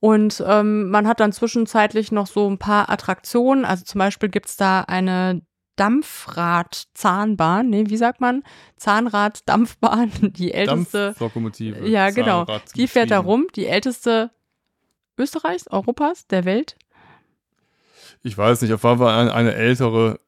Und 0.00 0.42
ähm, 0.46 0.88
man 0.90 1.06
hat 1.06 1.20
dann 1.20 1.32
zwischenzeitlich 1.32 2.10
noch 2.10 2.26
so 2.26 2.48
ein 2.48 2.56
paar 2.58 2.88
Attraktionen. 2.90 3.64
Also 3.66 3.84
zum 3.84 3.98
Beispiel 3.98 4.28
gibt's 4.30 4.56
da 4.56 4.80
eine 4.82 5.42
Dampfrad-Zahnbahn. 5.76 7.68
Nee, 7.68 7.84
wie 7.88 7.96
sagt 7.96 8.20
man? 8.20 8.42
Zahnrad-Dampfbahn. 8.76 10.10
Die 10.36 10.52
älteste. 10.52 11.06
Dampflokomotive. 11.08 11.86
Ja, 11.88 12.10
genau. 12.10 12.46
Die 12.76 12.86
fährt 12.86 13.10
da 13.10 13.18
rum. 13.18 13.46
Die 13.56 13.66
älteste 13.66 14.30
Österreichs, 15.20 15.68
Europas, 15.68 16.26
der 16.26 16.44
Welt. 16.44 16.76
Ich 18.22 18.36
weiß 18.36 18.62
nicht, 18.62 18.72
auf 18.72 18.82
jeden 18.82 18.98
Fall 18.98 19.20
eine, 19.20 19.34
eine 19.34 19.54
ältere, 19.54 20.20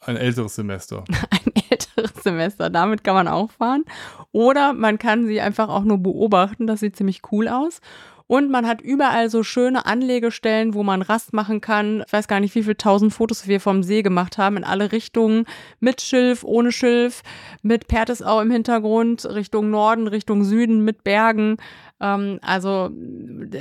ein 0.00 0.16
älteres 0.16 0.54
Semester. 0.54 1.04
ein 1.30 1.52
älteres 1.70 2.22
Semester. 2.22 2.70
Damit 2.70 3.04
kann 3.04 3.14
man 3.14 3.28
auch 3.28 3.50
fahren. 3.50 3.84
Oder 4.32 4.72
man 4.72 4.98
kann 4.98 5.26
sie 5.26 5.40
einfach 5.40 5.68
auch 5.68 5.84
nur 5.84 5.98
beobachten. 5.98 6.66
Das 6.66 6.80
sieht 6.80 6.96
ziemlich 6.96 7.22
cool 7.30 7.48
aus. 7.48 7.80
Und 8.26 8.50
man 8.50 8.66
hat 8.66 8.80
überall 8.80 9.28
so 9.28 9.42
schöne 9.42 9.84
Anlegestellen, 9.84 10.72
wo 10.72 10.82
man 10.82 11.02
Rast 11.02 11.34
machen 11.34 11.60
kann. 11.60 12.02
Ich 12.06 12.12
weiß 12.12 12.26
gar 12.26 12.40
nicht, 12.40 12.54
wie 12.54 12.62
viele 12.62 12.76
tausend 12.76 13.12
Fotos 13.12 13.46
wir 13.48 13.60
vom 13.60 13.82
See 13.82 14.00
gemacht 14.00 14.38
haben, 14.38 14.56
in 14.56 14.64
alle 14.64 14.92
Richtungen. 14.92 15.44
Mit 15.78 16.00
Schilf, 16.00 16.42
ohne 16.42 16.72
Schilf, 16.72 17.22
mit 17.62 17.86
Pertesau 17.86 18.40
im 18.40 18.50
Hintergrund, 18.50 19.26
Richtung 19.26 19.68
Norden, 19.68 20.08
Richtung 20.08 20.42
Süden, 20.44 20.84
mit 20.84 21.04
Bergen. 21.04 21.58
Ähm, 22.04 22.38
also 22.42 22.90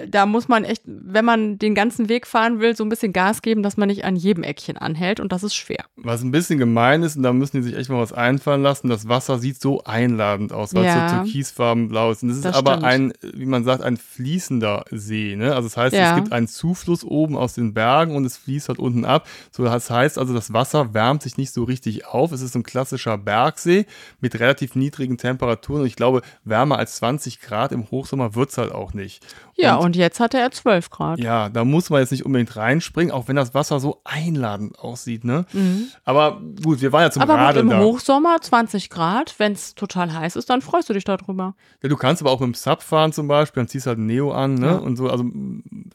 da 0.09 0.25
muss 0.25 0.47
man 0.49 0.65
echt, 0.65 0.83
wenn 0.85 1.23
man 1.23 1.57
den 1.57 1.75
ganzen 1.75 2.09
Weg 2.09 2.27
fahren 2.27 2.59
will, 2.59 2.75
so 2.75 2.83
ein 2.83 2.89
bisschen 2.89 3.13
Gas 3.13 3.41
geben, 3.41 3.63
dass 3.63 3.77
man 3.77 3.87
nicht 3.87 4.03
an 4.03 4.15
jedem 4.17 4.43
Eckchen 4.43 4.77
anhält. 4.77 5.19
Und 5.21 5.31
das 5.31 5.43
ist 5.43 5.55
schwer. 5.55 5.85
Was 5.95 6.21
ein 6.23 6.31
bisschen 6.31 6.59
gemein 6.59 7.03
ist, 7.03 7.15
und 7.15 7.23
da 7.23 7.31
müssen 7.31 7.57
die 7.57 7.63
sich 7.63 7.75
echt 7.77 7.89
mal 7.89 8.01
was 8.01 8.11
einfallen 8.11 8.61
lassen, 8.61 8.89
das 8.89 9.07
Wasser 9.07 9.39
sieht 9.39 9.61
so 9.61 9.83
einladend 9.85 10.51
aus, 10.51 10.73
weil 10.73 10.83
Ja. 10.85 11.05
es 11.05 11.11
so 11.11 11.17
türkisfarbenblau 11.23 12.11
ist. 12.11 12.23
Und 12.23 12.29
das 12.29 12.37
ist 12.37 12.45
Das 12.45 12.55
aber 12.55 12.73
stimmt. 12.73 12.85
ein, 12.85 13.13
wie 13.33 13.45
man 13.45 13.63
sagt, 13.63 13.81
ein 13.83 13.97
fließender 13.97 14.85
See. 14.91 15.35
Ne? 15.35 15.55
Also 15.55 15.67
das 15.69 15.77
heißt, 15.77 15.95
Ja. 15.95 16.09
es 16.11 16.15
gibt 16.15 16.31
einen 16.33 16.47
Zufluss 16.47 17.03
oben 17.03 17.37
aus 17.37 17.53
den 17.53 17.73
Bergen 17.73 18.15
und 18.15 18.25
es 18.25 18.37
fließt 18.37 18.67
halt 18.69 18.79
unten 18.79 19.05
ab. 19.05 19.27
So, 19.51 19.63
das 19.63 19.89
heißt 19.89 20.17
also, 20.17 20.33
das 20.33 20.51
Wasser 20.53 20.93
wärmt 20.93 21.21
sich 21.23 21.37
nicht 21.37 21.53
so 21.53 21.63
richtig 21.63 22.05
auf. 22.07 22.31
Es 22.31 22.41
ist 22.41 22.53
so 22.53 22.59
ein 22.59 22.63
klassischer 22.63 23.17
Bergsee 23.17 23.85
mit 24.19 24.39
relativ 24.39 24.75
niedrigen 24.75 25.17
Temperaturen. 25.17 25.81
Und 25.81 25.87
ich 25.87 25.95
glaube, 25.95 26.21
wärmer 26.43 26.77
als 26.77 26.95
20 26.97 27.39
Grad 27.41 27.71
im 27.71 27.89
Hochsommer 27.91 28.32
wird 28.35 28.49
es 28.49 28.57
halt 28.57 28.71
auch 28.71 28.93
nicht. 28.93 29.25
Ja, 29.55 29.75
und, 29.75 29.95
jetzt 29.95 30.19
hatte 30.19 30.37
er 30.39 30.51
12 30.51 30.89
Grad. 30.89 31.19
Ja, 31.19 31.49
da 31.49 31.63
muss 31.63 31.89
man 31.89 32.01
jetzt 32.01 32.11
nicht 32.11 32.25
unbedingt 32.25 32.55
reinspringen, 32.55 33.11
auch 33.11 33.27
wenn 33.27 33.35
das 33.35 33.53
Wasser 33.53 33.79
so 33.79 34.01
einladend 34.03 34.79
aussieht, 34.79 35.23
ne? 35.23 35.45
Mhm. 35.53 35.87
Aber 36.03 36.41
gut, 36.63 36.81
wir 36.81 36.91
waren 36.91 37.03
ja 37.03 37.11
zum 37.11 37.21
Aber 37.21 37.35
Radeln 37.35 37.67
im 37.67 37.71
da. 37.71 37.81
Hochsommer 37.81 38.37
20 38.41 38.89
Grad, 38.89 39.35
wenn 39.37 39.53
es 39.53 39.75
total 39.75 40.13
heiß 40.13 40.35
ist, 40.35 40.49
dann 40.49 40.61
freust 40.61 40.89
du 40.89 40.93
dich 40.93 41.03
darüber. 41.03 41.55
Ja, 41.81 41.89
du 41.89 41.97
kannst 41.97 42.21
aber 42.21 42.31
auch 42.31 42.39
mit 42.39 42.47
dem 42.47 42.53
Sub 42.55 42.81
fahren 42.81 43.13
zum 43.13 43.27
Beispiel, 43.27 43.61
dann 43.61 43.67
ziehst 43.67 43.85
du 43.85 43.89
halt 43.89 43.99
ein 43.99 44.05
Neo 44.05 44.31
an, 44.31 44.55
ne? 44.55 44.67
Ja. 44.67 44.73
Und 44.75 44.95
so, 44.95 45.09
also 45.09 45.25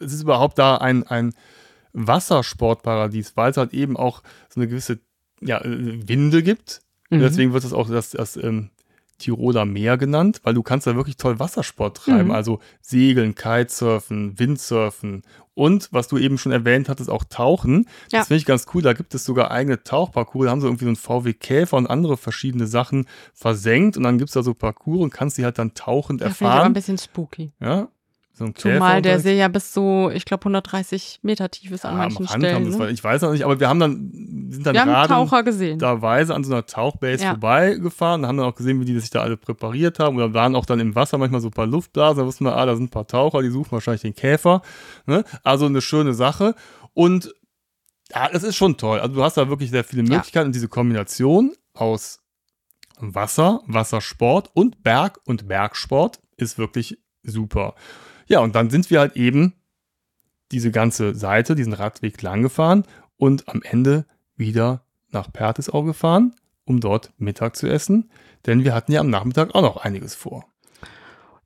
es 0.01 0.13
ist 0.13 0.23
überhaupt 0.23 0.59
da 0.59 0.77
ein, 0.77 1.07
ein 1.07 1.35
Wassersportparadies, 1.93 3.37
weil 3.37 3.51
es 3.51 3.57
halt 3.57 3.75
eben 3.75 3.97
auch 3.97 4.23
so 4.49 4.61
eine 4.61 4.69
gewisse 4.69 5.01
ja, 5.41 5.61
äh, 5.61 6.09
Winde 6.09 6.43
gibt. 6.43 6.81
Mhm. 7.11 7.21
Deswegen 7.21 7.53
wird 7.53 7.65
es 7.65 7.73
auch 7.73 7.89
das, 7.89 8.11
das 8.11 8.37
ähm, 8.37 8.71
Tiroler 9.19 9.65
Meer 9.65 9.97
genannt, 9.99 10.41
weil 10.45 10.55
du 10.55 10.63
kannst 10.63 10.87
da 10.87 10.97
wirklich 10.97 11.17
toll 11.17 11.39
Wassersport 11.39 11.97
treiben. 11.99 12.27
Mhm. 12.29 12.31
Also 12.31 12.61
Segeln, 12.81 13.35
Kitesurfen, 13.35 14.39
Windsurfen 14.39 15.23
und, 15.55 15.89
was 15.93 16.07
du 16.07 16.19
eben 16.19 16.39
schon 16.39 16.53
erwähnt 16.53 16.89
hattest, 16.89 17.11
auch 17.11 17.25
Tauchen. 17.25 17.87
Ja. 18.13 18.21
Das 18.21 18.29
finde 18.29 18.39
ich 18.39 18.45
ganz 18.47 18.67
cool. 18.75 18.83
Da 18.83 18.93
gibt 18.93 19.13
es 19.15 19.25
sogar 19.25 19.51
eigene 19.51 19.83
Tauchparcours. 19.83 20.45
Da 20.47 20.51
haben 20.53 20.61
sie 20.61 20.69
irgendwie 20.69 20.85
so 20.85 20.89
einen 20.91 20.97
VW 20.97 21.33
Käfer 21.33 21.77
und 21.77 21.89
andere 21.89 22.17
verschiedene 22.17 22.67
Sachen 22.69 23.07
versenkt 23.35 23.97
und 23.97 24.05
dann 24.05 24.19
gibt 24.19 24.31
es 24.31 24.35
da 24.35 24.43
so 24.43 24.55
Parcours 24.55 25.01
und 25.03 25.11
kannst 25.11 25.37
die 25.37 25.45
halt 25.45 25.59
dann 25.59 25.75
tauchend 25.75 26.21
Ja, 26.21 26.29
finde 26.31 26.37
ich 26.37 26.43
aber 26.43 26.51
ein 26.51 26.57
erfahren. 26.59 26.73
bisschen 26.75 26.99
spooky. 26.99 27.53
Ja, 27.61 27.89
so 28.39 28.45
ein 28.45 28.55
Zumal 28.55 29.03
der. 29.03 29.19
See 29.21 29.37
ja 29.37 29.49
bis 29.49 29.75
so, 29.75 30.11
ich 30.11 30.25
glaube, 30.25 30.43
130 30.43 31.19
Meter 31.23 31.51
tief 31.51 31.71
ist 31.73 31.85
an 31.85 31.93
Ja, 31.93 31.99
manchen 31.99 32.27
Stellen. 32.29 32.69
Ne? 32.71 32.79
weil 32.79 32.91
ich 32.93 33.03
weiß 33.03 33.23
noch 33.23 33.33
nicht, 33.33 33.45
aber 33.45 33.59
wir 33.61 33.69
haben 33.69 33.81
dann, 33.81 34.11
sind 34.51 34.65
dann 34.67 34.75
Wir 34.75 34.81
haben 34.83 34.89
gerade 34.89 35.09
Taucher 35.13 35.43
gesehen. 35.43 35.81
Weise 35.81 36.35
an 36.35 36.45
so 36.45 36.53
einer 36.53 36.65
Tauchbase 36.65 37.25
Ja. 37.25 37.31
vorbeigefahren, 37.31 38.25
haben 38.27 38.39
dann 38.39 38.47
auch 38.47 38.55
gesehen, 38.55 38.81
wie 38.81 38.85
die 38.85 38.99
sich 38.99 39.11
da 39.11 39.23
alle 39.23 39.37
präpariert 39.37 39.99
haben 39.99 40.17
oder 40.17 40.33
waren 40.35 40.55
auch 40.57 40.65
dann 40.67 40.81
im 40.81 40.95
Wasser 40.95 41.19
manchmal 41.19 41.41
so 41.41 41.49
ein 41.49 41.53
paar 41.53 41.67
Luftblasen, 41.67 42.19
da 42.21 42.27
wussten 42.27 42.45
wir, 42.45 42.57
ah, 42.57 42.65
da 42.65 42.75
sind 42.77 42.85
ein 42.85 42.91
paar 42.91 43.07
Taucher, 43.07 43.43
die 43.43 43.51
suchen 43.51 43.73
wahrscheinlich 43.73 44.03
den 44.03 44.15
Käfer. 44.15 44.63
Ne? 45.07 45.25
Also 45.43 45.67
eine 45.67 45.81
schöne 45.81 46.15
Sache 46.15 46.55
und 46.95 47.35
ja, 48.15 48.29
das 48.33 48.43
ist 48.43 48.57
schon 48.57 48.77
toll. 48.79 49.01
Also 49.01 49.15
du 49.17 49.23
hast 49.23 49.37
da 49.37 49.49
wirklich 49.51 49.71
sehr 49.71 49.85
viele 49.85 50.03
Ja. 50.05 50.09
Möglichkeiten 50.17 50.47
und 50.47 50.55
diese 50.55 50.69
Kombination 50.69 51.53
aus 51.75 52.21
Wasser, 53.01 53.61
Wassersport 53.67 54.51
und 54.55 54.83
Berg 54.83 55.19
und 55.25 55.47
Bergsport 55.47 56.19
ist 56.37 56.59
wirklich 56.59 56.99
super. 57.23 57.75
Ja, 58.29 58.41
und 58.41 58.55
dann 58.55 58.71
sind 58.71 58.91
wir 58.91 59.01
halt 59.01 59.17
eben 59.17 59.55
diese 60.53 60.71
ganze 60.71 61.15
Seite, 61.15 61.55
diesen 61.55 61.73
Radweg 61.73 62.21
lang 62.23 62.43
gefahren 62.43 62.85
und 63.17 63.49
am 63.49 63.63
Ende 63.63 64.07
wieder 64.37 64.85
nach 65.11 65.33
Pertesau 65.33 65.83
gefahren, 65.83 66.35
um 66.65 66.81
dort 66.81 67.13
Mittag 67.17 67.57
zu 67.57 67.67
essen, 67.67 68.11
denn 68.47 68.65
wir 68.65 68.75
hatten 68.75 68.93
ja 68.93 69.01
am 69.01 69.11
Nachmittag 69.11 69.55
auch 69.55 69.63
noch 69.63 69.79
einiges 69.79 70.15
vor. 70.15 70.45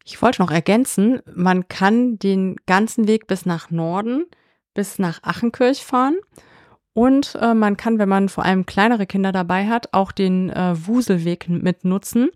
Ich 0.05 0.21
wollte 0.21 0.43
noch 0.43 0.51
ergänzen, 0.51 1.21
man 1.33 1.69
kann 1.69 2.19
den 2.19 2.57
ganzen 2.67 3.07
Weg 3.07 3.29
bis 3.29 3.47
nach 3.47 3.71
Norden, 3.71 4.27
bis 4.75 4.99
nach 4.99 5.23
Achenkirch 5.23 5.85
fahren. 5.85 6.17
Und 6.95 7.39
äh, 7.41 7.55
man 7.55 7.77
kann, 7.77 7.99
wenn 7.99 8.09
man 8.09 8.29
vor 8.29 8.45
allem 8.45 8.67
kleinere 8.67 9.07
Kinder 9.07 9.33
dabei 9.33 9.67
hat, 9.67 9.93
auch 9.93 10.13
den 10.13 10.51
äh, 10.51 10.75
Wuselweg 10.87 11.49
mitnutzen. 11.49 12.31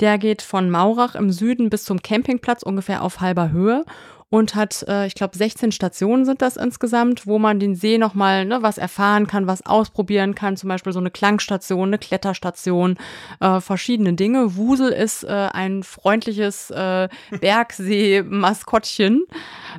Der 0.00 0.18
geht 0.18 0.42
von 0.42 0.70
Maurach 0.70 1.14
im 1.14 1.30
Süden 1.30 1.70
bis 1.70 1.84
zum 1.84 2.02
Campingplatz 2.02 2.62
ungefähr 2.62 3.02
auf 3.02 3.20
halber 3.20 3.50
Höhe 3.50 3.84
und 4.32 4.54
hat, 4.54 4.82
äh, 4.88 5.06
ich 5.06 5.14
glaube, 5.14 5.36
16 5.36 5.72
Stationen 5.72 6.24
sind 6.24 6.40
das 6.40 6.56
insgesamt, 6.56 7.26
wo 7.26 7.38
man 7.38 7.60
den 7.60 7.74
See 7.74 7.98
nochmal 7.98 8.46
ne, 8.46 8.62
was 8.62 8.78
erfahren 8.78 9.26
kann, 9.26 9.46
was 9.46 9.66
ausprobieren 9.66 10.34
kann. 10.34 10.56
Zum 10.56 10.70
Beispiel 10.70 10.94
so 10.94 11.00
eine 11.00 11.10
Klangstation, 11.10 11.88
eine 11.88 11.98
Kletterstation, 11.98 12.96
äh, 13.40 13.60
verschiedene 13.60 14.14
Dinge. 14.14 14.56
Wusel 14.56 14.90
ist 14.90 15.24
äh, 15.24 15.28
ein 15.52 15.82
freundliches 15.82 16.70
äh, 16.70 17.10
Bergsee-Maskottchen. 17.40 19.26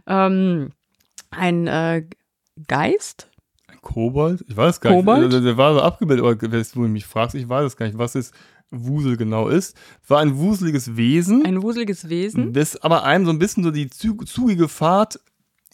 Ähm, 0.05 0.71
ein 1.31 1.65
äh, 1.65 2.03
Geist? 2.67 3.31
Kobold? 3.83 4.43
Ich 4.47 4.57
weiß 4.57 4.81
gar 4.81 4.89
nicht. 4.89 5.05
Kobold? 5.05 5.31
Der, 5.31 5.41
der 5.41 5.57
war 5.57 5.73
so 5.75 5.81
abgebildet, 5.81 6.25
aber 6.25 6.41
wenn 6.41 6.63
du 6.73 6.79
mich 6.87 7.05
fragst, 7.05 7.35
ich 7.35 7.47
weiß 7.47 7.65
es 7.67 7.77
gar 7.77 7.85
nicht, 7.85 7.97
was 7.99 8.15
es 8.15 8.31
Wusel 8.71 9.17
genau 9.17 9.49
ist. 9.49 9.77
War 10.07 10.19
ein 10.21 10.35
wuseliges 10.37 10.97
Wesen. 10.97 11.45
Ein 11.45 11.61
wuseliges 11.61 12.09
Wesen? 12.09 12.53
das 12.53 12.75
aber 12.81 13.03
einem 13.03 13.25
so 13.25 13.31
ein 13.31 13.37
bisschen 13.37 13.63
so 13.63 13.69
die 13.69 13.87
zü- 13.89 14.25
zügige 14.25 14.67
Fahrt, 14.67 15.19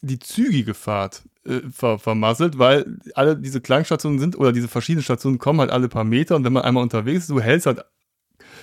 die 0.01 0.19
zügige 0.19 0.73
Fahrt 0.73 1.21
äh, 1.45 1.61
ver 1.71 1.97
vermasselt, 1.97 2.59
weil 2.59 2.97
alle 3.15 3.37
diese 3.37 3.61
Klangstationen 3.61 4.19
sind 4.19 4.37
oder 4.37 4.51
diese 4.51 4.67
verschiedenen 4.67 5.03
Stationen 5.03 5.37
kommen 5.37 5.61
halt 5.61 5.71
alle 5.71 5.87
paar 5.87 6.03
Meter 6.03 6.35
und 6.35 6.43
wenn 6.43 6.51
man 6.51 6.63
einmal 6.63 6.83
unterwegs 6.83 7.21
ist, 7.21 7.29
du 7.29 7.39
hältst 7.39 7.67
halt 7.67 7.85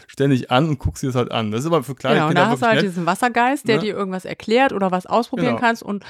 ständig 0.06 0.50
an 0.50 0.68
und 0.68 0.78
guckst 0.78 1.02
dir 1.02 1.08
das 1.08 1.16
halt 1.16 1.32
an. 1.32 1.50
Das 1.50 1.60
ist 1.60 1.66
aber 1.66 1.82
für 1.82 1.94
kleine 1.94 2.16
Genau, 2.16 2.26
und 2.26 2.30
Kinder 2.34 2.44
da 2.44 2.50
hast 2.50 2.62
du 2.62 2.66
halt 2.66 2.76
nett. 2.76 2.84
diesen 2.90 3.06
Wassergeist, 3.06 3.66
der 3.66 3.76
Ne? 3.76 3.82
dir 3.82 3.94
irgendwas 3.96 4.24
erklärt 4.24 4.72
oder 4.72 4.90
was 4.90 5.06
ausprobieren 5.06 5.56
Genau. 5.56 5.60
kannst. 5.60 5.82
Und 5.82 6.04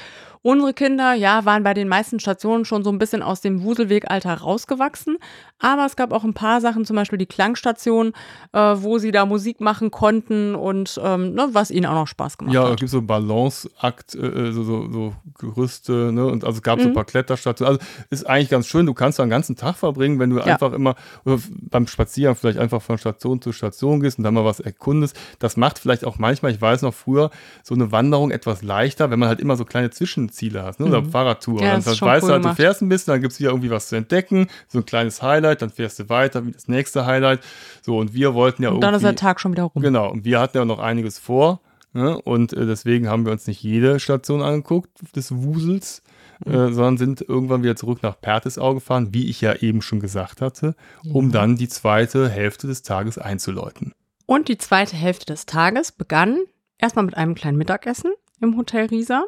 Unsere 0.47 0.73
Kinder, 0.73 1.13
ja, 1.13 1.43
waren 1.43 1.63
bei 1.63 1.73
den 1.73 1.89
meisten 1.89 2.21
Stationen 2.21 2.63
schon 2.63 2.81
so 2.81 2.89
ein 2.89 2.99
bisschen 2.99 3.21
aus 3.21 3.41
dem 3.41 3.63
Wuselwegalter 3.63 4.33
rausgewachsen. 4.35 5.17
Aber 5.59 5.85
es 5.85 5.97
gab 5.97 6.13
auch 6.13 6.23
ein 6.23 6.33
paar 6.33 6.61
Sachen, 6.61 6.85
zum 6.85 6.95
Beispiel 6.95 7.17
die 7.17 7.25
Klangstation, 7.25 8.13
äh, 8.53 8.59
wo 8.77 8.97
sie 8.97 9.11
da 9.11 9.25
Musik 9.25 9.59
machen 9.59 9.91
konnten 9.91 10.55
und 10.55 11.01
ähm, 11.03 11.33
ne, 11.33 11.49
was 11.51 11.69
ihnen 11.69 11.85
auch 11.85 11.95
noch 11.95 12.07
Spaß 12.07 12.37
gemacht 12.37 12.53
ja, 12.53 12.61
hat. 12.61 12.67
Ja, 12.67 12.73
es 12.75 12.79
gibt 12.79 12.91
so 12.91 13.01
Balanceakt, 13.01 14.15
äh, 14.15 14.53
so, 14.53 14.63
so, 14.63 14.89
so 14.89 15.13
Gerüste, 15.37 16.13
ne? 16.13 16.25
Und 16.25 16.45
also 16.45 16.57
es 16.57 16.63
gab 16.63 16.77
Mhm. 16.77 16.83
so 16.83 16.87
ein 16.89 16.93
paar 16.93 17.03
Kletterstationen. 17.03 17.79
Also 17.79 17.85
ist 18.09 18.25
eigentlich 18.25 18.49
ganz 18.49 18.67
schön. 18.67 18.85
Du 18.85 18.93
kannst 18.93 19.19
da 19.19 19.23
einen 19.23 19.29
ganzen 19.29 19.57
Tag 19.57 19.75
verbringen, 19.75 20.17
wenn 20.17 20.29
du 20.29 20.37
Ja. 20.37 20.45
einfach 20.45 20.71
immer 20.71 20.95
oder 21.25 21.39
beim 21.69 21.87
Spazieren 21.87 22.35
vielleicht 22.35 22.57
einfach 22.57 22.81
von 22.81 22.97
Station 22.97 23.41
zu 23.41 23.51
Station 23.51 23.99
gehst 23.99 24.17
und 24.17 24.23
dann 24.23 24.33
mal 24.33 24.45
was 24.45 24.61
erkundest. 24.61 25.19
Das 25.39 25.57
macht 25.57 25.77
vielleicht 25.77 26.05
auch 26.05 26.19
manchmal, 26.19 26.51
ich 26.53 26.61
weiß 26.61 26.83
noch 26.83 26.93
früher, 26.93 27.31
so 27.63 27.75
eine 27.75 27.91
Wanderung 27.91 28.31
etwas 28.31 28.61
leichter, 28.61 29.09
wenn 29.09 29.19
man 29.19 29.27
halt 29.27 29.41
immer 29.41 29.57
so 29.57 29.65
kleine 29.65 29.89
Zwischenziele 30.37 30.63
hat, 30.63 30.79
ne? 30.79 30.85
Oder 30.85 31.03
Fahrradtour. 31.03 31.55
Mhm. 31.55 31.61
Ja, 31.61 31.71
dann 31.79 31.85
weißt 31.85 32.01
cool 32.01 32.19
du 32.19 32.33
halt, 32.33 32.45
du 32.45 32.55
fährst 32.55 32.81
ein 32.81 32.89
bisschen, 32.89 33.13
dann 33.13 33.21
gibt 33.21 33.33
es 33.33 33.39
wieder 33.39 33.49
irgendwie 33.49 33.69
was 33.69 33.89
zu 33.89 33.95
entdecken, 33.95 34.47
so 34.67 34.79
ein 34.79 34.85
kleines 34.85 35.21
Highlight, 35.21 35.61
dann 35.61 35.69
fährst 35.69 35.99
du 35.99 36.09
weiter, 36.09 36.45
wie 36.45 36.51
das 36.51 36.67
nächste 36.67 37.05
Highlight. 37.05 37.41
So, 37.81 37.97
und 37.97 38.13
wir 38.13 38.33
wollten 38.33 38.63
ja 38.63 38.69
und 38.69 38.81
dann 38.81 38.93
ist 38.93 39.03
der. 39.03 39.15
Tag 39.15 39.39
schon 39.39 39.51
wieder 39.51 39.63
rum. 39.63 39.81
Genau, 39.81 40.11
und 40.11 40.25
wir 40.25 40.39
hatten 40.39 40.57
ja 40.57 40.65
noch 40.65 40.79
einiges 40.79 41.17
vor. 41.17 41.61
Ne? 41.93 42.21
Und 42.21 42.53
äh, 42.53 42.67
deswegen 42.67 43.07
haben 43.09 43.25
wir 43.25 43.31
uns 43.31 43.47
nicht 43.47 43.63
jede 43.63 43.99
Station 43.99 44.41
angeguckt 44.43 44.91
des 45.15 45.33
Wusels, 45.33 46.03
Mhm. 46.45 46.53
äh, 46.53 46.71
sondern 46.71 46.97
sind 46.97 47.21
irgendwann 47.21 47.63
wieder 47.63 47.75
zurück 47.75 48.03
nach 48.03 48.21
Pertisau 48.21 48.75
gefahren, 48.75 49.11
wie 49.11 49.27
ich 49.27 49.41
ja 49.41 49.55
eben 49.55 49.81
schon 49.81 49.99
gesagt 49.99 50.39
hatte, 50.39 50.75
um 51.11 51.31
dann 51.31 51.55
die 51.55 51.67
zweite 51.67 52.29
Hälfte 52.29 52.67
des 52.67 52.83
Tages 52.83 53.17
einzuläuten. 53.17 53.93
Und 54.27 54.47
die 54.47 54.59
zweite 54.59 54.95
Hälfte 54.95 55.25
des 55.25 55.47
Tages 55.47 55.91
begann 55.91 56.37
erstmal 56.77 57.05
mit 57.05 57.17
einem 57.17 57.33
kleinen 57.33 57.57
Mittagessen 57.57 58.11
im 58.39 58.55
Hotel 58.55 58.85
Riesa. 58.85 59.23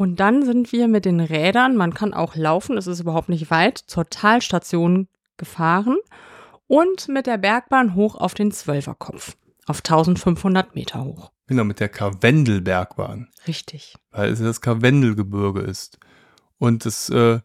Und 0.00 0.18
dann 0.18 0.42
sind 0.46 0.72
wir 0.72 0.88
mit 0.88 1.04
den 1.04 1.20
Rädern, 1.20 1.76
man 1.76 1.92
kann 1.92 2.14
auch 2.14 2.34
laufen, 2.34 2.78
es 2.78 2.86
ist 2.86 3.00
überhaupt 3.00 3.28
nicht 3.28 3.50
weit, 3.50 3.76
zur 3.76 4.08
Talstation 4.08 5.08
gefahren 5.36 5.98
und 6.66 7.08
mit 7.08 7.26
der 7.26 7.36
Bergbahn 7.36 7.94
hoch 7.94 8.14
auf 8.14 8.32
den 8.32 8.50
Zwölferkopf, 8.50 9.36
auf 9.66 9.80
1500 9.80 10.74
Meter 10.74 11.04
hoch. 11.04 11.32
Genau, 11.48 11.64
mit 11.64 11.80
der 11.80 11.90
Karwendelbergbahn, 11.90 13.28
Richtig. 13.46 13.94
weil 14.10 14.30
es 14.32 14.40
das 14.40 14.62
Karwendelgebirge 14.62 15.60
ist. 15.60 15.98
Und 16.56 16.86
das, 16.86 17.10
äh, 17.10 17.40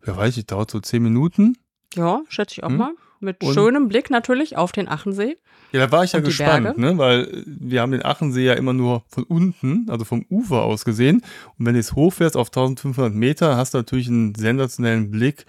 wer 0.00 0.16
weiß 0.16 0.38
ich, 0.38 0.46
dauert 0.46 0.70
so 0.70 0.80
zehn 0.80 1.02
Minuten. 1.02 1.58
Ja, 1.94 2.22
schätze 2.30 2.54
ich 2.54 2.64
auch 2.64 2.70
Hm. 2.70 2.76
mal. 2.78 2.92
Mit 3.20 3.42
Und- 3.42 3.54
schönem 3.54 3.88
Blick 3.88 4.10
natürlich 4.10 4.56
auf 4.56 4.72
den 4.72 4.88
Achensee. 4.88 5.36
Ja, 5.72 5.80
da 5.86 5.92
war 5.92 6.04
ich 6.04 6.12
ja 6.12 6.20
gespannt, 6.20 6.64
Berge? 6.64 6.80
ne? 6.80 6.96
weil 6.98 7.44
wir 7.46 7.82
haben 7.82 7.92
den 7.92 8.04
Achensee 8.04 8.44
ja 8.46 8.54
immer 8.54 8.72
nur 8.72 9.02
von 9.08 9.24
unten, 9.24 9.86
also 9.90 10.04
vom 10.04 10.24
Ufer 10.30 10.62
aus 10.62 10.84
gesehen. 10.84 11.22
Und 11.58 11.66
wenn 11.66 11.74
du 11.74 11.80
jetzt 11.80 11.94
hochfährst 11.94 12.36
auf 12.36 12.48
1500 12.48 13.12
Meter, 13.12 13.56
hast 13.56 13.74
du 13.74 13.78
natürlich 13.78 14.08
einen 14.08 14.34
sensationellen 14.34 15.10
Blick 15.10 15.44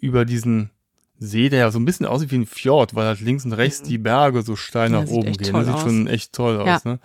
über 0.00 0.24
diesen 0.24 0.70
See, 1.22 1.50
der 1.50 1.58
ja 1.58 1.70
so 1.70 1.78
ein 1.78 1.84
bisschen 1.84 2.06
aussieht 2.06 2.30
wie 2.30 2.38
ein 2.38 2.46
Fjord, 2.46 2.94
weil 2.94 3.04
halt 3.06 3.20
links 3.20 3.44
und 3.44 3.52
rechts 3.52 3.82
die 3.82 3.98
Berge 3.98 4.40
so 4.42 4.56
steil 4.56 4.88
Mhm. 4.88 4.94
Ja, 4.94 5.00
nach 5.02 5.10
oben 5.10 5.32
gehen. 5.34 5.52
Das 5.52 5.66
sieht 5.66 5.74
aus. 5.74 5.82
schon 5.82 6.06
echt 6.06 6.32
toll 6.32 6.62
Ja. 6.66 6.76
aus. 6.76 6.84
Ne? 6.86 6.98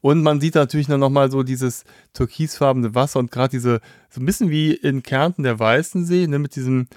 Und 0.00 0.22
man 0.24 0.40
sieht 0.40 0.56
natürlich 0.56 0.88
dann 0.88 0.98
nochmal 0.98 1.30
so 1.30 1.44
dieses 1.44 1.84
türkisfarbene 2.12 2.96
Wasser 2.96 3.20
und 3.20 3.30
gerade 3.30 3.50
diese, 3.52 3.80
so 4.10 4.20
ein 4.20 4.26
bisschen 4.26 4.50
wie 4.50 4.72
in 4.72 5.04
Kärnten 5.04 5.44
der 5.44 5.58
Weißensee, 5.60 6.26
ne, 6.26 6.40
mit 6.40 6.56
diesem 6.56 6.88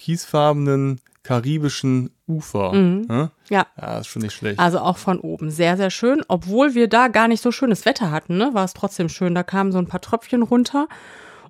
türkisfarbenen 0.00 1.00
karibischen 1.26 2.10
Ufer. 2.28 2.72
Mhm. 2.72 3.06
Ne? 3.08 3.30
Ja. 3.48 3.66
Ja, 3.80 3.98
ist 3.98 4.06
schon 4.06 4.22
nicht 4.22 4.34
schlecht. 4.34 4.60
Also 4.60 4.78
auch 4.78 4.96
von 4.96 5.18
oben. 5.18 5.50
Sehr, 5.50 5.76
sehr 5.76 5.90
schön. 5.90 6.22
Obwohl 6.28 6.74
wir 6.74 6.88
da 6.88 7.08
gar 7.08 7.26
nicht 7.26 7.42
so 7.42 7.50
schönes 7.50 7.84
Wetter 7.84 8.12
hatten, 8.12 8.38
ne, 8.38 8.50
war 8.52 8.64
es 8.64 8.74
trotzdem 8.74 9.08
schön. 9.08 9.34
Da 9.34 9.42
kamen 9.42 9.72
so 9.72 9.78
ein 9.78 9.88
paar 9.88 10.00
Tröpfchen 10.00 10.42
runter. 10.42 10.86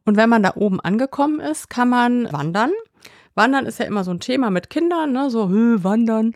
Und 0.07 0.17
wenn 0.17 0.31
man 0.31 0.43
da 0.43 0.53
oben 0.55 0.81
angekommen 0.81 1.41
ist, 1.41 1.69
kann 1.69 1.91
man 1.91 2.33
wandern. 2.33 2.71
Wandern 3.35 3.67
ist 3.67 3.79
ja 3.79 3.85
immer 3.85 4.03
so 4.03 4.13
ein 4.13 4.21
Thema 4.21 4.49
mit 4.51 4.71
Kindern, 4.71 5.13
ne? 5.13 5.29
so 5.29 5.51
wandern. 5.51 6.33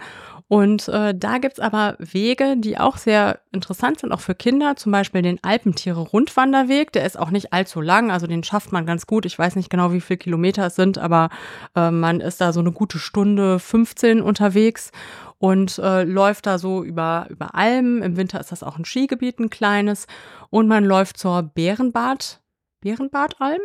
Und 0.51 0.89
äh, 0.89 1.15
da 1.17 1.39
gibt's 1.39 1.61
aber 1.61 1.95
Wege, 2.01 2.57
die 2.57 2.77
auch 2.77 2.97
sehr 2.97 3.39
interessant 3.53 4.01
sind, 4.01 4.11
auch 4.11 4.19
für 4.19 4.35
Kinder. 4.35 4.75
Zum 4.75 4.91
Beispiel 4.91 5.23
den 5.23 5.39
Alpentiere-Rundwanderweg. 5.45 6.91
Der 6.91 7.07
ist 7.07 7.17
auch 7.17 7.31
nicht 7.31 7.53
allzu 7.53 7.81
lang, 7.81 8.11
also 8.11 8.27
den 8.27 8.43
schafft 8.43 8.73
man 8.73 8.85
ganz 8.85 9.07
gut. 9.07 9.27
Ich 9.27 9.39
weiß 9.39 9.55
nicht 9.55 9.71
genau, 9.71 9.93
wie 9.93 10.01
viele 10.01 10.19
Kilometer 10.19 10.67
es 10.67 10.75
sind, 10.75 10.99
aber 10.99 11.29
äh, 11.77 11.93
man 11.93 12.19
ist 12.19 12.41
da 12.41 12.53
so 12.53 12.59
eine 12.59 12.73
gute 12.73 12.99
Stunde 12.99 13.61
15 13.61 14.21
unterwegs 14.21 14.91
und 15.39 15.79
äh, 15.79 16.03
läuft 16.03 16.47
da 16.47 16.59
so 16.59 16.83
über, 16.83 17.29
über 17.31 17.55
Almen. 17.55 18.03
Im 18.03 18.17
Winter 18.17 18.41
ist 18.41 18.51
das 18.51 18.65
auch 18.65 18.77
ein 18.77 18.85
Skigebiet, 18.85 19.39
ein 19.39 19.51
kleines. 19.51 20.09
Und 20.51 20.67
man 20.67 20.85
läuft 20.85 21.17
zur 21.17 21.45
Bärenbad, 21.45 22.41
Bärenbadalm? 22.81 23.61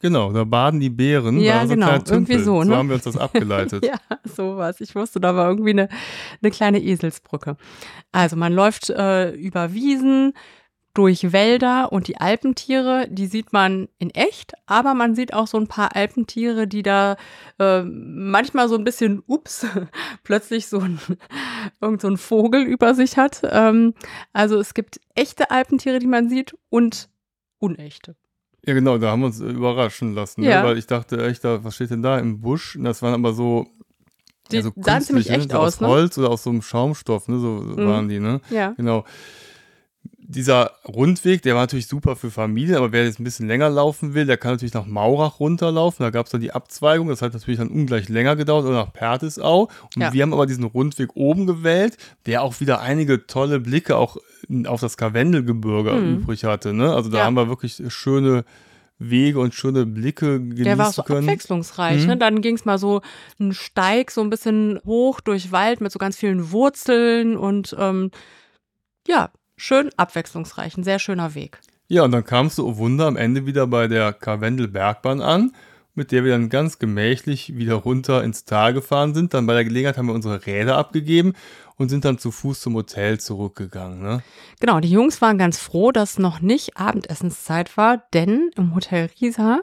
Genau, 0.00 0.32
da 0.32 0.44
baden 0.44 0.78
die 0.78 0.90
Bären. 0.90 1.40
Ja, 1.40 1.60
ein 1.60 1.68
genau, 1.68 1.98
irgendwie 2.06 2.38
so, 2.38 2.62
So 2.62 2.64
ne? 2.64 2.76
haben 2.76 2.88
wir 2.88 2.96
uns 2.96 3.04
das 3.04 3.16
abgeleitet. 3.16 3.84
Ja, 3.86 3.98
sowas. 4.24 4.80
Ich 4.80 4.94
wusste, 4.94 5.20
da 5.20 5.34
war 5.36 5.48
irgendwie 5.48 5.70
eine, 5.70 5.88
eine 6.42 6.50
kleine 6.50 6.82
Eselsbrücke. 6.82 7.56
Also 8.12 8.36
man 8.36 8.52
läuft 8.52 8.90
äh, 8.90 9.30
über 9.30 9.72
Wiesen, 9.72 10.34
durch 10.96 11.32
Wälder 11.32 11.92
und 11.92 12.08
die 12.08 12.16
Alpentiere, 12.16 13.06
die 13.10 13.26
sieht 13.26 13.52
man 13.52 13.88
in 13.98 14.10
echt, 14.10 14.54
aber 14.64 14.94
man 14.94 15.14
sieht 15.14 15.34
auch 15.34 15.46
so 15.46 15.58
ein 15.58 15.66
paar 15.66 15.94
Alpentiere, 15.94 16.66
die 16.66 16.82
da 16.82 17.16
äh, 17.58 17.82
manchmal 17.82 18.68
so 18.70 18.76
ein 18.76 18.84
bisschen, 18.84 19.22
ups, 19.26 19.66
plötzlich 20.24 20.68
so 20.68 20.80
ein, 20.80 20.98
irgend 21.82 22.00
so 22.00 22.08
ein 22.08 22.16
Vogel 22.16 22.62
über 22.62 22.94
sich 22.94 23.18
hat. 23.18 23.42
Ähm, 23.44 23.92
also 24.32 24.58
es 24.58 24.72
gibt 24.72 24.98
echte 25.14 25.50
Alpentiere, 25.50 25.98
die 25.98 26.06
man 26.06 26.30
sieht 26.30 26.56
und 26.70 27.10
unechte. 27.58 28.16
Ja, 28.66 28.74
genau, 28.74 28.98
da 28.98 29.10
haben 29.12 29.20
wir 29.20 29.26
uns 29.26 29.40
überraschen 29.40 30.14
lassen, 30.14 30.42
Ja. 30.42 30.62
ne? 30.62 30.68
weil 30.68 30.78
ich 30.78 30.86
dachte 30.86 31.24
echt, 31.24 31.44
da, 31.44 31.62
was 31.62 31.76
steht 31.76 31.90
denn 31.90 32.02
da 32.02 32.18
im 32.18 32.40
Busch? 32.40 32.76
Und 32.76 32.84
Das 32.84 33.00
waren 33.00 33.14
aber 33.14 33.32
so, 33.32 33.66
Die 34.50 34.56
ja, 34.56 34.62
so 34.62 34.72
sahen 34.80 35.02
ziemlich 35.02 35.30
echt 35.30 35.48
ne? 35.48 35.52
so 35.54 35.58
aus, 35.58 35.74
aus 35.74 35.80
ne? 35.80 35.88
Holz 35.88 36.18
oder 36.18 36.30
aus 36.30 36.42
so 36.42 36.50
einem 36.50 36.62
Schaumstoff, 36.62 37.28
ne? 37.28 37.38
so 37.38 37.48
Mhm. 37.48 37.76
waren 37.86 38.08
die, 38.08 38.18
ne? 38.20 38.40
Ja. 38.50 38.70
Genau. 38.76 39.04
Dieser 40.28 40.72
Rundweg, 40.88 41.42
der 41.42 41.54
war 41.54 41.62
natürlich 41.62 41.86
super 41.86 42.16
für 42.16 42.32
Familien, 42.32 42.76
aber 42.76 42.90
wer 42.90 43.04
jetzt 43.04 43.20
ein 43.20 43.24
bisschen 43.24 43.46
länger 43.46 43.70
laufen 43.70 44.12
will, 44.14 44.26
der 44.26 44.36
kann 44.36 44.52
natürlich 44.52 44.74
nach 44.74 44.84
Maurach 44.86 45.38
runterlaufen. 45.38 46.02
Da 46.02 46.10
gab 46.10 46.26
es 46.26 46.32
dann 46.32 46.40
die 46.40 46.50
Abzweigung, 46.52 47.06
das 47.08 47.22
hat 47.22 47.32
natürlich 47.32 47.58
dann 47.60 47.68
ungleich 47.68 48.08
länger 48.08 48.34
gedauert, 48.34 48.64
oder 48.64 48.74
nach 48.86 48.92
Pertisau. 48.92 49.68
Und 49.94 50.02
Ja. 50.02 50.12
wir 50.12 50.22
haben 50.22 50.32
aber 50.32 50.46
diesen 50.46 50.64
Rundweg 50.64 51.10
oben 51.14 51.46
gewählt, 51.46 51.96
der 52.26 52.42
auch 52.42 52.58
wieder 52.60 52.80
einige 52.80 53.26
tolle 53.28 53.60
Blicke 53.60 53.96
auch 53.96 54.16
auf 54.66 54.80
das 54.80 54.96
Karwendelgebirge 54.96 55.92
Mhm. 55.92 56.14
übrig 56.16 56.44
hatte. 56.44 56.72
Ne? 56.72 56.92
Also 56.92 57.08
da 57.08 57.18
Ja. 57.18 57.24
haben 57.26 57.34
wir 57.34 57.48
wirklich 57.48 57.80
schöne 57.88 58.44
Wege 58.98 59.38
und 59.38 59.54
schöne 59.54 59.86
Blicke 59.86 60.40
genießen 60.40 60.64
Der 60.64 60.78
war 60.78 60.90
so 60.92 61.02
können. 61.02 61.28
abwechslungsreich. 61.28 62.00
Mhm. 62.02 62.06
Ne? 62.08 62.16
Dann 62.16 62.40
ging 62.40 62.54
es 62.56 62.64
mal 62.64 62.78
so 62.78 63.00
einen 63.38 63.52
Steig 63.52 64.10
so 64.10 64.22
ein 64.22 64.30
bisschen 64.30 64.80
hoch 64.84 65.20
durch 65.20 65.52
Wald 65.52 65.80
mit 65.80 65.92
so 65.92 65.98
ganz 65.98 66.16
vielen 66.16 66.50
Wurzeln 66.50 67.36
und 67.36 67.76
ähm, 67.78 68.10
ja, 69.06 69.30
schön 69.56 69.90
abwechslungsreich. 69.96 70.76
Ein 70.76 70.84
sehr 70.84 70.98
schöner 70.98 71.34
Weg. 71.34 71.60
Ja, 71.88 72.02
und 72.02 72.12
dann 72.12 72.24
kamst 72.24 72.58
du, 72.58 72.66
oh 72.66 72.76
Wunder, 72.76 73.06
am 73.06 73.16
Ende 73.16 73.46
wieder 73.46 73.66
bei 73.66 73.86
der 73.86 74.12
Karwendelbergbahn 74.12 75.20
an, 75.20 75.52
mit 75.94 76.12
der 76.12 76.24
wir 76.24 76.32
dann 76.32 76.48
ganz 76.48 76.78
gemächlich 76.78 77.56
wieder 77.56 77.74
runter 77.74 78.24
ins 78.24 78.44
Tal 78.44 78.74
gefahren 78.74 79.14
sind. 79.14 79.34
Dann 79.34 79.46
bei 79.46 79.54
der 79.54 79.64
Gelegenheit 79.64 79.96
haben 79.96 80.06
wir 80.06 80.14
unsere 80.14 80.46
Räder 80.46 80.76
abgegeben 80.76 81.34
und 81.78 81.88
sind 81.88 82.04
dann 82.04 82.18
zu 82.18 82.30
Fuß 82.30 82.60
zum 82.60 82.74
Hotel 82.74 83.20
zurückgegangen. 83.20 84.00
Ne? 84.00 84.22
Genau, 84.60 84.80
die 84.80 84.90
Jungs 84.90 85.20
waren 85.20 85.38
ganz 85.38 85.58
froh, 85.58 85.92
dass 85.92 86.18
noch 86.18 86.40
nicht 86.40 86.76
Abendessenszeit 86.76 87.76
war, 87.76 87.98
denn 88.14 88.50
im 88.56 88.74
Hotel 88.74 89.10
Riesa 89.20 89.60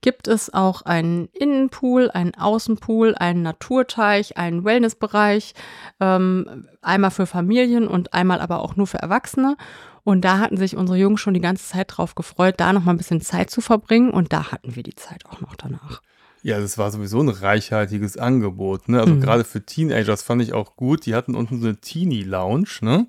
gibt 0.00 0.28
es 0.28 0.52
auch 0.52 0.82
einen 0.82 1.28
Innenpool, 1.28 2.10
einen 2.10 2.34
Außenpool, 2.34 3.14
einen 3.14 3.42
Naturteich, 3.42 4.38
einen 4.38 4.64
Wellnessbereich, 4.64 5.54
ähm, 6.00 6.68
einmal 6.80 7.10
für 7.10 7.26
Familien 7.26 7.86
und 7.86 8.14
einmal 8.14 8.40
aber 8.40 8.60
auch 8.60 8.76
nur 8.76 8.86
für 8.86 8.98
Erwachsene. 8.98 9.56
Und 10.02 10.22
da 10.22 10.38
hatten 10.38 10.56
sich 10.56 10.76
unsere 10.76 10.98
Jungs 10.98 11.20
schon 11.20 11.34
die 11.34 11.40
ganze 11.40 11.66
Zeit 11.66 11.88
drauf 11.96 12.14
gefreut, 12.14 12.54
da 12.56 12.72
noch 12.72 12.84
mal 12.84 12.92
ein 12.92 12.96
bisschen 12.96 13.20
Zeit 13.20 13.50
zu 13.50 13.60
verbringen. 13.60 14.10
Und 14.10 14.32
da 14.32 14.50
hatten 14.50 14.74
wir 14.74 14.82
die 14.82 14.94
Zeit 14.94 15.26
auch 15.26 15.42
noch 15.42 15.54
danach. 15.56 16.00
Ja, 16.42 16.58
das 16.58 16.78
war 16.78 16.90
sowieso 16.90 17.20
ein 17.20 17.28
reichhaltiges 17.28 18.16
Angebot. 18.16 18.88
Ne? 18.88 19.00
Also 19.00 19.14
Mhm. 19.14 19.20
gerade 19.20 19.44
für 19.44 19.64
Teenagers 19.64 20.22
fand 20.22 20.40
ich 20.42 20.52
auch 20.54 20.74
gut. 20.76 21.04
Die 21.06 21.14
hatten 21.14 21.34
unten 21.34 21.60
so 21.60 21.66
eine 21.68 21.76
Teenie-Lounge. 21.76 22.68
Ne? 22.80 23.06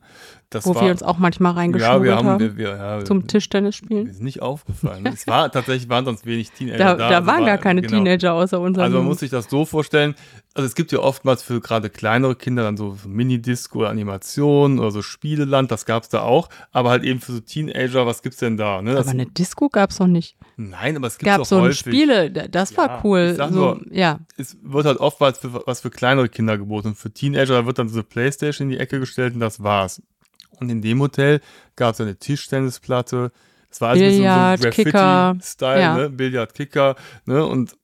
Das 0.52 0.66
Wo 0.66 0.76
war, 0.76 0.84
wir 0.84 0.92
uns 0.92 1.02
auch 1.02 1.18
manchmal 1.18 1.54
ja, 1.54 1.58
reingeschmuggelt 1.60 2.04
wir 2.04 2.16
haben, 2.16 2.28
haben. 2.28 2.40
wir, 2.42 2.58
wir, 2.58 2.70
ja, 2.76 3.06
zum 3.06 3.26
Tischtennis 3.26 3.76
spielen. 3.76 4.08
ist 4.08 4.22
nicht 4.22 4.42
aufgefallen. 4.42 5.06
es 5.08 5.26
war 5.26 5.52
tatsächlich 5.52 5.88
waren 5.90 6.04
sonst 6.06 6.26
wenig 6.26 6.52
Teenager 6.52 6.78
Da, 6.78 6.96
da. 6.96 7.10
da 7.10 7.16
Also 7.18 7.28
waren 7.28 7.40
war- 7.40 7.46
gar 7.48 7.58
keine 7.58 7.82
genau. 7.82 7.94
Teenager 8.04 8.34
außer 8.34 8.60
unseren 8.60 8.84
Also 8.84 8.98
man 8.98 9.06
muss 9.08 9.20
sich 9.22 9.30
das 9.32 9.50
so 9.50 9.64
vorstellen, 9.66 10.14
also 10.54 10.68
es 10.68 10.76
gibt 10.76 10.92
ja 10.92 11.00
oftmals 11.00 11.42
für 11.42 11.62
gerade 11.62 11.90
kleinere 11.90 12.36
Kinder 12.36 12.64
dann 12.64 12.76
so 12.76 12.98
Minidisco 13.08 13.80
oder 13.80 13.90
Animationen 13.90 14.80
oder 14.80 14.92
so 14.92 15.02
Spieleland, 15.02 15.72
das 15.72 15.86
gab's 15.86 16.10
da 16.10 16.22
auch, 16.24 16.50
aber 16.74 16.90
halt 16.90 17.06
eben 17.06 17.22
für 17.22 17.32
so 17.32 17.40
Teenager, 17.40 18.06
was 18.06 18.22
gibt's 18.22 18.40
denn 18.40 18.58
da? 18.58 18.82
Ne? 18.82 18.92
Das, 18.92 19.08
Aber 19.08 19.12
eine 19.12 19.28
Disco 19.28 19.70
gab's 19.70 20.00
noch 20.00 20.08
nicht. 20.08 20.36
nein, 20.58 20.98
aber 20.98 21.08
es 21.08 21.18
gibt 21.18 21.28
Gab 21.32 21.40
auch 21.40 21.46
so 21.46 21.62
häufig. 21.62 21.80
Spiele, 21.80 22.30
da- 22.30 22.50
das 22.50 22.72
Ja, 22.72 22.78
war 22.78 23.06
cool. 23.06 23.30
ich 23.32 23.38
sag 23.38 23.52
so, 23.54 23.56
nur, 23.76 23.82
ja, 23.90 24.20
Es 24.36 24.58
wird 24.62 24.86
halt 24.86 24.98
oftmals 25.00 25.40
für, 25.40 25.66
was 25.66 25.80
für 25.80 25.90
kleinere 25.90 26.28
Kinder 26.28 26.58
geboten. 26.58 26.90
Und 26.90 26.98
für 26.98 27.10
Teenager 27.12 27.54
da 27.54 27.66
wird 27.66 27.80
dann 27.80 27.88
so 27.88 27.96
eine 27.96 28.04
Playstation 28.04 28.68
in 28.68 28.72
die 28.74 28.80
Ecke 28.80 29.00
gestellt 29.00 29.34
und 29.34 29.40
das 29.40 29.64
war's. 29.64 30.02
Und 30.62 30.70
in 30.70 30.82
dem 30.82 31.02
Hotel 31.02 31.42
gab's 31.76 32.00
eine 32.00 32.16
Tischtennisplatte, 32.16 33.32
Es 33.70 33.82
war 33.82 33.90
also 33.90 34.04
Billard, 34.04 34.60
so, 34.60 34.64
so 34.66 34.70
Kicker, 34.70 34.92
Graffiti-Style, 34.92 35.82
ja. 35.82 35.98
ne? 35.98 36.10
Billard, 36.10 36.54
Kicker, 36.54 36.96
ne? 37.26 37.46
Und 37.46 37.76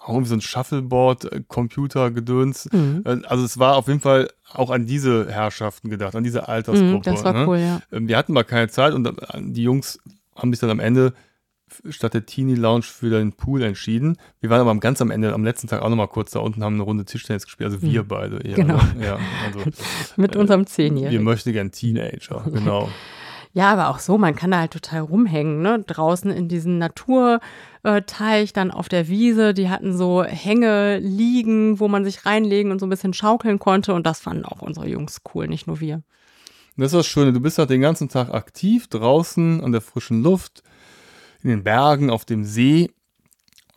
auch 0.00 0.10
irgendwie 0.10 0.28
so 0.28 0.34
ein 0.36 0.40
Shuffleboard, 0.40 1.32
äh, 1.32 1.42
Computer-Gedöns. 1.46 2.68
Mhm. 2.72 3.02
Äh, 3.04 3.20
Also 3.26 3.44
es 3.44 3.58
war 3.58 3.76
auf 3.76 3.88
jeden 3.88 4.00
Fall 4.00 4.30
auch 4.52 4.70
an 4.70 4.86
diese 4.86 5.30
Herrschaften 5.30 5.90
gedacht, 5.90 6.14
an 6.14 6.24
diese 6.24 6.48
Altersgruppe. 6.48 7.10
Mhm, 7.10 7.14
das 7.14 7.24
war 7.24 7.32
ne? 7.32 7.46
cool, 7.46 7.58
ja. 7.58 7.80
Ähm, 7.92 8.08
Wir 8.08 8.16
hatten 8.16 8.32
mal 8.32 8.44
keine 8.44 8.68
Zeit 8.68 8.94
und 8.94 9.06
äh, 9.06 9.12
die 9.40 9.62
Jungs 9.62 9.98
haben 10.36 10.52
sich 10.52 10.60
dann 10.60 10.70
am 10.70 10.80
Ende 10.80 11.12
statt 11.88 12.14
der 12.14 12.26
Teenie 12.26 12.54
Lounge 12.54 12.82
für 12.84 13.10
den 13.10 13.32
Pool 13.32 13.62
entschieden. 13.62 14.16
Wir 14.40 14.50
waren 14.50 14.60
aber 14.60 14.70
am 14.70 14.80
ganz 14.80 15.00
am 15.00 15.10
Ende, 15.10 15.32
am 15.32 15.44
letzten 15.44 15.68
Tag 15.68 15.82
auch 15.82 15.88
noch 15.88 15.96
mal 15.96 16.08
kurz 16.08 16.30
da 16.32 16.40
unten, 16.40 16.62
haben 16.62 16.74
eine 16.74 16.82
Runde 16.82 17.04
Tischtennis 17.04 17.44
gespielt. 17.44 17.70
Also 17.72 17.82
wir 17.82 18.02
beide 18.02 18.38
eher. 18.38 18.54
Genau. 18.54 18.76
Ne? 18.76 19.04
Ja, 19.04 19.18
also 19.46 19.60
Mit 20.16 20.36
unserem 20.36 20.62
wir 20.62 20.66
Zehnjährigen. 20.66 21.24
möchten 21.24 21.52
gern 21.52 21.72
Teenager, 21.72 22.44
genau. 22.50 22.88
Ja, 23.56 23.72
aber 23.72 23.88
auch 23.88 24.00
so, 24.00 24.18
man 24.18 24.34
kann 24.34 24.50
da 24.50 24.58
halt 24.58 24.72
total 24.72 25.02
rumhängen, 25.02 25.62
ne? 25.62 25.78
Draußen 25.86 26.28
in 26.32 26.48
diesem 26.48 26.78
Naturteich, 26.78 28.52
dann 28.52 28.72
auf 28.72 28.88
der 28.88 29.06
Wiese, 29.06 29.54
die 29.54 29.70
hatten 29.70 29.96
so 29.96 30.24
Hänge 30.24 30.98
liegen, 30.98 31.78
wo 31.78 31.86
man 31.86 32.04
sich 32.04 32.26
reinlegen 32.26 32.72
und 32.72 32.80
so 32.80 32.86
ein 32.86 32.90
bisschen 32.90 33.14
schaukeln 33.14 33.60
konnte 33.60 33.94
und 33.94 34.08
das 34.08 34.18
fanden 34.18 34.44
auch 34.44 34.60
unsere 34.60 34.88
Jungs 34.88 35.20
cool, 35.32 35.46
nicht 35.46 35.68
nur 35.68 35.78
wir. 35.78 36.02
Und 36.76 36.82
das 36.82 36.92
ist 36.92 36.98
das 36.98 37.06
Schöne, 37.06 37.32
du 37.32 37.38
bist 37.38 37.58
halt 37.58 37.70
den 37.70 37.80
ganzen 37.80 38.08
Tag 38.08 38.34
aktiv 38.34 38.88
draußen 38.88 39.62
an 39.62 39.70
der 39.70 39.80
frischen 39.80 40.24
Luft, 40.24 40.64
in 41.44 41.50
den 41.50 41.62
Bergen, 41.64 42.10
auf 42.10 42.24
dem 42.24 42.44
See 42.44 42.90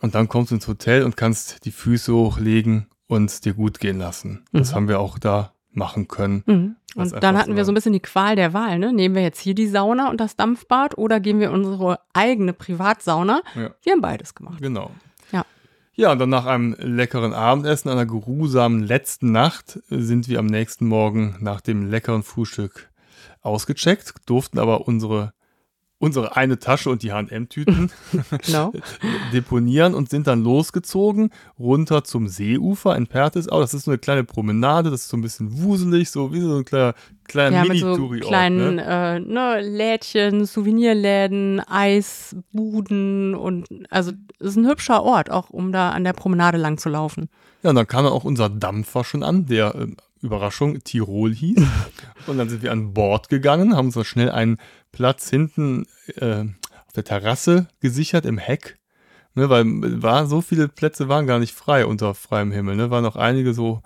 und 0.00 0.14
dann 0.14 0.28
kommst 0.28 0.50
du 0.50 0.56
ins 0.56 0.66
Hotel 0.68 1.02
und 1.04 1.16
kannst 1.16 1.64
die 1.64 1.70
Füße 1.72 2.12
hochlegen 2.12 2.86
und 3.06 3.26
es 3.30 3.40
dir 3.40 3.54
gut 3.54 3.78
gehen 3.80 3.98
lassen. 3.98 4.44
Das 4.52 4.70
Mhm. 4.72 4.74
haben 4.74 4.88
wir 4.88 5.00
auch 5.00 5.18
da 5.18 5.52
machen 5.70 6.08
können. 6.08 6.42
Mhm. 6.46 6.76
Und 6.96 7.22
dann 7.22 7.36
hatten 7.36 7.54
wir 7.54 7.64
so 7.64 7.68
so 7.68 7.72
ein 7.72 7.74
bisschen 7.74 7.92
die 7.92 8.00
Qual 8.00 8.34
der 8.34 8.52
Wahl, 8.54 8.78
ne? 8.78 8.92
Nehmen 8.92 9.14
wir 9.14 9.22
jetzt 9.22 9.38
hier 9.40 9.54
die 9.54 9.68
Sauna 9.68 10.10
und 10.10 10.20
das 10.20 10.34
Dampfbad 10.34 10.96
oder 10.98 11.20
gehen 11.20 11.38
wir 11.38 11.52
unsere 11.52 12.00
eigene 12.14 12.52
Privatsauna? 12.52 13.42
Ja. 13.54 13.70
Wir 13.82 13.92
haben 13.92 14.00
beides 14.00 14.34
gemacht. 14.34 14.58
Genau. 14.60 14.90
Ja. 15.30 15.44
Ja, 15.94 16.12
und 16.12 16.18
dann 16.18 16.30
nach 16.30 16.46
einem 16.46 16.74
leckeren 16.78 17.34
Abendessen, 17.34 17.90
einer 17.90 18.06
geruhsamen 18.06 18.82
letzten 18.82 19.30
Nacht, 19.30 19.80
sind 19.90 20.28
wir 20.28 20.38
am 20.38 20.46
nächsten 20.46 20.86
Morgen 20.86 21.36
nach 21.40 21.60
dem 21.60 21.88
leckeren 21.90 22.22
Frühstück 22.22 22.88
ausgecheckt, 23.42 24.14
durften 24.26 24.58
aber 24.58 24.88
unsere, 24.88 25.32
unsere 26.00 26.36
eine 26.36 26.58
Tasche 26.58 26.90
und 26.90 27.02
die 27.02 27.12
H&M-Tüten 27.12 27.90
Genau. 28.46 28.72
deponieren 29.32 29.94
und 29.94 30.10
sind 30.10 30.26
dann 30.26 30.42
losgezogen, 30.44 31.30
runter 31.58 32.04
zum 32.04 32.28
Seeufer 32.28 32.96
in 32.96 33.06
Pertisau. 33.06 33.60
Das 33.60 33.74
ist 33.74 33.84
so 33.84 33.90
eine 33.90 33.98
kleine 33.98 34.24
Promenade, 34.24 34.90
das 34.90 35.02
ist 35.02 35.08
so 35.08 35.16
ein 35.16 35.22
bisschen 35.22 35.62
wuselig, 35.62 36.10
so 36.10 36.32
wie 36.32 36.40
so 36.40 36.58
ein 36.58 36.64
kleiner, 36.64 36.94
kleiner 37.24 37.64
Ja, 37.64 37.64
mit 37.64 37.80
so 37.80 38.08
kleinen 38.20 38.76
Ne? 38.76 38.84
äh, 38.84 39.20
ne, 39.20 39.60
Lädchen, 39.60 40.44
Souvenirläden, 40.44 41.60
Eisbuden 41.60 43.34
und 43.34 43.66
also 43.90 44.12
es 44.38 44.50
ist 44.50 44.56
ein 44.56 44.68
hübscher 44.68 45.02
Ort, 45.02 45.30
auch 45.30 45.50
um 45.50 45.72
da 45.72 45.90
an 45.90 46.04
der 46.04 46.12
Promenade 46.12 46.58
lang 46.58 46.78
zu 46.78 46.88
laufen. 46.88 47.28
Ja, 47.62 47.70
und 47.70 47.76
dann 47.76 47.86
kam 47.86 48.04
dann 48.04 48.12
auch 48.12 48.24
unser 48.24 48.48
Dampfer 48.48 49.02
schon 49.02 49.24
an, 49.24 49.46
der 49.46 49.74
ähm, 49.74 49.96
Überraschung 50.22 50.78
Tirol 50.84 51.32
hieß. 51.34 51.60
und 52.26 52.38
dann 52.38 52.48
sind 52.48 52.62
wir 52.62 52.72
an 52.72 52.94
Bord 52.94 53.28
gegangen, 53.28 53.76
haben 53.76 53.86
uns 53.86 53.96
noch 53.96 54.04
schnell 54.04 54.30
einen 54.30 54.58
Platz 54.98 55.30
hinten 55.30 55.86
äh, 56.16 56.40
auf 56.40 56.92
der 56.96 57.04
Terrasse 57.04 57.68
gesichert 57.78 58.26
im 58.26 58.36
Heck. 58.36 58.78
Ne, 59.36 59.48
weil 59.48 59.64
war, 60.02 60.26
so 60.26 60.40
viele 60.40 60.66
Plätze 60.66 61.08
waren 61.08 61.28
gar 61.28 61.38
nicht 61.38 61.54
frei 61.54 61.86
unter 61.86 62.14
freiem 62.14 62.50
Himmel. 62.50 62.74
Ne? 62.74 62.90
Waren 62.90 63.04
noch 63.04 63.14
einige 63.14 63.54
so 63.54 63.80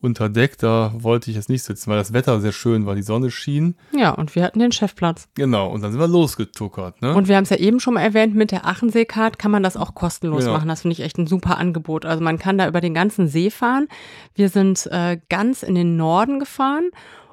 unter 0.00 0.30
Deck, 0.30 0.56
da 0.56 0.92
wollte 0.94 1.28
ich 1.28 1.36
jetzt 1.36 1.50
nicht 1.50 1.64
sitzen, 1.64 1.90
weil 1.90 1.98
das 1.98 2.14
Wetter 2.14 2.40
sehr 2.40 2.52
schön 2.52 2.86
war, 2.86 2.94
die 2.94 3.02
Sonne 3.02 3.30
schien. 3.30 3.74
Ja, 3.94 4.12
und 4.12 4.34
wir 4.34 4.44
hatten 4.44 4.58
den 4.60 4.72
Chefplatz. 4.72 5.28
Genau, 5.34 5.68
und 5.68 5.82
dann 5.82 5.92
sind 5.92 6.00
wir 6.00 6.08
losgetuckert. 6.08 7.02
Ne? 7.02 7.14
Und 7.14 7.28
wir 7.28 7.36
haben 7.36 7.44
es 7.44 7.50
ja 7.50 7.58
eben 7.58 7.78
schon 7.80 7.92
mal 7.94 8.00
erwähnt, 8.00 8.34
mit 8.34 8.50
der 8.50 8.64
Achensee-Card 8.64 9.38
kann 9.38 9.50
man 9.50 9.62
das 9.62 9.76
auch 9.76 9.94
kostenlos 9.94 10.44
Genau. 10.44 10.54
machen. 10.54 10.68
Das 10.68 10.80
finde 10.82 10.92
ich 10.92 11.00
echt 11.00 11.18
ein 11.18 11.26
super 11.26 11.58
Angebot. 11.58 12.06
Also 12.06 12.24
man 12.24 12.38
kann 12.38 12.56
da 12.56 12.66
über 12.68 12.80
den 12.80 12.94
ganzen 12.94 13.28
See 13.28 13.50
fahren. 13.50 13.88
Wir 14.34 14.48
sind 14.48 14.86
äh, 14.90 15.18
ganz 15.28 15.62
in 15.62 15.74
den 15.74 15.96
Norden 15.98 16.38
gefahren 16.38 16.88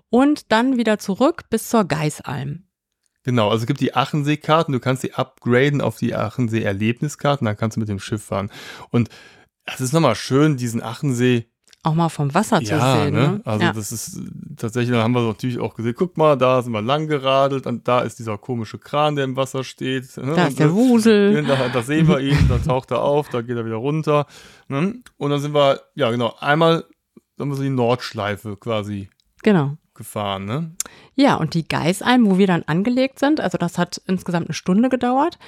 und 0.09 0.51
dann 0.51 0.75
wieder 0.77 0.97
zurück 0.99 1.43
bis 1.49 1.69
zur 1.69 1.85
Geisalm. 1.85 2.64
Genau, 3.25 3.49
also 3.49 3.63
es 3.63 3.67
gibt 3.67 3.81
die 3.81 3.95
Achensee-Karten, 3.95 4.71
du 4.71 4.79
kannst 4.79 5.01
sie 5.01 5.13
upgraden 5.13 5.81
auf 5.81 5.97
die 5.97 6.15
Achensee-Erlebniskarten, 6.15 7.45
dann 7.45 7.57
kannst 7.57 7.75
du 7.75 7.79
mit 7.79 7.89
dem 7.89 7.99
Schiff 7.99 8.23
fahren. 8.23 8.51
Und 8.91 9.09
es 9.65 9.81
ist 9.81 9.93
nochmal 9.93 10.15
schön, 10.15 10.57
diesen 10.57 10.81
Achensee 10.81 11.47
Auch 11.81 11.95
mal 11.95 12.09
vom 12.09 12.35
Wasser 12.35 12.59
zu 12.61 12.71
ja, 12.71 12.97
sehen. 13.03 13.15
ne? 13.15 13.21
Ne? 13.21 13.41
Also 13.43 13.65
ja. 13.65 13.73
das 13.73 13.91
ist 13.91 14.21
tatsächlich, 14.57 14.91
dann 14.91 15.01
haben 15.01 15.13
wir 15.13 15.21
natürlich 15.21 15.59
auch 15.59 15.73
gesehen, 15.73 15.95
guck 15.97 16.17
mal, 16.17 16.37
da 16.37 16.61
sind 16.61 16.71
wir 16.71 16.83
lang 16.83 17.07
geradelt 17.07 17.65
und 17.65 17.87
da 17.87 18.01
ist 18.01 18.19
dieser 18.19 18.37
komische 18.37 18.77
Kran, 18.77 19.15
der 19.15 19.25
im 19.25 19.35
Wasser 19.35 19.63
steht. 19.63 20.15
Ne? 20.17 20.35
da 20.35 20.45
ist 20.45 20.59
der 20.59 20.71
Wusel. 20.71 21.43
Da, 21.43 21.69
da 21.69 21.81
sehen 21.81 22.07
wir 22.07 22.19
ihn, 22.19 22.47
dann 22.47 22.63
taucht 22.65 22.91
er 22.91 23.01
auf, 23.01 23.29
da 23.29 23.41
geht 23.41 23.57
er 23.57 23.65
wieder 23.65 23.75
runter. 23.75 24.27
Ne? 24.67 25.01
Und 25.17 25.31
dann 25.31 25.39
sind 25.39 25.55
wir, 25.55 25.81
ja 25.95 26.11
genau, 26.11 26.35
einmal 26.39 26.85
haben 27.39 27.49
wir 27.49 27.55
so 27.55 27.63
die 27.63 27.69
Nordschleife 27.69 28.55
quasi 28.55 29.09
Genau. 29.41 29.77
Gefahren. 29.95 30.45
Ne? 30.45 30.75
Ja, 31.15 31.35
und 31.35 31.53
die 31.53 31.67
Geisalm, 31.67 32.29
wo 32.29 32.37
wir 32.37 32.47
dann 32.47 32.63
angelegt 32.63 33.19
sind, 33.19 33.39
also 33.39 33.57
das 33.57 33.77
hat 33.77 34.01
insgesamt 34.05 34.47
eine 34.47 34.53
Stunde 34.53 34.89
gedauert, 34.89 35.39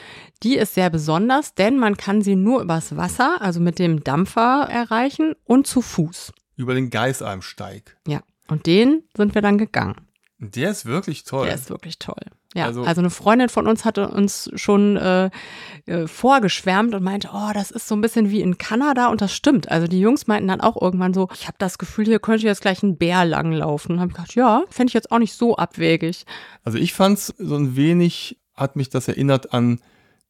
die 0.43 0.55
ist 0.55 0.73
sehr 0.73 0.89
besonders, 0.89 1.53
denn 1.53 1.77
man 1.77 1.97
kann 1.97 2.21
sie 2.21 2.35
nur 2.35 2.61
übers 2.61 2.95
Wasser, 2.97 3.41
also 3.41 3.59
mit 3.59 3.79
dem 3.79 4.03
Dampfer 4.03 4.67
erreichen 4.71 5.35
und 5.43 5.67
zu 5.67 5.81
Fuß. 5.81 6.33
Über 6.55 6.73
den 6.73 6.89
Geisalmsteig. 6.89 7.97
Ja, 8.07 8.21
und 8.47 8.65
den 8.65 9.03
sind 9.15 9.35
wir 9.35 9.41
dann 9.41 9.57
gegangen. 9.57 10.06
Und 10.39 10.55
Der 10.55 10.69
ist 10.71 10.85
wirklich 10.85 11.23
toll. 11.23 11.45
Der 11.47 11.55
ist 11.55 11.69
wirklich 11.69 11.97
toll. 11.97 12.15
Ja, 12.53 12.65
also, 12.65 12.83
Also- 12.83 13.01
eine 13.01 13.09
Freundin 13.09 13.49
von 13.49 13.67
uns 13.67 13.85
hatte 13.85 14.07
uns 14.09 14.49
schon 14.55 14.95
äh, 14.97 15.29
äh, 15.85 16.07
vorgeschwärmt 16.07 16.93
und 16.93 17.03
meinte, 17.03 17.29
oh, 17.33 17.49
das 17.53 17.71
ist 17.71 17.87
so 17.87 17.95
ein 17.95 18.01
bisschen 18.01 18.29
wie 18.29 18.41
in 18.41 18.57
Kanada 18.57 19.07
und 19.07 19.21
das 19.21 19.33
stimmt. 19.33 19.69
Also 19.69 19.87
die 19.87 19.99
Jungs 19.99 20.27
meinten 20.27 20.47
dann 20.47 20.61
auch 20.61 20.79
irgendwann 20.81 21.13
so, 21.13 21.27
ich 21.33 21.47
habe 21.47 21.57
das 21.59 21.77
Gefühl, 21.77 22.05
hier 22.05 22.19
könnte 22.19 22.45
jetzt 22.45 22.61
gleich 22.61 22.83
ein 22.83 22.97
Bär 22.97 23.25
langlaufen. 23.25 23.99
Habe 23.99 24.09
ich 24.11 24.15
gedacht, 24.15 24.35
ja, 24.35 24.63
fände 24.69 24.89
ich 24.89 24.93
jetzt 24.93 25.11
auch 25.11 25.19
nicht 25.19 25.33
so 25.33 25.55
abwegig. 25.57 26.25
Also 26.63 26.77
ich 26.77 26.93
fand's 26.93 27.33
so 27.37 27.55
ein 27.55 27.75
wenig, 27.75 28.37
hat 28.55 28.75
mich 28.75 28.89
das 28.89 29.07
erinnert 29.07 29.53
an 29.53 29.81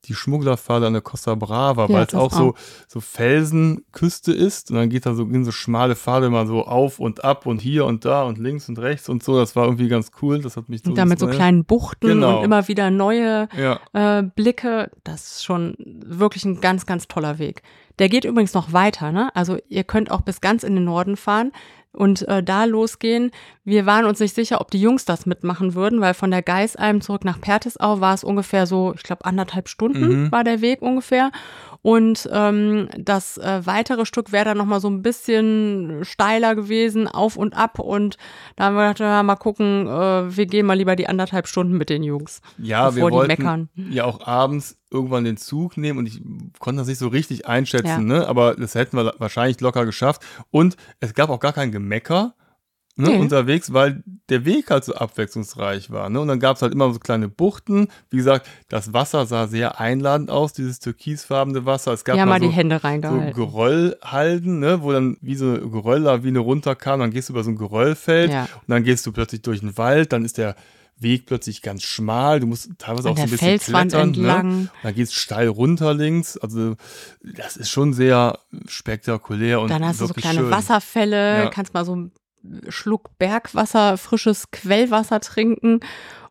die 0.08 0.14
Schmugglerpfade 0.16 0.88
an 0.88 0.93
der 0.93 1.01
Costa 1.01 1.36
Brava, 1.36 1.84
Ja, 1.84 1.89
weil 1.89 2.01
es 2.03 2.08
das 2.12 2.20
auch 2.20 2.32
so, 2.32 2.53
so 2.88 2.99
Felsenküste 3.01 4.32
ist 4.34 4.72
und 4.72 4.78
dann 4.78 4.89
geht 4.89 5.05
da 5.05 5.14
so, 5.14 5.26
gehen 5.26 5.45
so 5.45 5.51
schmale 5.51 5.95
Pfade 5.95 6.30
mal 6.30 6.47
so 6.47 6.66
auf 6.66 6.99
und 6.99 7.24
ab 7.24 7.45
und 7.45 7.60
hier 7.62 7.86
und 7.86 8.05
da 8.05 8.24
und 8.24 8.38
links 8.38 8.70
und 8.70 8.80
rechts 8.80 9.10
und 9.10 9.24
so. 9.24 9.38
Das 9.38 9.55
war 9.55 9.66
irgendwie 9.66 9.88
ganz 9.88 10.12
cool. 10.22 10.41
Das 10.41 10.58
hat 10.58 10.70
mich 10.70 10.82
so 10.84 10.89
Und 10.91 10.97
dann 10.97 11.10
mit 11.10 11.20
so 11.20 11.28
kleinen 11.28 11.66
Buchten 11.66 12.08
Genau. 12.08 12.39
und 12.39 12.45
immer 12.45 12.68
wieder 12.68 12.89
neue 12.91 13.47
Ja, 13.58 13.80
äh, 13.93 14.24
Blicke. 14.24 14.91
Das 15.03 15.32
ist 15.32 15.45
schon 15.45 15.76
wirklich 15.78 16.45
ein 16.45 16.62
ganz, 16.62 16.86
ganz 16.86 17.08
toller 17.08 17.39
Weg. 17.39 17.62
Der 17.99 18.10
geht 18.10 18.26
übrigens 18.26 18.53
noch 18.53 18.74
weiter, 18.74 19.12
ne? 19.12 19.30
Also 19.36 19.58
ihr 19.70 19.84
könnt 19.84 20.12
auch 20.12 20.22
bis 20.22 20.39
ganz 20.39 20.64
in 20.64 20.76
den 20.76 20.84
Norden 20.84 21.18
fahren 21.18 21.51
und 21.94 22.28
äh, 22.28 22.44
da 22.44 22.66
losgehen. 22.66 23.32
Wir 23.64 23.86
waren 23.86 24.06
uns 24.06 24.20
nicht 24.20 24.36
sicher, 24.36 24.62
ob 24.62 24.72
die 24.72 24.80
Jungs 24.82 25.06
das 25.06 25.26
mitmachen 25.26 25.74
würden, 25.74 26.00
weil 26.00 26.14
von 26.14 26.32
der 26.32 26.42
Geisalm 26.42 27.02
zurück 27.02 27.26
nach 27.26 27.42
Pertisau 27.42 28.00
war 28.02 28.14
es 28.14 28.24
ungefähr 28.24 28.66
so, 28.68 28.94
ich 28.96 29.04
glaube, 29.04 29.26
anderthalb 29.26 29.68
Stunden 29.68 30.24
Mhm. 30.26 30.32
war 30.32 30.44
der 30.44 30.62
Weg 30.62 30.82
ungefähr. 30.82 31.32
Und 31.82 32.28
ähm, 32.34 32.90
das 32.98 33.38
äh, 33.38 33.62
weitere 33.66 34.06
Stück 34.06 34.32
wäre 34.32 34.46
dann 34.46 34.58
nochmal 34.58 34.80
so 34.82 34.90
ein 34.90 35.02
bisschen 35.02 36.00
steiler 36.04 36.56
gewesen, 36.56 37.08
auf 37.08 37.38
und 37.38 37.56
ab. 37.56 37.80
Und 37.80 38.18
da 38.56 38.66
haben 38.66 38.76
wir 38.76 38.82
gedacht, 38.88 39.00
ja, 39.00 39.24
mal 39.24 39.36
gucken, 39.36 39.88
äh, 39.88 40.36
wir 40.36 40.46
gehen 40.48 40.66
mal 40.66 40.74
lieber 40.78 40.96
die 40.96 41.08
anderthalb 41.08 41.48
Stunden 41.48 41.78
mit 41.78 41.90
den 41.90 42.04
Jungs. 42.04 42.42
ja 42.58 42.86
wir 42.96 43.04
bevor 43.04 43.12
die 43.12 43.16
wollten 43.18 43.28
meckern. 43.28 43.70
ja 43.90 44.04
auch 44.06 44.26
abends 44.26 44.78
irgendwann 44.92 45.24
den 45.26 45.38
Zug 45.38 45.78
nehmen 45.78 46.00
und 46.00 46.06
ich 46.08 46.22
konnte 46.60 46.80
das 46.80 46.88
nicht 46.88 47.00
so 47.00 47.08
richtig 47.10 47.48
einschätzen, 47.48 47.88
Ja. 48.10 48.20
ne? 48.20 48.28
aber 48.28 48.56
das 48.56 48.76
hätten 48.76 48.98
wir 48.98 49.14
wahrscheinlich 49.18 49.60
locker 49.62 49.86
geschafft. 49.86 50.22
Und 50.52 50.78
es 51.00 51.14
gab 51.14 51.30
auch 51.30 51.40
gar 51.40 51.54
kein 51.54 51.72
Gemecker. 51.72 52.34
Ne, 53.00 53.10
Nee. 53.10 53.18
unterwegs, 53.20 53.74
weil 53.74 54.02
der 54.28 54.44
Weg 54.44 54.72
halt 54.72 54.84
so 54.84 54.96
abwechslungsreich 54.96 55.92
war. 55.92 56.10
Ne? 56.10 56.20
Und 56.20 56.30
dann 56.30 56.40
gab 56.40 56.56
es 56.56 56.64
halt 56.64 56.74
immer 56.74 56.92
so 56.92 56.98
kleine 56.98 57.30
Buchten. 57.30 57.90
Wie 58.10 58.18
gesagt, 58.18 58.48
das 58.70 58.92
Wasser 58.92 59.28
sah 59.28 59.46
sehr 59.46 59.80
einladend 59.80 60.32
aus, 60.32 60.52
dieses 60.54 60.80
türkisfarbene 60.80 61.64
Wasser. 61.68 61.94
Es 61.94 62.04
gab 62.04 62.18
haben 62.18 62.28
mal 62.28 62.40
mal 62.40 62.42
so, 62.44 62.50
die 62.50 62.56
Hände 62.56 62.80
so 62.82 62.88
reingehalten. 62.88 63.34
Geröllhalden, 63.36 64.60
ne? 64.60 64.82
wo 64.82 64.92
dann 64.92 65.18
wie 65.22 65.36
so 65.36 65.46
eine 65.46 65.60
Gerölllawine 65.70 66.40
runterkam. 66.40 67.00
Dann 67.00 67.12
gehst 67.12 67.30
du 67.30 67.34
über 67.34 67.44
so 67.44 67.52
ein 67.52 67.56
Geröllfeld 67.58 68.32
Ja. 68.32 68.44
und 68.44 68.68
dann 68.70 68.84
gehst 68.84 69.06
du 69.06 69.12
plötzlich 69.12 69.44
durch 69.44 69.60
den 69.60 69.78
Wald. 69.78 70.12
Dann 70.12 70.26
ist 70.26 70.40
der 70.40 70.56
Weg 71.00 71.26
plötzlich 71.26 71.62
ganz 71.62 71.84
schmal. 71.84 72.39
Du 72.39 72.48
musst 72.48 72.70
teilweise 72.78 73.10
An 73.10 73.14
auch 73.14 73.18
so 73.18 73.24
ein 73.24 73.30
bisschen 73.30 73.48
Felswand 73.48 73.91
klettern. 73.91 74.10
entlang. 74.14 74.62
Ne? 74.64 74.70
Dann 74.84 74.95
geht's 74.95 75.14
steil 75.14 75.48
runter 75.48 75.93
links. 75.93 76.38
Also 76.38 76.76
das 77.22 77.58
ist 77.58 77.70
schon 77.70 77.93
sehr 77.93 78.39
spektakulär 78.68 79.62
und 79.62 79.70
Dann 79.70 79.86
hast 79.86 80.02
du 80.02 80.08
so 80.08 80.14
kleine 80.14 80.39
schön. 80.39 80.52
Wasserfälle, 80.52 81.43
Ja. 81.43 81.50
kannst 81.50 81.74
mal 81.74 81.86
so 81.86 81.93
einen 81.93 82.12
Schluck 82.70 83.18
Bergwasser, 83.20 83.98
frisches 83.98 84.52
Quellwasser 84.52 85.20
trinken. 85.20 85.82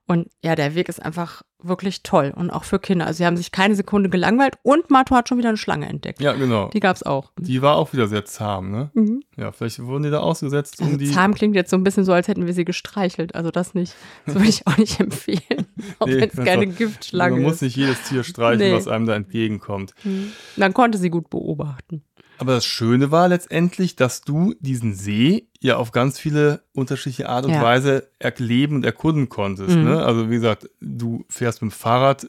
Und 0.09 0.29
ja, 0.43 0.55
der 0.55 0.75
Weg 0.77 0.89
ist 0.89 1.05
einfach 1.05 1.43
wirklich 1.61 2.05
toll 2.05 2.33
und 2.37 2.51
auch 2.51 2.63
für 2.63 2.79
Kinder. 2.79 3.07
Also 3.09 3.19
sie 3.19 3.27
haben 3.27 3.37
sich 3.37 3.51
keine 3.51 3.75
Sekunde 3.75 4.09
gelangweilt 4.09 4.55
und 4.63 4.89
Mato 4.89 5.17
hat 5.17 5.29
schon 5.29 5.39
wieder 5.39 5.49
eine 5.49 5.59
Schlange 5.59 5.89
entdeckt. 5.89 6.21
Ja, 6.21 6.33
genau. 6.35 6.69
Die 6.69 6.79
gab's 6.79 7.03
auch. 7.03 7.33
Die 7.41 7.61
war 7.61 7.75
auch 7.77 7.93
wieder 7.93 8.07
sehr 8.07 8.25
zahm, 8.25 8.71
ne? 8.71 8.91
Mhm. 8.95 9.23
Ja, 9.37 9.51
vielleicht 9.51 9.81
wurden 9.85 10.05
die 10.05 10.11
da 10.11 10.21
ausgesetzt, 10.21 10.81
um 10.81 10.87
Also 10.87 10.99
die. 10.99 11.11
zahm 11.11 11.35
klingt 11.35 11.57
jetzt 11.57 11.71
so 11.71 11.77
ein 11.77 11.83
bisschen 11.83 12.05
so, 12.05 12.13
als 12.13 12.29
hätten 12.29 12.47
wir 12.47 12.53
sie 12.55 12.65
gestreichelt. 12.65 13.35
Also 13.35 13.51
das 13.51 13.75
nicht. 13.75 13.95
Das 14.27 14.37
würde 14.37 14.49
ich 14.49 14.65
auch 14.69 14.77
nicht 14.77 15.01
empfehlen. 15.01 15.67
Auch 15.99 16.07
Nee, 16.07 16.21
wenn 16.21 16.31
es 16.31 16.37
keine 16.45 16.67
Giftschlange 16.69 17.35
Man 17.37 17.43
muss 17.43 17.55
ist. 17.55 17.63
nicht 17.63 17.77
jedes 17.77 18.01
Tier 18.05 18.23
streicheln, 18.23 18.71
Nee. 18.71 18.77
was 18.77 18.87
einem 18.87 19.07
da 19.07 19.17
entgegenkommt. 19.17 19.93
Mhm. 20.05 20.31
Man 20.57 20.73
konnte 20.73 20.99
sie 20.99 21.11
gut 21.11 21.31
beobachten. 21.31 22.03
Aber 22.39 22.53
das 22.53 22.65
Schöne 22.67 23.11
war 23.11 23.29
letztendlich, 23.29 23.97
dass 23.97 24.21
du 24.23 24.55
diesen 24.61 24.95
See 24.95 25.49
ja 25.61 25.77
auf 25.77 25.91
ganz 25.93 26.19
viele 26.19 26.63
unterschiedliche 26.73 27.29
Art 27.29 27.45
und 27.47 27.53
Ja. 27.53 27.63
Weise 27.63 28.09
erleben 28.19 28.77
und 28.77 28.85
erkunden 28.85 29.29
konntest. 29.29 29.77
Mhm. 29.77 29.85
Ne? 29.85 30.05
Also 30.05 30.31
wie 30.31 30.35
gesagt, 30.35 30.69
du 30.81 31.25
fährst 31.29 31.63
mit 31.63 31.71
dem 31.73 31.75
Fahrrad 31.75 32.29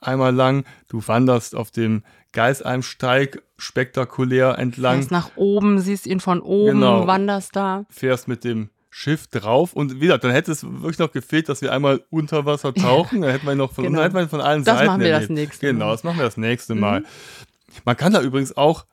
einmal 0.00 0.34
lang, 0.34 0.64
du 0.88 1.02
wanderst 1.06 1.54
auf 1.56 1.70
dem 1.72 2.02
Geisalmsteig 2.32 3.42
spektakulär 3.56 4.58
entlang, 4.58 4.96
Fährst 4.98 5.10
nach 5.10 5.30
oben, 5.36 5.80
siehst 5.80 6.06
ihn 6.06 6.20
von 6.20 6.40
oben, 6.40 6.80
Genau. 6.80 7.06
wanderst 7.06 7.54
da. 7.56 7.84
fährst 7.90 8.28
mit 8.28 8.44
dem 8.44 8.70
Schiff 8.90 9.26
drauf 9.28 9.74
und 9.74 9.96
wie 9.96 10.00
gesagt, 10.06 10.24
dann 10.24 10.30
hätte 10.32 10.50
es 10.50 10.64
wirklich 10.64 10.98
noch 10.98 11.12
gefehlt, 11.12 11.48
dass 11.48 11.60
wir 11.62 11.72
einmal 11.72 12.02
unter 12.10 12.46
Wasser 12.46 12.72
tauchen, 12.74 13.20
dann 13.20 13.30
hätten 13.30 13.46
wir 13.46 13.54
noch 13.54 13.72
von, 13.72 13.84
Genau. 13.84 14.02
hätten 14.02 14.14
wir 14.16 14.28
von 14.28 14.40
allen 14.40 14.64
Das 14.64 14.76
Seiten 14.78 14.86
machen 14.86 15.00
wir 15.02 15.10
das 15.10 15.22
erlebt. 15.24 15.38
nächste 15.38 15.66
Genau, 15.66 15.86
Mal. 15.86 15.90
das 15.92 16.04
machen 16.04 16.16
wir 16.18 16.24
das 16.24 16.36
nächste 16.36 16.74
Mhm. 16.74 16.80
Mal. 16.80 17.02
Man 17.84 17.96
kann 17.96 18.12
da 18.12 18.22
übrigens 18.22 18.56
auch 18.56 18.86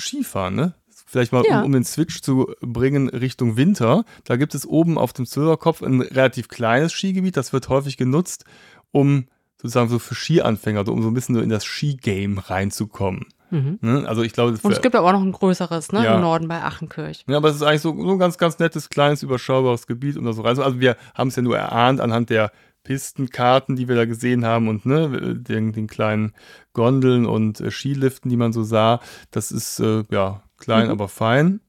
Skifahren, 0.00 0.54
ne? 0.54 0.74
Vielleicht 1.06 1.32
mal, 1.32 1.42
Ja. 1.48 1.60
um, 1.60 1.66
um 1.66 1.72
den 1.72 1.84
Switch 1.84 2.20
zu 2.22 2.52
bringen 2.60 3.08
Richtung 3.08 3.56
Winter. 3.56 4.04
Da 4.24 4.36
gibt 4.36 4.54
es 4.54 4.64
oben 4.66 4.96
auf 4.96 5.12
dem 5.12 5.26
Zillerkopf 5.26 5.82
ein 5.82 6.00
relativ 6.00 6.48
kleines 6.48 6.92
Skigebiet. 6.92 7.36
Das 7.36 7.52
wird 7.52 7.68
häufig 7.68 7.96
genutzt, 7.96 8.44
um 8.92 9.26
sozusagen 9.56 9.88
so 9.90 9.98
für 9.98 10.14
Skianfänger, 10.14 10.86
so, 10.86 10.92
um 10.92 11.02
so 11.02 11.08
ein 11.08 11.14
bisschen 11.14 11.34
so 11.34 11.40
in 11.40 11.50
das 11.50 11.64
Skigame 11.64 12.48
reinzukommen. 12.48 13.26
Mhm. 13.50 13.78
Ne? 13.80 14.04
Also 14.08 14.22
ich 14.22 14.32
glaube, 14.32 14.56
Und 14.62 14.72
es 14.72 14.80
gibt 14.80 14.94
aber 14.94 15.08
auch 15.08 15.12
noch 15.12 15.22
ein 15.22 15.32
größeres, 15.32 15.90
ne? 15.90 16.04
Ja. 16.04 16.14
Im 16.14 16.20
Norden 16.20 16.46
bei 16.46 16.62
Achenkirch. 16.62 17.24
ja, 17.28 17.36
aber 17.36 17.48
es 17.48 17.56
ist 17.56 17.62
eigentlich 17.62 17.80
so, 17.82 17.92
so 18.00 18.12
ein 18.12 18.18
ganz, 18.20 18.38
ganz 18.38 18.60
nettes, 18.60 18.88
kleines, 18.88 19.24
überschaubares 19.24 19.88
Gebiet, 19.88 20.16
um 20.16 20.24
da 20.24 20.32
so 20.32 20.42
rein. 20.42 20.56
Also 20.60 20.78
wir 20.78 20.96
haben 21.14 21.28
es 21.28 21.36
ja 21.36 21.42
nur 21.42 21.58
erahnt 21.58 22.00
anhand 22.00 22.30
der 22.30 22.52
Pistenkarten, 22.84 23.76
die 23.76 23.88
wir 23.88 23.96
da 23.96 24.04
gesehen 24.04 24.44
haben 24.44 24.68
und 24.68 24.86
ne, 24.86 25.36
den, 25.36 25.72
den 25.72 25.86
kleinen 25.86 26.32
Gondeln 26.72 27.26
und 27.26 27.60
äh, 27.60 27.70
Skiliften, 27.70 28.28
die 28.30 28.36
man 28.36 28.52
so 28.52 28.62
sah. 28.62 29.00
Das 29.30 29.50
ist 29.52 29.80
äh, 29.80 30.04
ja 30.10 30.42
klein, 30.58 30.86
Mhm. 30.86 30.92
aber 30.92 31.08
fein. 31.08 31.60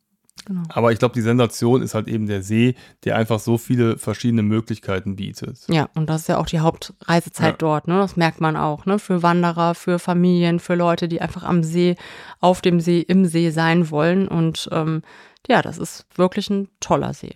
Genau. 0.46 0.64
Aber 0.70 0.92
ich 0.92 0.98
glaube, 0.98 1.14
die 1.14 1.22
Sensation 1.22 1.84
ist 1.84 1.94
halt 1.94 2.08
eben 2.08 2.26
der 2.26 2.42
See, 2.42 2.74
der 3.04 3.16
einfach 3.16 3.40
so 3.40 3.60
viele 3.60 4.00
verschiedene 4.00 4.42
Möglichkeiten 4.42 5.16
bietet. 5.16 5.60
Ja, 5.68 5.88
und 5.94 6.10
das 6.10 6.22
ist 6.22 6.28
ja 6.30 6.38
auch 6.40 6.48
die 6.48 6.62
Hauptreisezeit 6.62 7.52
Ja. 7.52 7.58
dort, 7.58 7.88
ne? 7.88 8.00
Das 8.00 8.16
merkt 8.16 8.42
man 8.42 8.56
auch, 8.58 8.88
ne? 8.88 8.98
Für 8.98 9.22
Wanderer, 9.22 9.76
für 9.76 10.00
Familien, 10.00 10.60
für 10.60 10.74
Leute, 10.74 11.08
die 11.08 11.22
einfach 11.22 11.44
am 11.44 11.62
See, 11.64 11.96
auf 12.40 12.62
dem 12.62 12.80
See, 12.80 13.02
im 13.02 13.26
See 13.26 13.52
sein 13.52 13.92
wollen. 13.92 14.28
Und 14.28 14.68
ähm, 14.72 15.04
ja, 15.48 15.62
das 15.62 15.78
ist 15.78 16.06
wirklich 16.16 16.50
ein 16.50 16.70
toller 16.80 17.14
See. 17.14 17.36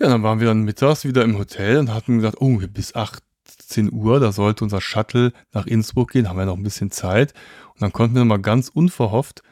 Ja, 0.00 0.08
dann 0.08 0.22
waren 0.22 0.40
wir 0.40 0.46
dann 0.48 0.62
mittags 0.62 1.04
wieder 1.04 1.22
im 1.24 1.36
Hotel 1.38 1.76
und 1.78 1.92
hatten 1.92 2.16
gesagt, 2.16 2.38
oh, 2.40 2.58
bis 2.72 2.94
18 2.94 3.92
Uhr, 3.92 4.18
da 4.18 4.32
sollte 4.32 4.64
unser 4.64 4.80
Shuttle 4.80 5.32
nach 5.52 5.66
Innsbruck 5.66 6.12
gehen, 6.12 6.28
haben 6.28 6.38
wir 6.38 6.46
noch 6.46 6.56
ein 6.56 6.62
bisschen 6.62 6.90
Zeit. 6.90 7.34
Und 7.74 7.82
dann 7.82 7.92
konnten 7.92 8.16
wir 8.16 8.24
mal 8.24 8.38
ganz 8.40 8.68
unverhofft 8.68 9.42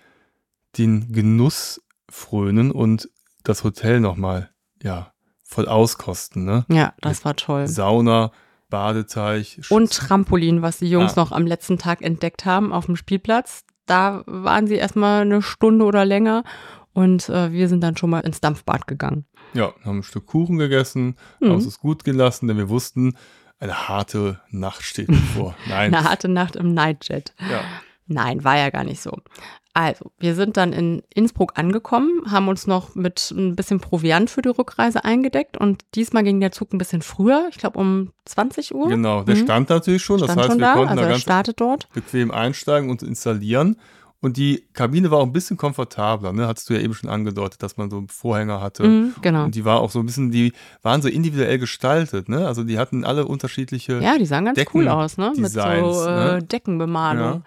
den 0.78 1.12
Genuss 1.12 1.82
frönen 2.11 2.70
und 2.70 3.11
das 3.44 3.62
Hotel 3.64 4.01
nochmal, 4.01 4.51
ja, 4.82 5.12
voll 5.44 5.68
auskosten, 5.68 6.44
ne? 6.44 6.64
Ja, 6.70 6.94
das 7.01 7.24
war 7.24 7.36
toll. 7.36 7.66
Sauna, 7.68 8.32
Badeteich. 8.70 9.61
Und 9.70 9.92
Trampolin, 9.92 10.62
was 10.62 10.78
die 10.78 10.90
Jungs 10.90 11.12
Ah. 11.16 11.20
noch 11.20 11.32
am 11.32 11.46
letzten 11.46 11.78
Tag 11.78 12.03
entdeckt 12.03 12.44
haben 12.44 12.72
auf 12.72 12.86
dem 12.86 12.96
Spielplatz. 12.96 13.64
Da 13.86 14.22
waren 14.26 14.66
sie 14.66 14.74
erstmal 14.76 15.22
eine 15.22 15.40
Stunde 15.42 15.84
oder 15.86 16.05
länger 16.05 16.44
und 16.92 17.28
äh, 17.30 17.51
wir 17.53 17.68
sind 17.68 17.80
dann 17.82 17.96
schon 17.96 18.11
mal 18.11 18.20
ins 18.20 18.40
Dampfbad 18.40 18.86
gegangen. 18.86 19.24
Ja, 19.55 19.72
haben 19.84 19.99
ein 19.99 20.03
Stück 20.03 20.26
Kuchen 20.26 20.59
gegessen, 20.59 21.16
Mhm. 21.40 21.49
haben 21.51 21.59
es 21.59 21.78
gut 21.80 22.05
gelassen, 22.05 22.49
denn 22.49 22.57
wir 22.57 22.68
wussten, 22.68 23.16
eine 23.61 23.88
harte 23.88 24.40
Nacht 24.51 24.82
steht 24.82 25.09
bevor. 25.09 25.55
Nein. 25.68 25.94
Eine 25.94 26.09
harte 26.09 26.28
Nacht 26.28 26.55
im 26.57 26.74
Nightjet. 26.74 27.32
Ja. 27.51 27.62
Nein, 28.07 28.44
war 28.44 28.57
ja 28.57 28.70
gar 28.70 28.84
nicht 28.84 29.03
so. 29.03 29.18
Also, 29.74 30.11
wir 30.18 30.34
sind 30.34 30.57
dann 30.57 30.72
in 30.72 31.03
Innsbruck 31.14 31.53
angekommen, 31.57 32.22
haben 32.30 32.49
uns 32.49 32.66
noch 32.66 32.94
mit 32.96 33.30
ein 33.36 33.55
bisschen 33.55 33.78
Proviant 33.80 34.28
für 34.28 34.42
die 34.42 34.49
Rückreise 34.49 35.05
eingedeckt 35.05 35.57
und 35.57 35.82
diesmal 35.94 36.24
ging 36.24 36.40
der 36.40 36.51
Zug 36.51 36.72
ein 36.72 36.78
bisschen 36.78 37.03
früher, 37.03 37.46
ich 37.51 37.59
glaube 37.59 37.78
um 37.78 38.12
20 38.24 38.74
Uhr. 38.74 38.88
Genau, 38.88 39.22
der 39.22 39.36
Mhm. 39.36 39.40
stand 39.42 39.68
natürlich 39.70 40.03
schon, 40.03 40.18
das 40.18 40.26
Stand 40.32 40.40
heißt, 40.40 40.49
schon 40.51 40.59
wir 40.59 40.66
da, 40.66 40.72
konnten 40.74 40.88
also 40.90 41.03
da 41.03 41.09
ganz 41.11 41.20
startet 41.22 41.61
dort. 41.61 41.88
bequem 41.92 42.30
einsteigen 42.32 42.90
und 42.90 43.03
installieren. 43.05 43.76
Und 44.21 44.37
die 44.37 44.64
Kabine 44.73 45.12
war 45.12 45.19
auch 45.19 45.27
ein 45.27 45.33
bisschen 45.33 45.57
komfortabler, 45.57 46.33
ne? 46.33 46.49
Hattest 46.49 46.69
du 46.69 46.75
ja 46.75 46.81
eben 46.81 46.93
schon 46.93 47.09
angedeutet, 47.09 47.62
dass 47.62 47.77
man 47.77 47.89
so 47.89 47.99
einen 47.99 48.09
Vorhänger 48.09 48.61
hatte. 48.61 48.83
Mhm, 48.83 49.14
genau. 49.23 49.45
Und 49.45 49.55
die 49.55 49.64
war 49.64 49.79
auch 49.81 49.91
so 49.93 50.01
ein 50.01 50.07
bisschen, 50.07 50.33
die 50.33 50.53
waren 50.83 51.03
so 51.03 51.09
individuell 51.09 51.59
gestaltet, 51.59 52.29
ne? 52.29 52.45
Also 52.47 52.64
die 52.64 52.79
hatten 52.81 53.05
alle 53.05 53.27
unterschiedliche. 53.27 54.01
Ja, 54.03 54.19
die 54.19 54.27
sahen 54.27 54.45
ganz 54.45 54.57
Decken- 54.57 54.77
cool 54.81 54.89
aus, 54.89 55.19
ne? 55.19 55.29
Mit 55.37 55.37
so 55.37 55.43
Designs, 55.61 55.97
äh, 55.99 56.11
ne? 56.35 56.43
Deckenbemalung. 56.43 57.33
Ja. 57.33 57.43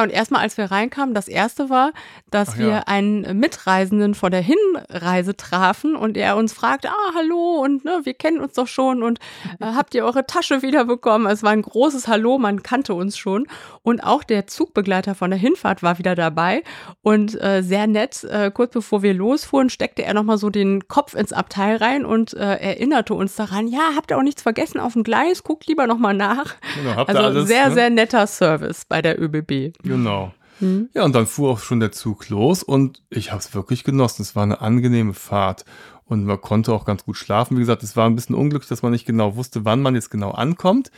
Und 0.00 0.08
erstmal, 0.08 0.40
als 0.40 0.56
wir 0.56 0.70
reinkamen, 0.70 1.14
das 1.14 1.28
erste 1.28 1.68
war, 1.68 1.92
dass 2.30 2.52
Ach 2.54 2.58
wir 2.58 2.68
ja. 2.68 2.82
einen 2.86 3.38
Mitreisenden 3.38 4.14
vor 4.14 4.30
der 4.30 4.40
Hinreise 4.40 5.36
trafen 5.36 5.96
und 5.96 6.16
er 6.16 6.36
uns 6.36 6.54
fragte, 6.54 6.88
ah, 6.88 7.14
hallo 7.14 7.60
und 7.62 7.84
ne, 7.84 8.00
wir 8.04 8.14
kennen 8.14 8.40
uns 8.40 8.54
doch 8.54 8.68
schon 8.68 9.02
und 9.02 9.18
äh, 9.60 9.66
habt 9.76 9.94
ihr 9.94 10.06
eure 10.06 10.26
Tasche 10.26 10.62
wiederbekommen? 10.62 11.30
Es 11.30 11.42
war 11.42 11.50
ein 11.50 11.60
großes 11.60 12.08
Hallo, 12.08 12.38
man 12.38 12.62
kannte 12.62 12.94
uns 12.94 13.18
schon 13.18 13.46
und 13.82 14.02
auch 14.02 14.24
der 14.24 14.46
Zugbegleiter 14.46 15.14
von 15.14 15.28
der 15.28 15.38
Hinfahrt 15.38 15.82
war 15.82 15.98
wieder 15.98 16.14
dabei 16.14 16.62
und 17.02 17.38
äh, 17.42 17.62
sehr 17.62 17.86
nett, 17.86 18.24
äh, 18.24 18.50
kurz 18.50 18.72
bevor 18.72 19.02
wir 19.02 19.12
losfuhren, 19.12 19.68
steckte 19.68 20.04
er 20.04 20.14
nochmal 20.14 20.38
so 20.38 20.48
den 20.48 20.88
Kopf 20.88 21.12
ins 21.12 21.34
Abteil 21.34 21.76
rein 21.76 22.06
und 22.06 22.32
äh, 22.32 22.38
erinnerte 22.38 23.12
uns 23.12 23.36
daran, 23.36 23.68
ja, 23.68 23.90
habt 23.94 24.10
ihr 24.10 24.16
auch 24.16 24.22
nichts 24.22 24.40
vergessen 24.40 24.80
auf 24.80 24.94
dem 24.94 25.02
Gleis, 25.02 25.42
guckt 25.42 25.66
lieber 25.66 25.86
nochmal 25.86 26.14
nach. 26.14 26.54
Genau, 26.76 26.96
habt 26.96 27.10
ihr 27.10 27.16
Also 27.16 27.28
alles, 27.28 27.48
sehr, 27.48 27.68
ne? 27.68 27.74
sehr 27.74 27.90
netter 27.90 28.26
Service 28.26 28.86
bei 28.86 29.02
der 29.02 29.20
ÖBB. 29.20 29.74
Genau. 29.82 30.32
Hm. 30.58 30.88
Ja, 30.94 31.04
und 31.04 31.14
dann 31.14 31.26
fuhr 31.26 31.50
auch 31.50 31.58
schon 31.58 31.80
der 31.80 31.92
Zug 31.92 32.28
los 32.28 32.62
und 32.62 33.02
ich 33.10 33.30
habe 33.32 33.40
es 33.40 33.54
wirklich 33.54 33.84
genossen. 33.84 34.22
Es 34.22 34.36
war 34.36 34.42
eine 34.44 34.60
angenehme 34.60 35.14
Fahrt 35.14 35.64
und 36.04 36.24
man 36.24 36.40
konnte 36.40 36.72
auch 36.72 36.84
ganz 36.84 37.04
gut 37.04 37.16
schlafen. 37.16 37.56
Wie 37.56 37.60
gesagt, 37.60 37.82
es 37.82 37.96
war 37.96 38.06
ein 38.06 38.14
bisschen 38.14 38.34
unglücklich, 38.36 38.68
dass 38.68 38.82
man 38.82 38.92
nicht 38.92 39.06
genau 39.06 39.36
wusste, 39.36 39.64
wann 39.64 39.80
man 39.82 39.94
jetzt 39.94 40.10
genau 40.10 40.30
ankommt. 40.30 40.90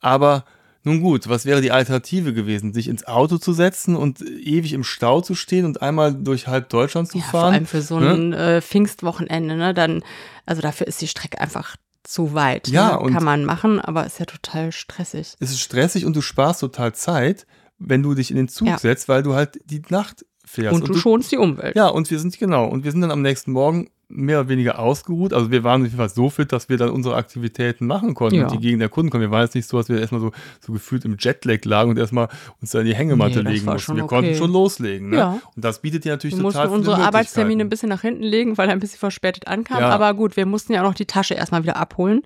Aber 0.00 0.44
nun 0.82 1.00
gut, 1.02 1.28
was 1.28 1.44
wäre 1.44 1.60
die 1.60 1.72
Alternative 1.72 2.32
gewesen? 2.32 2.72
Sich 2.72 2.88
ins 2.88 3.06
Auto 3.06 3.36
zu 3.36 3.52
setzen 3.52 3.96
und 3.96 4.22
ewig 4.22 4.72
im 4.72 4.84
Stau 4.84 5.20
zu 5.20 5.34
stehen 5.34 5.66
und 5.66 5.82
einmal 5.82 6.14
durch 6.14 6.46
halb 6.46 6.70
Deutschland 6.70 7.08
zu 7.08 7.18
Ja, 7.18 7.24
vor 7.24 7.40
fahren? 7.40 7.54
allem 7.54 7.66
für 7.66 7.82
so 7.82 7.96
ein 7.98 8.32
äh, 8.32 8.62
Pfingstwochenende, 8.62 9.56
ne? 9.56 9.74
Dann, 9.74 10.02
also 10.46 10.62
dafür 10.62 10.86
ist 10.86 11.02
die 11.02 11.08
Strecke 11.08 11.38
einfach 11.40 11.76
zu 12.02 12.32
weit. 12.32 12.68
Ja, 12.68 12.92
ne? 12.92 13.00
und- 13.00 13.12
kann 13.12 13.24
man 13.24 13.44
machen, 13.44 13.78
aber 13.80 14.06
ist 14.06 14.18
ja 14.20 14.24
total 14.24 14.72
stressig. 14.72 15.34
es 15.38 15.50
ist 15.50 15.60
stressig 15.60 16.06
und 16.06 16.16
du 16.16 16.22
sparst 16.22 16.60
total 16.60 16.94
Zeit, 16.94 17.46
wenn 17.80 18.02
du 18.02 18.14
dich 18.14 18.30
in 18.30 18.36
den 18.36 18.48
Zug 18.48 18.68
Ja. 18.68 18.78
setzt, 18.78 19.08
weil 19.08 19.22
du 19.24 19.34
halt 19.34 19.60
die 19.64 19.82
Nacht 19.88 20.24
fährst. 20.44 20.74
und 20.74 20.88
du 20.88 20.94
schonst 20.94 21.32
die 21.32 21.38
Umwelt. 21.38 21.74
Ja, 21.76 21.88
und 21.88 22.10
wir 22.10 22.18
sind, 22.18 22.38
genau, 22.38 22.66
und 22.66 22.84
wir 22.84 22.92
sind 22.92 23.00
dann 23.00 23.10
am 23.10 23.22
nächsten 23.22 23.52
Morgen 23.52 23.90
mehr 24.12 24.40
oder 24.40 24.48
weniger 24.48 24.80
ausgeruht. 24.80 25.32
Also 25.32 25.52
wir 25.52 25.62
waren 25.62 25.82
auf 25.82 25.86
jeden 25.86 25.96
Fall 25.96 26.08
so 26.08 26.30
fit, 26.30 26.50
dass 26.50 26.68
wir 26.68 26.76
dann 26.76 26.90
unsere 26.90 27.14
Aktivitäten 27.14 27.86
machen 27.86 28.14
konnten 28.14 28.34
Ja. 28.40 28.42
und 28.48 28.52
die 28.52 28.58
Gegend 28.58 28.82
erkunden 28.82 29.08
konnten. 29.08 29.22
Wir 29.22 29.30
waren 29.30 29.42
jetzt 29.44 29.54
nicht 29.54 29.68
so, 29.68 29.76
dass 29.78 29.88
wir 29.88 30.00
erstmal 30.00 30.20
so, 30.20 30.32
so 30.60 30.72
gefühlt 30.72 31.04
im 31.04 31.16
Jetlag 31.16 31.64
lagen 31.64 31.90
und 31.90 31.96
erstmal 31.96 32.28
uns 32.60 32.72
da 32.72 32.80
in 32.80 32.86
die 32.86 32.94
Hängematte 32.96 33.44
Nee, 33.44 33.52
legen 33.52 33.66
mussten. 33.66 33.94
Wir 33.94 34.02
okay. 34.04 34.16
konnten 34.16 34.34
schon 34.34 34.50
loslegen. 34.50 35.10
Ne? 35.10 35.16
Ja. 35.16 35.40
Und 35.54 35.64
das 35.64 35.80
bietet 35.80 36.04
dir 36.04 36.10
natürlich 36.10 36.36
Wir 36.36 36.42
mussten 36.42 36.56
total 36.58 36.68
viele 36.70 36.78
unsere 36.78 36.96
Arbeitstermine 37.06 37.62
ein 37.62 37.68
bisschen 37.68 37.88
nach 37.88 38.00
hinten 38.00 38.24
legen, 38.24 38.58
weil 38.58 38.68
er 38.68 38.72
ein 38.72 38.80
bisschen 38.80 38.98
verspätet 38.98 39.46
ankam. 39.46 39.78
Ja. 39.78 39.90
Aber 39.90 40.12
gut, 40.14 40.36
wir 40.36 40.44
mussten 40.44 40.72
ja 40.72 40.80
auch 40.82 40.86
noch 40.88 40.94
die 40.94 41.06
Tasche 41.06 41.34
erstmal 41.34 41.62
wieder 41.62 41.76
abholen, 41.76 42.22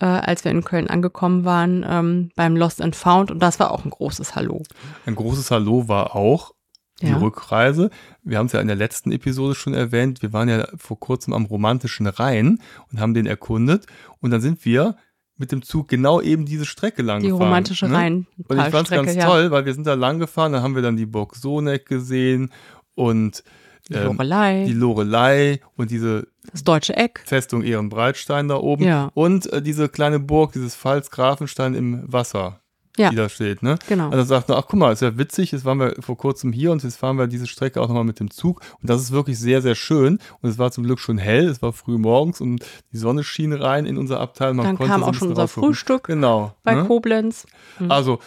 äh, 0.00 0.06
als 0.06 0.44
wir 0.44 0.50
in 0.50 0.64
Köln 0.64 0.88
angekommen 0.88 1.44
waren 1.44 1.84
ähm, 1.88 2.30
beim 2.36 2.56
Lost 2.56 2.80
and 2.82 2.96
Found. 2.96 3.30
Und 3.30 3.40
das 3.40 3.60
war 3.60 3.70
auch 3.70 3.84
ein 3.84 3.90
großes 3.90 4.34
Hallo. 4.34 4.62
Ein 5.06 5.14
großes 5.14 5.50
Hallo 5.50 5.88
war 5.88 6.16
auch 6.16 6.52
die 7.00 7.06
Ja. 7.08 7.18
Rückreise. 7.18 7.90
Wir 8.22 8.38
haben 8.38 8.46
es 8.46 8.52
ja 8.52 8.60
in 8.60 8.66
der 8.66 8.76
letzten 8.76 9.12
Episode 9.12 9.54
schon 9.54 9.74
erwähnt. 9.74 10.22
Wir 10.22 10.32
waren 10.32 10.48
ja 10.48 10.66
vor 10.76 10.98
kurzem 10.98 11.32
am 11.32 11.46
romantischen 11.46 12.06
Rhein 12.06 12.58
und 12.90 13.00
haben 13.00 13.14
den 13.14 13.26
erkundet. 13.26 13.86
Und 14.20 14.30
dann 14.30 14.40
sind 14.40 14.64
wir 14.64 14.96
mit 15.36 15.52
dem 15.52 15.62
Zug 15.62 15.88
genau 15.88 16.20
eben 16.20 16.44
diese 16.44 16.66
Strecke 16.66 17.00
lang 17.00 17.20
Die 17.22 17.28
gefahren. 17.28 17.44
romantische 17.44 17.88
ne? 17.88 18.26
Und 18.46 18.58
ich 18.58 18.64
fand 18.66 18.90
es 18.90 18.90
ganz 18.90 19.14
ja. 19.14 19.24
toll, 19.24 19.50
weil 19.50 19.64
wir 19.64 19.72
sind 19.72 19.86
da 19.86 19.94
lang 19.94 20.18
gefahren, 20.18 20.52
dann 20.52 20.62
haben 20.62 20.74
wir 20.74 20.82
dann 20.82 20.98
die 20.98 21.06
Burg 21.06 21.34
Soneck 21.34 21.86
gesehen 21.86 22.52
und 22.94 23.42
Die 23.90 23.94
ähm, 23.96 24.04
Lorelei, 24.06 24.64
die 24.66 24.72
Lorelei 24.72 25.60
und 25.76 25.90
diese 25.90 26.28
das 26.52 26.64
deutsche 26.64 26.96
Eck. 26.96 27.22
Festung 27.26 27.62
Ehrenbreitstein 27.62 28.48
da 28.48 28.56
oben 28.56 28.84
Ja. 28.84 29.10
und 29.14 29.52
äh, 29.52 29.60
diese 29.60 29.88
kleine 29.88 30.18
Burg, 30.18 30.52
dieses 30.52 30.74
Pfalz 30.76 31.10
Grafenstein 31.10 31.74
im 31.74 32.02
Wasser. 32.10 32.60
Ja. 32.98 33.08
die 33.10 33.16
da 33.16 33.28
steht. 33.28 33.62
Ne? 33.62 33.78
Genau. 33.88 34.10
Also 34.10 34.24
sagt 34.24 34.48
man, 34.48 34.58
ach 34.58 34.64
guck 34.68 34.78
mal, 34.78 34.92
ist 34.92 35.00
ja 35.00 35.16
witzig, 35.16 35.52
jetzt 35.52 35.64
waren 35.64 35.78
wir 35.78 35.94
vor 36.00 36.18
kurzem 36.18 36.52
hier 36.52 36.70
und 36.72 36.82
jetzt 36.82 36.96
fahren 36.96 37.16
wir 37.16 37.28
diese 37.28 37.46
Strecke 37.46 37.80
auch 37.80 37.86
nochmal 37.86 38.04
mit 38.04 38.18
dem 38.20 38.30
Zug. 38.30 38.60
Und 38.82 38.90
das 38.90 39.00
ist 39.00 39.12
wirklich 39.12 39.38
sehr, 39.38 39.62
sehr 39.62 39.76
schön. 39.76 40.18
Und 40.42 40.50
es 40.50 40.58
war 40.58 40.70
zum 40.72 40.84
Glück 40.84 40.98
schon 40.98 41.16
hell, 41.16 41.46
es 41.48 41.62
war 41.62 41.72
früh 41.72 41.96
morgens 41.98 42.40
und 42.42 42.66
die 42.92 42.98
Sonne 42.98 43.22
schien 43.24 43.52
rein 43.54 43.86
in 43.86 43.96
unser 43.96 44.20
Abteil. 44.20 44.52
Man 44.54 44.66
Dann 44.66 44.76
konnte 44.76 44.92
kam 44.92 45.04
auch 45.04 45.14
schon 45.14 45.28
unser. 45.28 45.46
Frühstück 45.48 46.04
Genau. 46.08 46.52
bei 46.64 46.74
ne? 46.74 46.84
Koblenz. 46.84 47.46
Mhm. 47.78 47.90
Also 47.92 48.18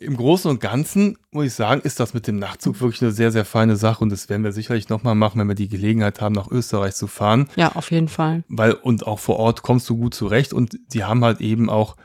im 0.00 0.16
Großen 0.16 0.48
und 0.50 0.60
Ganzen 0.60 1.18
muss 1.32 1.46
ich 1.46 1.54
sagen, 1.54 1.80
ist 1.80 1.98
das 1.98 2.14
mit 2.14 2.26
dem 2.26 2.38
Nachtzug 2.38 2.80
wirklich 2.80 3.02
eine 3.02 3.10
sehr, 3.10 3.32
sehr 3.32 3.44
feine 3.44 3.76
Sache 3.76 4.02
und 4.04 4.10
das 4.10 4.28
werden 4.28 4.44
wir 4.44 4.52
sicherlich 4.52 4.88
nochmal 4.88 5.14
machen, 5.16 5.40
wenn 5.40 5.48
wir 5.48 5.54
die 5.56 5.68
Gelegenheit 5.68 6.20
haben, 6.20 6.34
nach 6.34 6.50
Österreich 6.50 6.94
zu 6.94 7.06
fahren, 7.08 7.48
Ja, 7.56 7.72
auf 7.74 7.90
jeden 7.90 8.08
Fall. 8.08 8.44
weil 8.48 8.72
und 8.72 9.06
auch 9.06 9.18
vor 9.18 9.36
Ort 9.38 9.62
kommst 9.62 9.88
du 9.90 9.96
gut 9.96 10.14
zurecht 10.14 10.52
und 10.52 10.78
die 10.92 11.04
haben 11.04 11.24
halt 11.24 11.40
eben 11.40 11.68
auch 11.68 11.96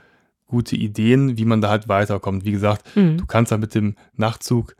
gute 0.48 0.76
Ideen, 0.76 1.38
wie 1.38 1.46
man 1.46 1.62
da 1.62 1.70
halt 1.70 1.88
weiterkommt. 1.88 2.46
Wie 2.46 2.52
gesagt, 2.52 2.96
Mhm. 2.96 3.18
du 3.18 3.26
kannst 3.26 3.52
halt 3.52 3.62
mit 3.62 3.76
dem 3.76 3.96
Nachtzug 4.16 4.76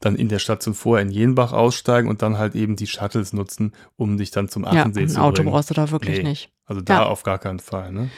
dann 0.00 0.16
in 0.16 0.28
der 0.28 0.38
Station 0.38 0.74
vorher 0.74 1.04
in 1.06 1.10
Jenbach 1.12 1.52
aussteigen 1.52 2.08
und 2.08 2.22
dann 2.22 2.38
halt 2.38 2.54
eben 2.54 2.76
die 2.76 2.86
Shuttles 2.86 3.32
nutzen, 3.34 3.72
um 3.96 4.16
dich 4.16 4.30
dann 4.30 4.48
zum 4.48 4.64
Ja, 4.64 4.70
Achensee 4.70 5.02
ein 5.02 5.08
zu 5.10 5.20
Auto 5.20 5.36
bringen. 5.42 5.50
brauchst 5.52 5.68
du 5.70 5.74
da 5.74 5.90
wirklich 5.90 6.18
Nee. 6.18 6.24
nicht. 6.30 6.50
Also 6.64 6.80
da 6.80 6.94
Ja. 6.94 7.06
auf 7.06 7.22
gar 7.22 7.38
keinen 7.38 7.58
Fall. 7.60 7.92
Ne? 7.92 8.10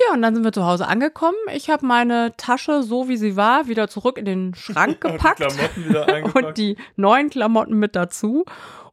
Ja, 0.00 0.14
und 0.14 0.22
dann 0.22 0.34
sind 0.34 0.44
wir 0.44 0.52
zu 0.52 0.64
Hause 0.64 0.86
angekommen. 0.86 1.36
Ich 1.54 1.68
habe 1.68 1.84
meine 1.84 2.32
Tasche, 2.36 2.82
so 2.82 3.08
wie 3.08 3.16
sie 3.16 3.36
war, 3.36 3.68
wieder 3.68 3.88
zurück 3.88 4.16
in 4.16 4.24
den 4.24 4.54
Schrank 4.54 5.00
gepackt 5.00 5.38
Klamotten 5.38 5.88
wieder 5.88 6.34
und 6.34 6.56
die 6.56 6.76
neuen 6.96 7.28
Klamotten 7.28 7.78
mit 7.78 7.96
dazu. 7.96 8.44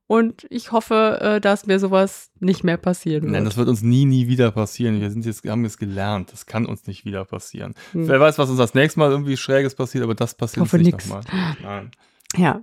Und 0.07 0.47
ich 0.49 0.71
hoffe, 0.71 1.19
äh, 1.21 1.41
dass 1.41 1.65
mir 1.65 1.79
sowas 1.79 2.31
nicht 2.39 2.63
mehr 2.63 2.77
passieren 2.77 3.23
wird. 3.23 3.33
Nein, 3.33 3.45
das 3.45 3.57
wird 3.57 3.67
uns 3.67 3.81
nie, 3.81 4.05
nie 4.05 4.27
wieder 4.27 4.51
passieren. 4.51 5.01
Wir 5.01 5.11
sind 5.11 5.25
jetzt, 5.25 5.43
haben 5.45 5.65
jetzt 5.65 5.79
gelernt. 5.79 6.31
Das 6.31 6.45
kann 6.45 6.65
uns 6.65 6.87
nicht 6.87 7.03
wieder 7.03 7.25
passieren. 7.25 7.73
Hm. 7.91 8.07
Wer 8.07 8.19
weiß, 8.19 8.37
was 8.37 8.49
uns 8.49 8.57
das 8.57 8.73
nächste 8.73 8.99
Mal 8.99 9.11
irgendwie 9.11 9.35
Schräges 9.35 9.75
passiert, 9.75 10.05
aber 10.05 10.15
das 10.15 10.35
passiert 10.35 10.65
Hoffe 10.65 10.77
uns 10.77 10.85
nicht 10.85 11.07
nochmal. 11.07 11.23
Nein. 11.61 11.91
ja, 12.37 12.61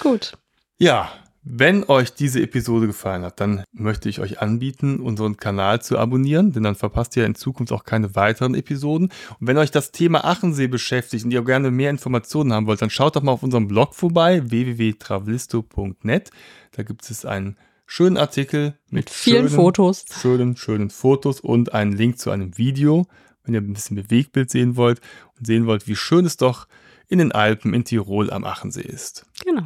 gut. 0.00 0.36
Ja, 0.78 1.08
wenn 1.48 1.84
euch 1.84 2.12
diese 2.12 2.42
Episode 2.42 2.88
gefallen 2.88 3.22
hat, 3.22 3.38
dann 3.38 3.62
möchte 3.72 4.08
ich 4.08 4.18
euch 4.18 4.40
anbieten, 4.40 4.98
unseren 4.98 5.36
Kanal 5.36 5.80
zu 5.80 5.96
abonnieren, 5.96 6.52
denn 6.52 6.64
dann 6.64 6.74
verpasst 6.74 7.16
ihr 7.16 7.24
in 7.24 7.36
Zukunft 7.36 7.72
auch 7.72 7.84
keine 7.84 8.16
weiteren 8.16 8.56
Episoden. 8.56 9.10
Und 9.38 9.46
wenn 9.46 9.56
euch 9.56 9.70
das 9.70 9.92
Thema 9.92 10.24
Achensee 10.24 10.66
beschäftigt 10.66 11.24
und 11.24 11.30
ihr 11.30 11.44
gerne 11.44 11.70
mehr 11.70 11.90
Informationen 11.90 12.52
haben 12.52 12.66
wollt, 12.66 12.82
dann 12.82 12.90
schaut 12.90 13.14
doch 13.14 13.22
mal 13.22 13.30
auf 13.30 13.44
unserem 13.44 13.68
Blog 13.68 13.94
vorbei, 13.94 14.42
www.travelisto.net. 14.50 16.30
Da 16.72 16.82
gibt 16.82 17.08
es 17.08 17.24
einen 17.24 17.56
schönen 17.86 18.16
Artikel 18.16 18.74
mit, 18.86 19.04
Mit 19.06 19.10
vielen 19.10 19.46
schönen, 19.48 19.54
Fotos. 19.54 20.04
schönen, 20.20 20.56
schönen 20.56 20.90
Fotos 20.90 21.38
und 21.38 21.72
einen 21.72 21.92
Link 21.92 22.18
zu 22.18 22.30
einem 22.32 22.58
Video, 22.58 23.06
wenn 23.44 23.54
ihr 23.54 23.60
ein 23.60 23.72
bisschen 23.72 23.94
Bewegtbild 23.94 24.50
sehen 24.50 24.74
wollt 24.74 25.00
und 25.38 25.46
sehen 25.46 25.66
wollt, 25.66 25.86
wie 25.86 25.94
schön 25.94 26.26
es 26.26 26.36
doch 26.36 26.66
in 27.06 27.18
den 27.18 27.30
Alpen 27.30 27.72
in 27.72 27.84
Tirol 27.84 28.32
am 28.32 28.42
Achensee 28.42 28.82
ist. 28.82 29.26
Genau. 29.44 29.62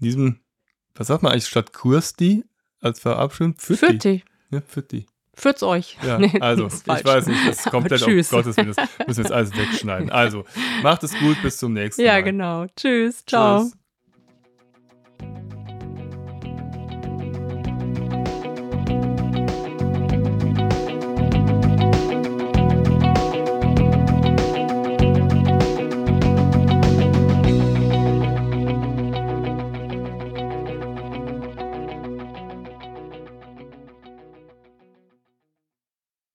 In 0.00 0.04
diesem, 0.04 0.40
was 0.94 1.06
sagt 1.08 1.22
man 1.22 1.32
eigentlich 1.32 1.46
statt 1.46 1.72
Kursti 1.72 2.44
als 2.80 3.00
Verabschiedung? 3.00 3.54
Pfütti. 3.56 3.76
Fürti. 3.86 4.24
Ja, 4.50 4.60
Pfütti. 4.60 5.06
Fürt's 5.36 5.62
euch. 5.64 5.96
Ja, 6.06 6.18
Nee, 6.20 6.38
also, 6.40 6.68
ich 6.68 6.72
falsch. 6.74 7.04
weiß 7.04 7.26
nicht, 7.26 7.48
das 7.48 7.58
ist 7.58 7.70
komplett 7.70 8.02
auf. 8.02 8.30
Gottes 8.30 8.56
Willen. 8.56 8.72
Das 8.74 8.88
müssen 9.06 9.16
wir 9.18 9.24
jetzt 9.24 9.32
alles 9.32 9.56
wegschneiden. 9.56 10.10
Also, 10.10 10.44
macht 10.82 11.02
es 11.02 11.18
gut, 11.18 11.40
bis 11.42 11.56
zum 11.56 11.72
nächsten 11.72 12.02
Ja, 12.02 12.12
Mal. 12.12 12.22
genau. 12.22 12.66
Tschüss. 12.76 13.24
Ciao. 13.26 13.62
Tschüss. 13.64 13.83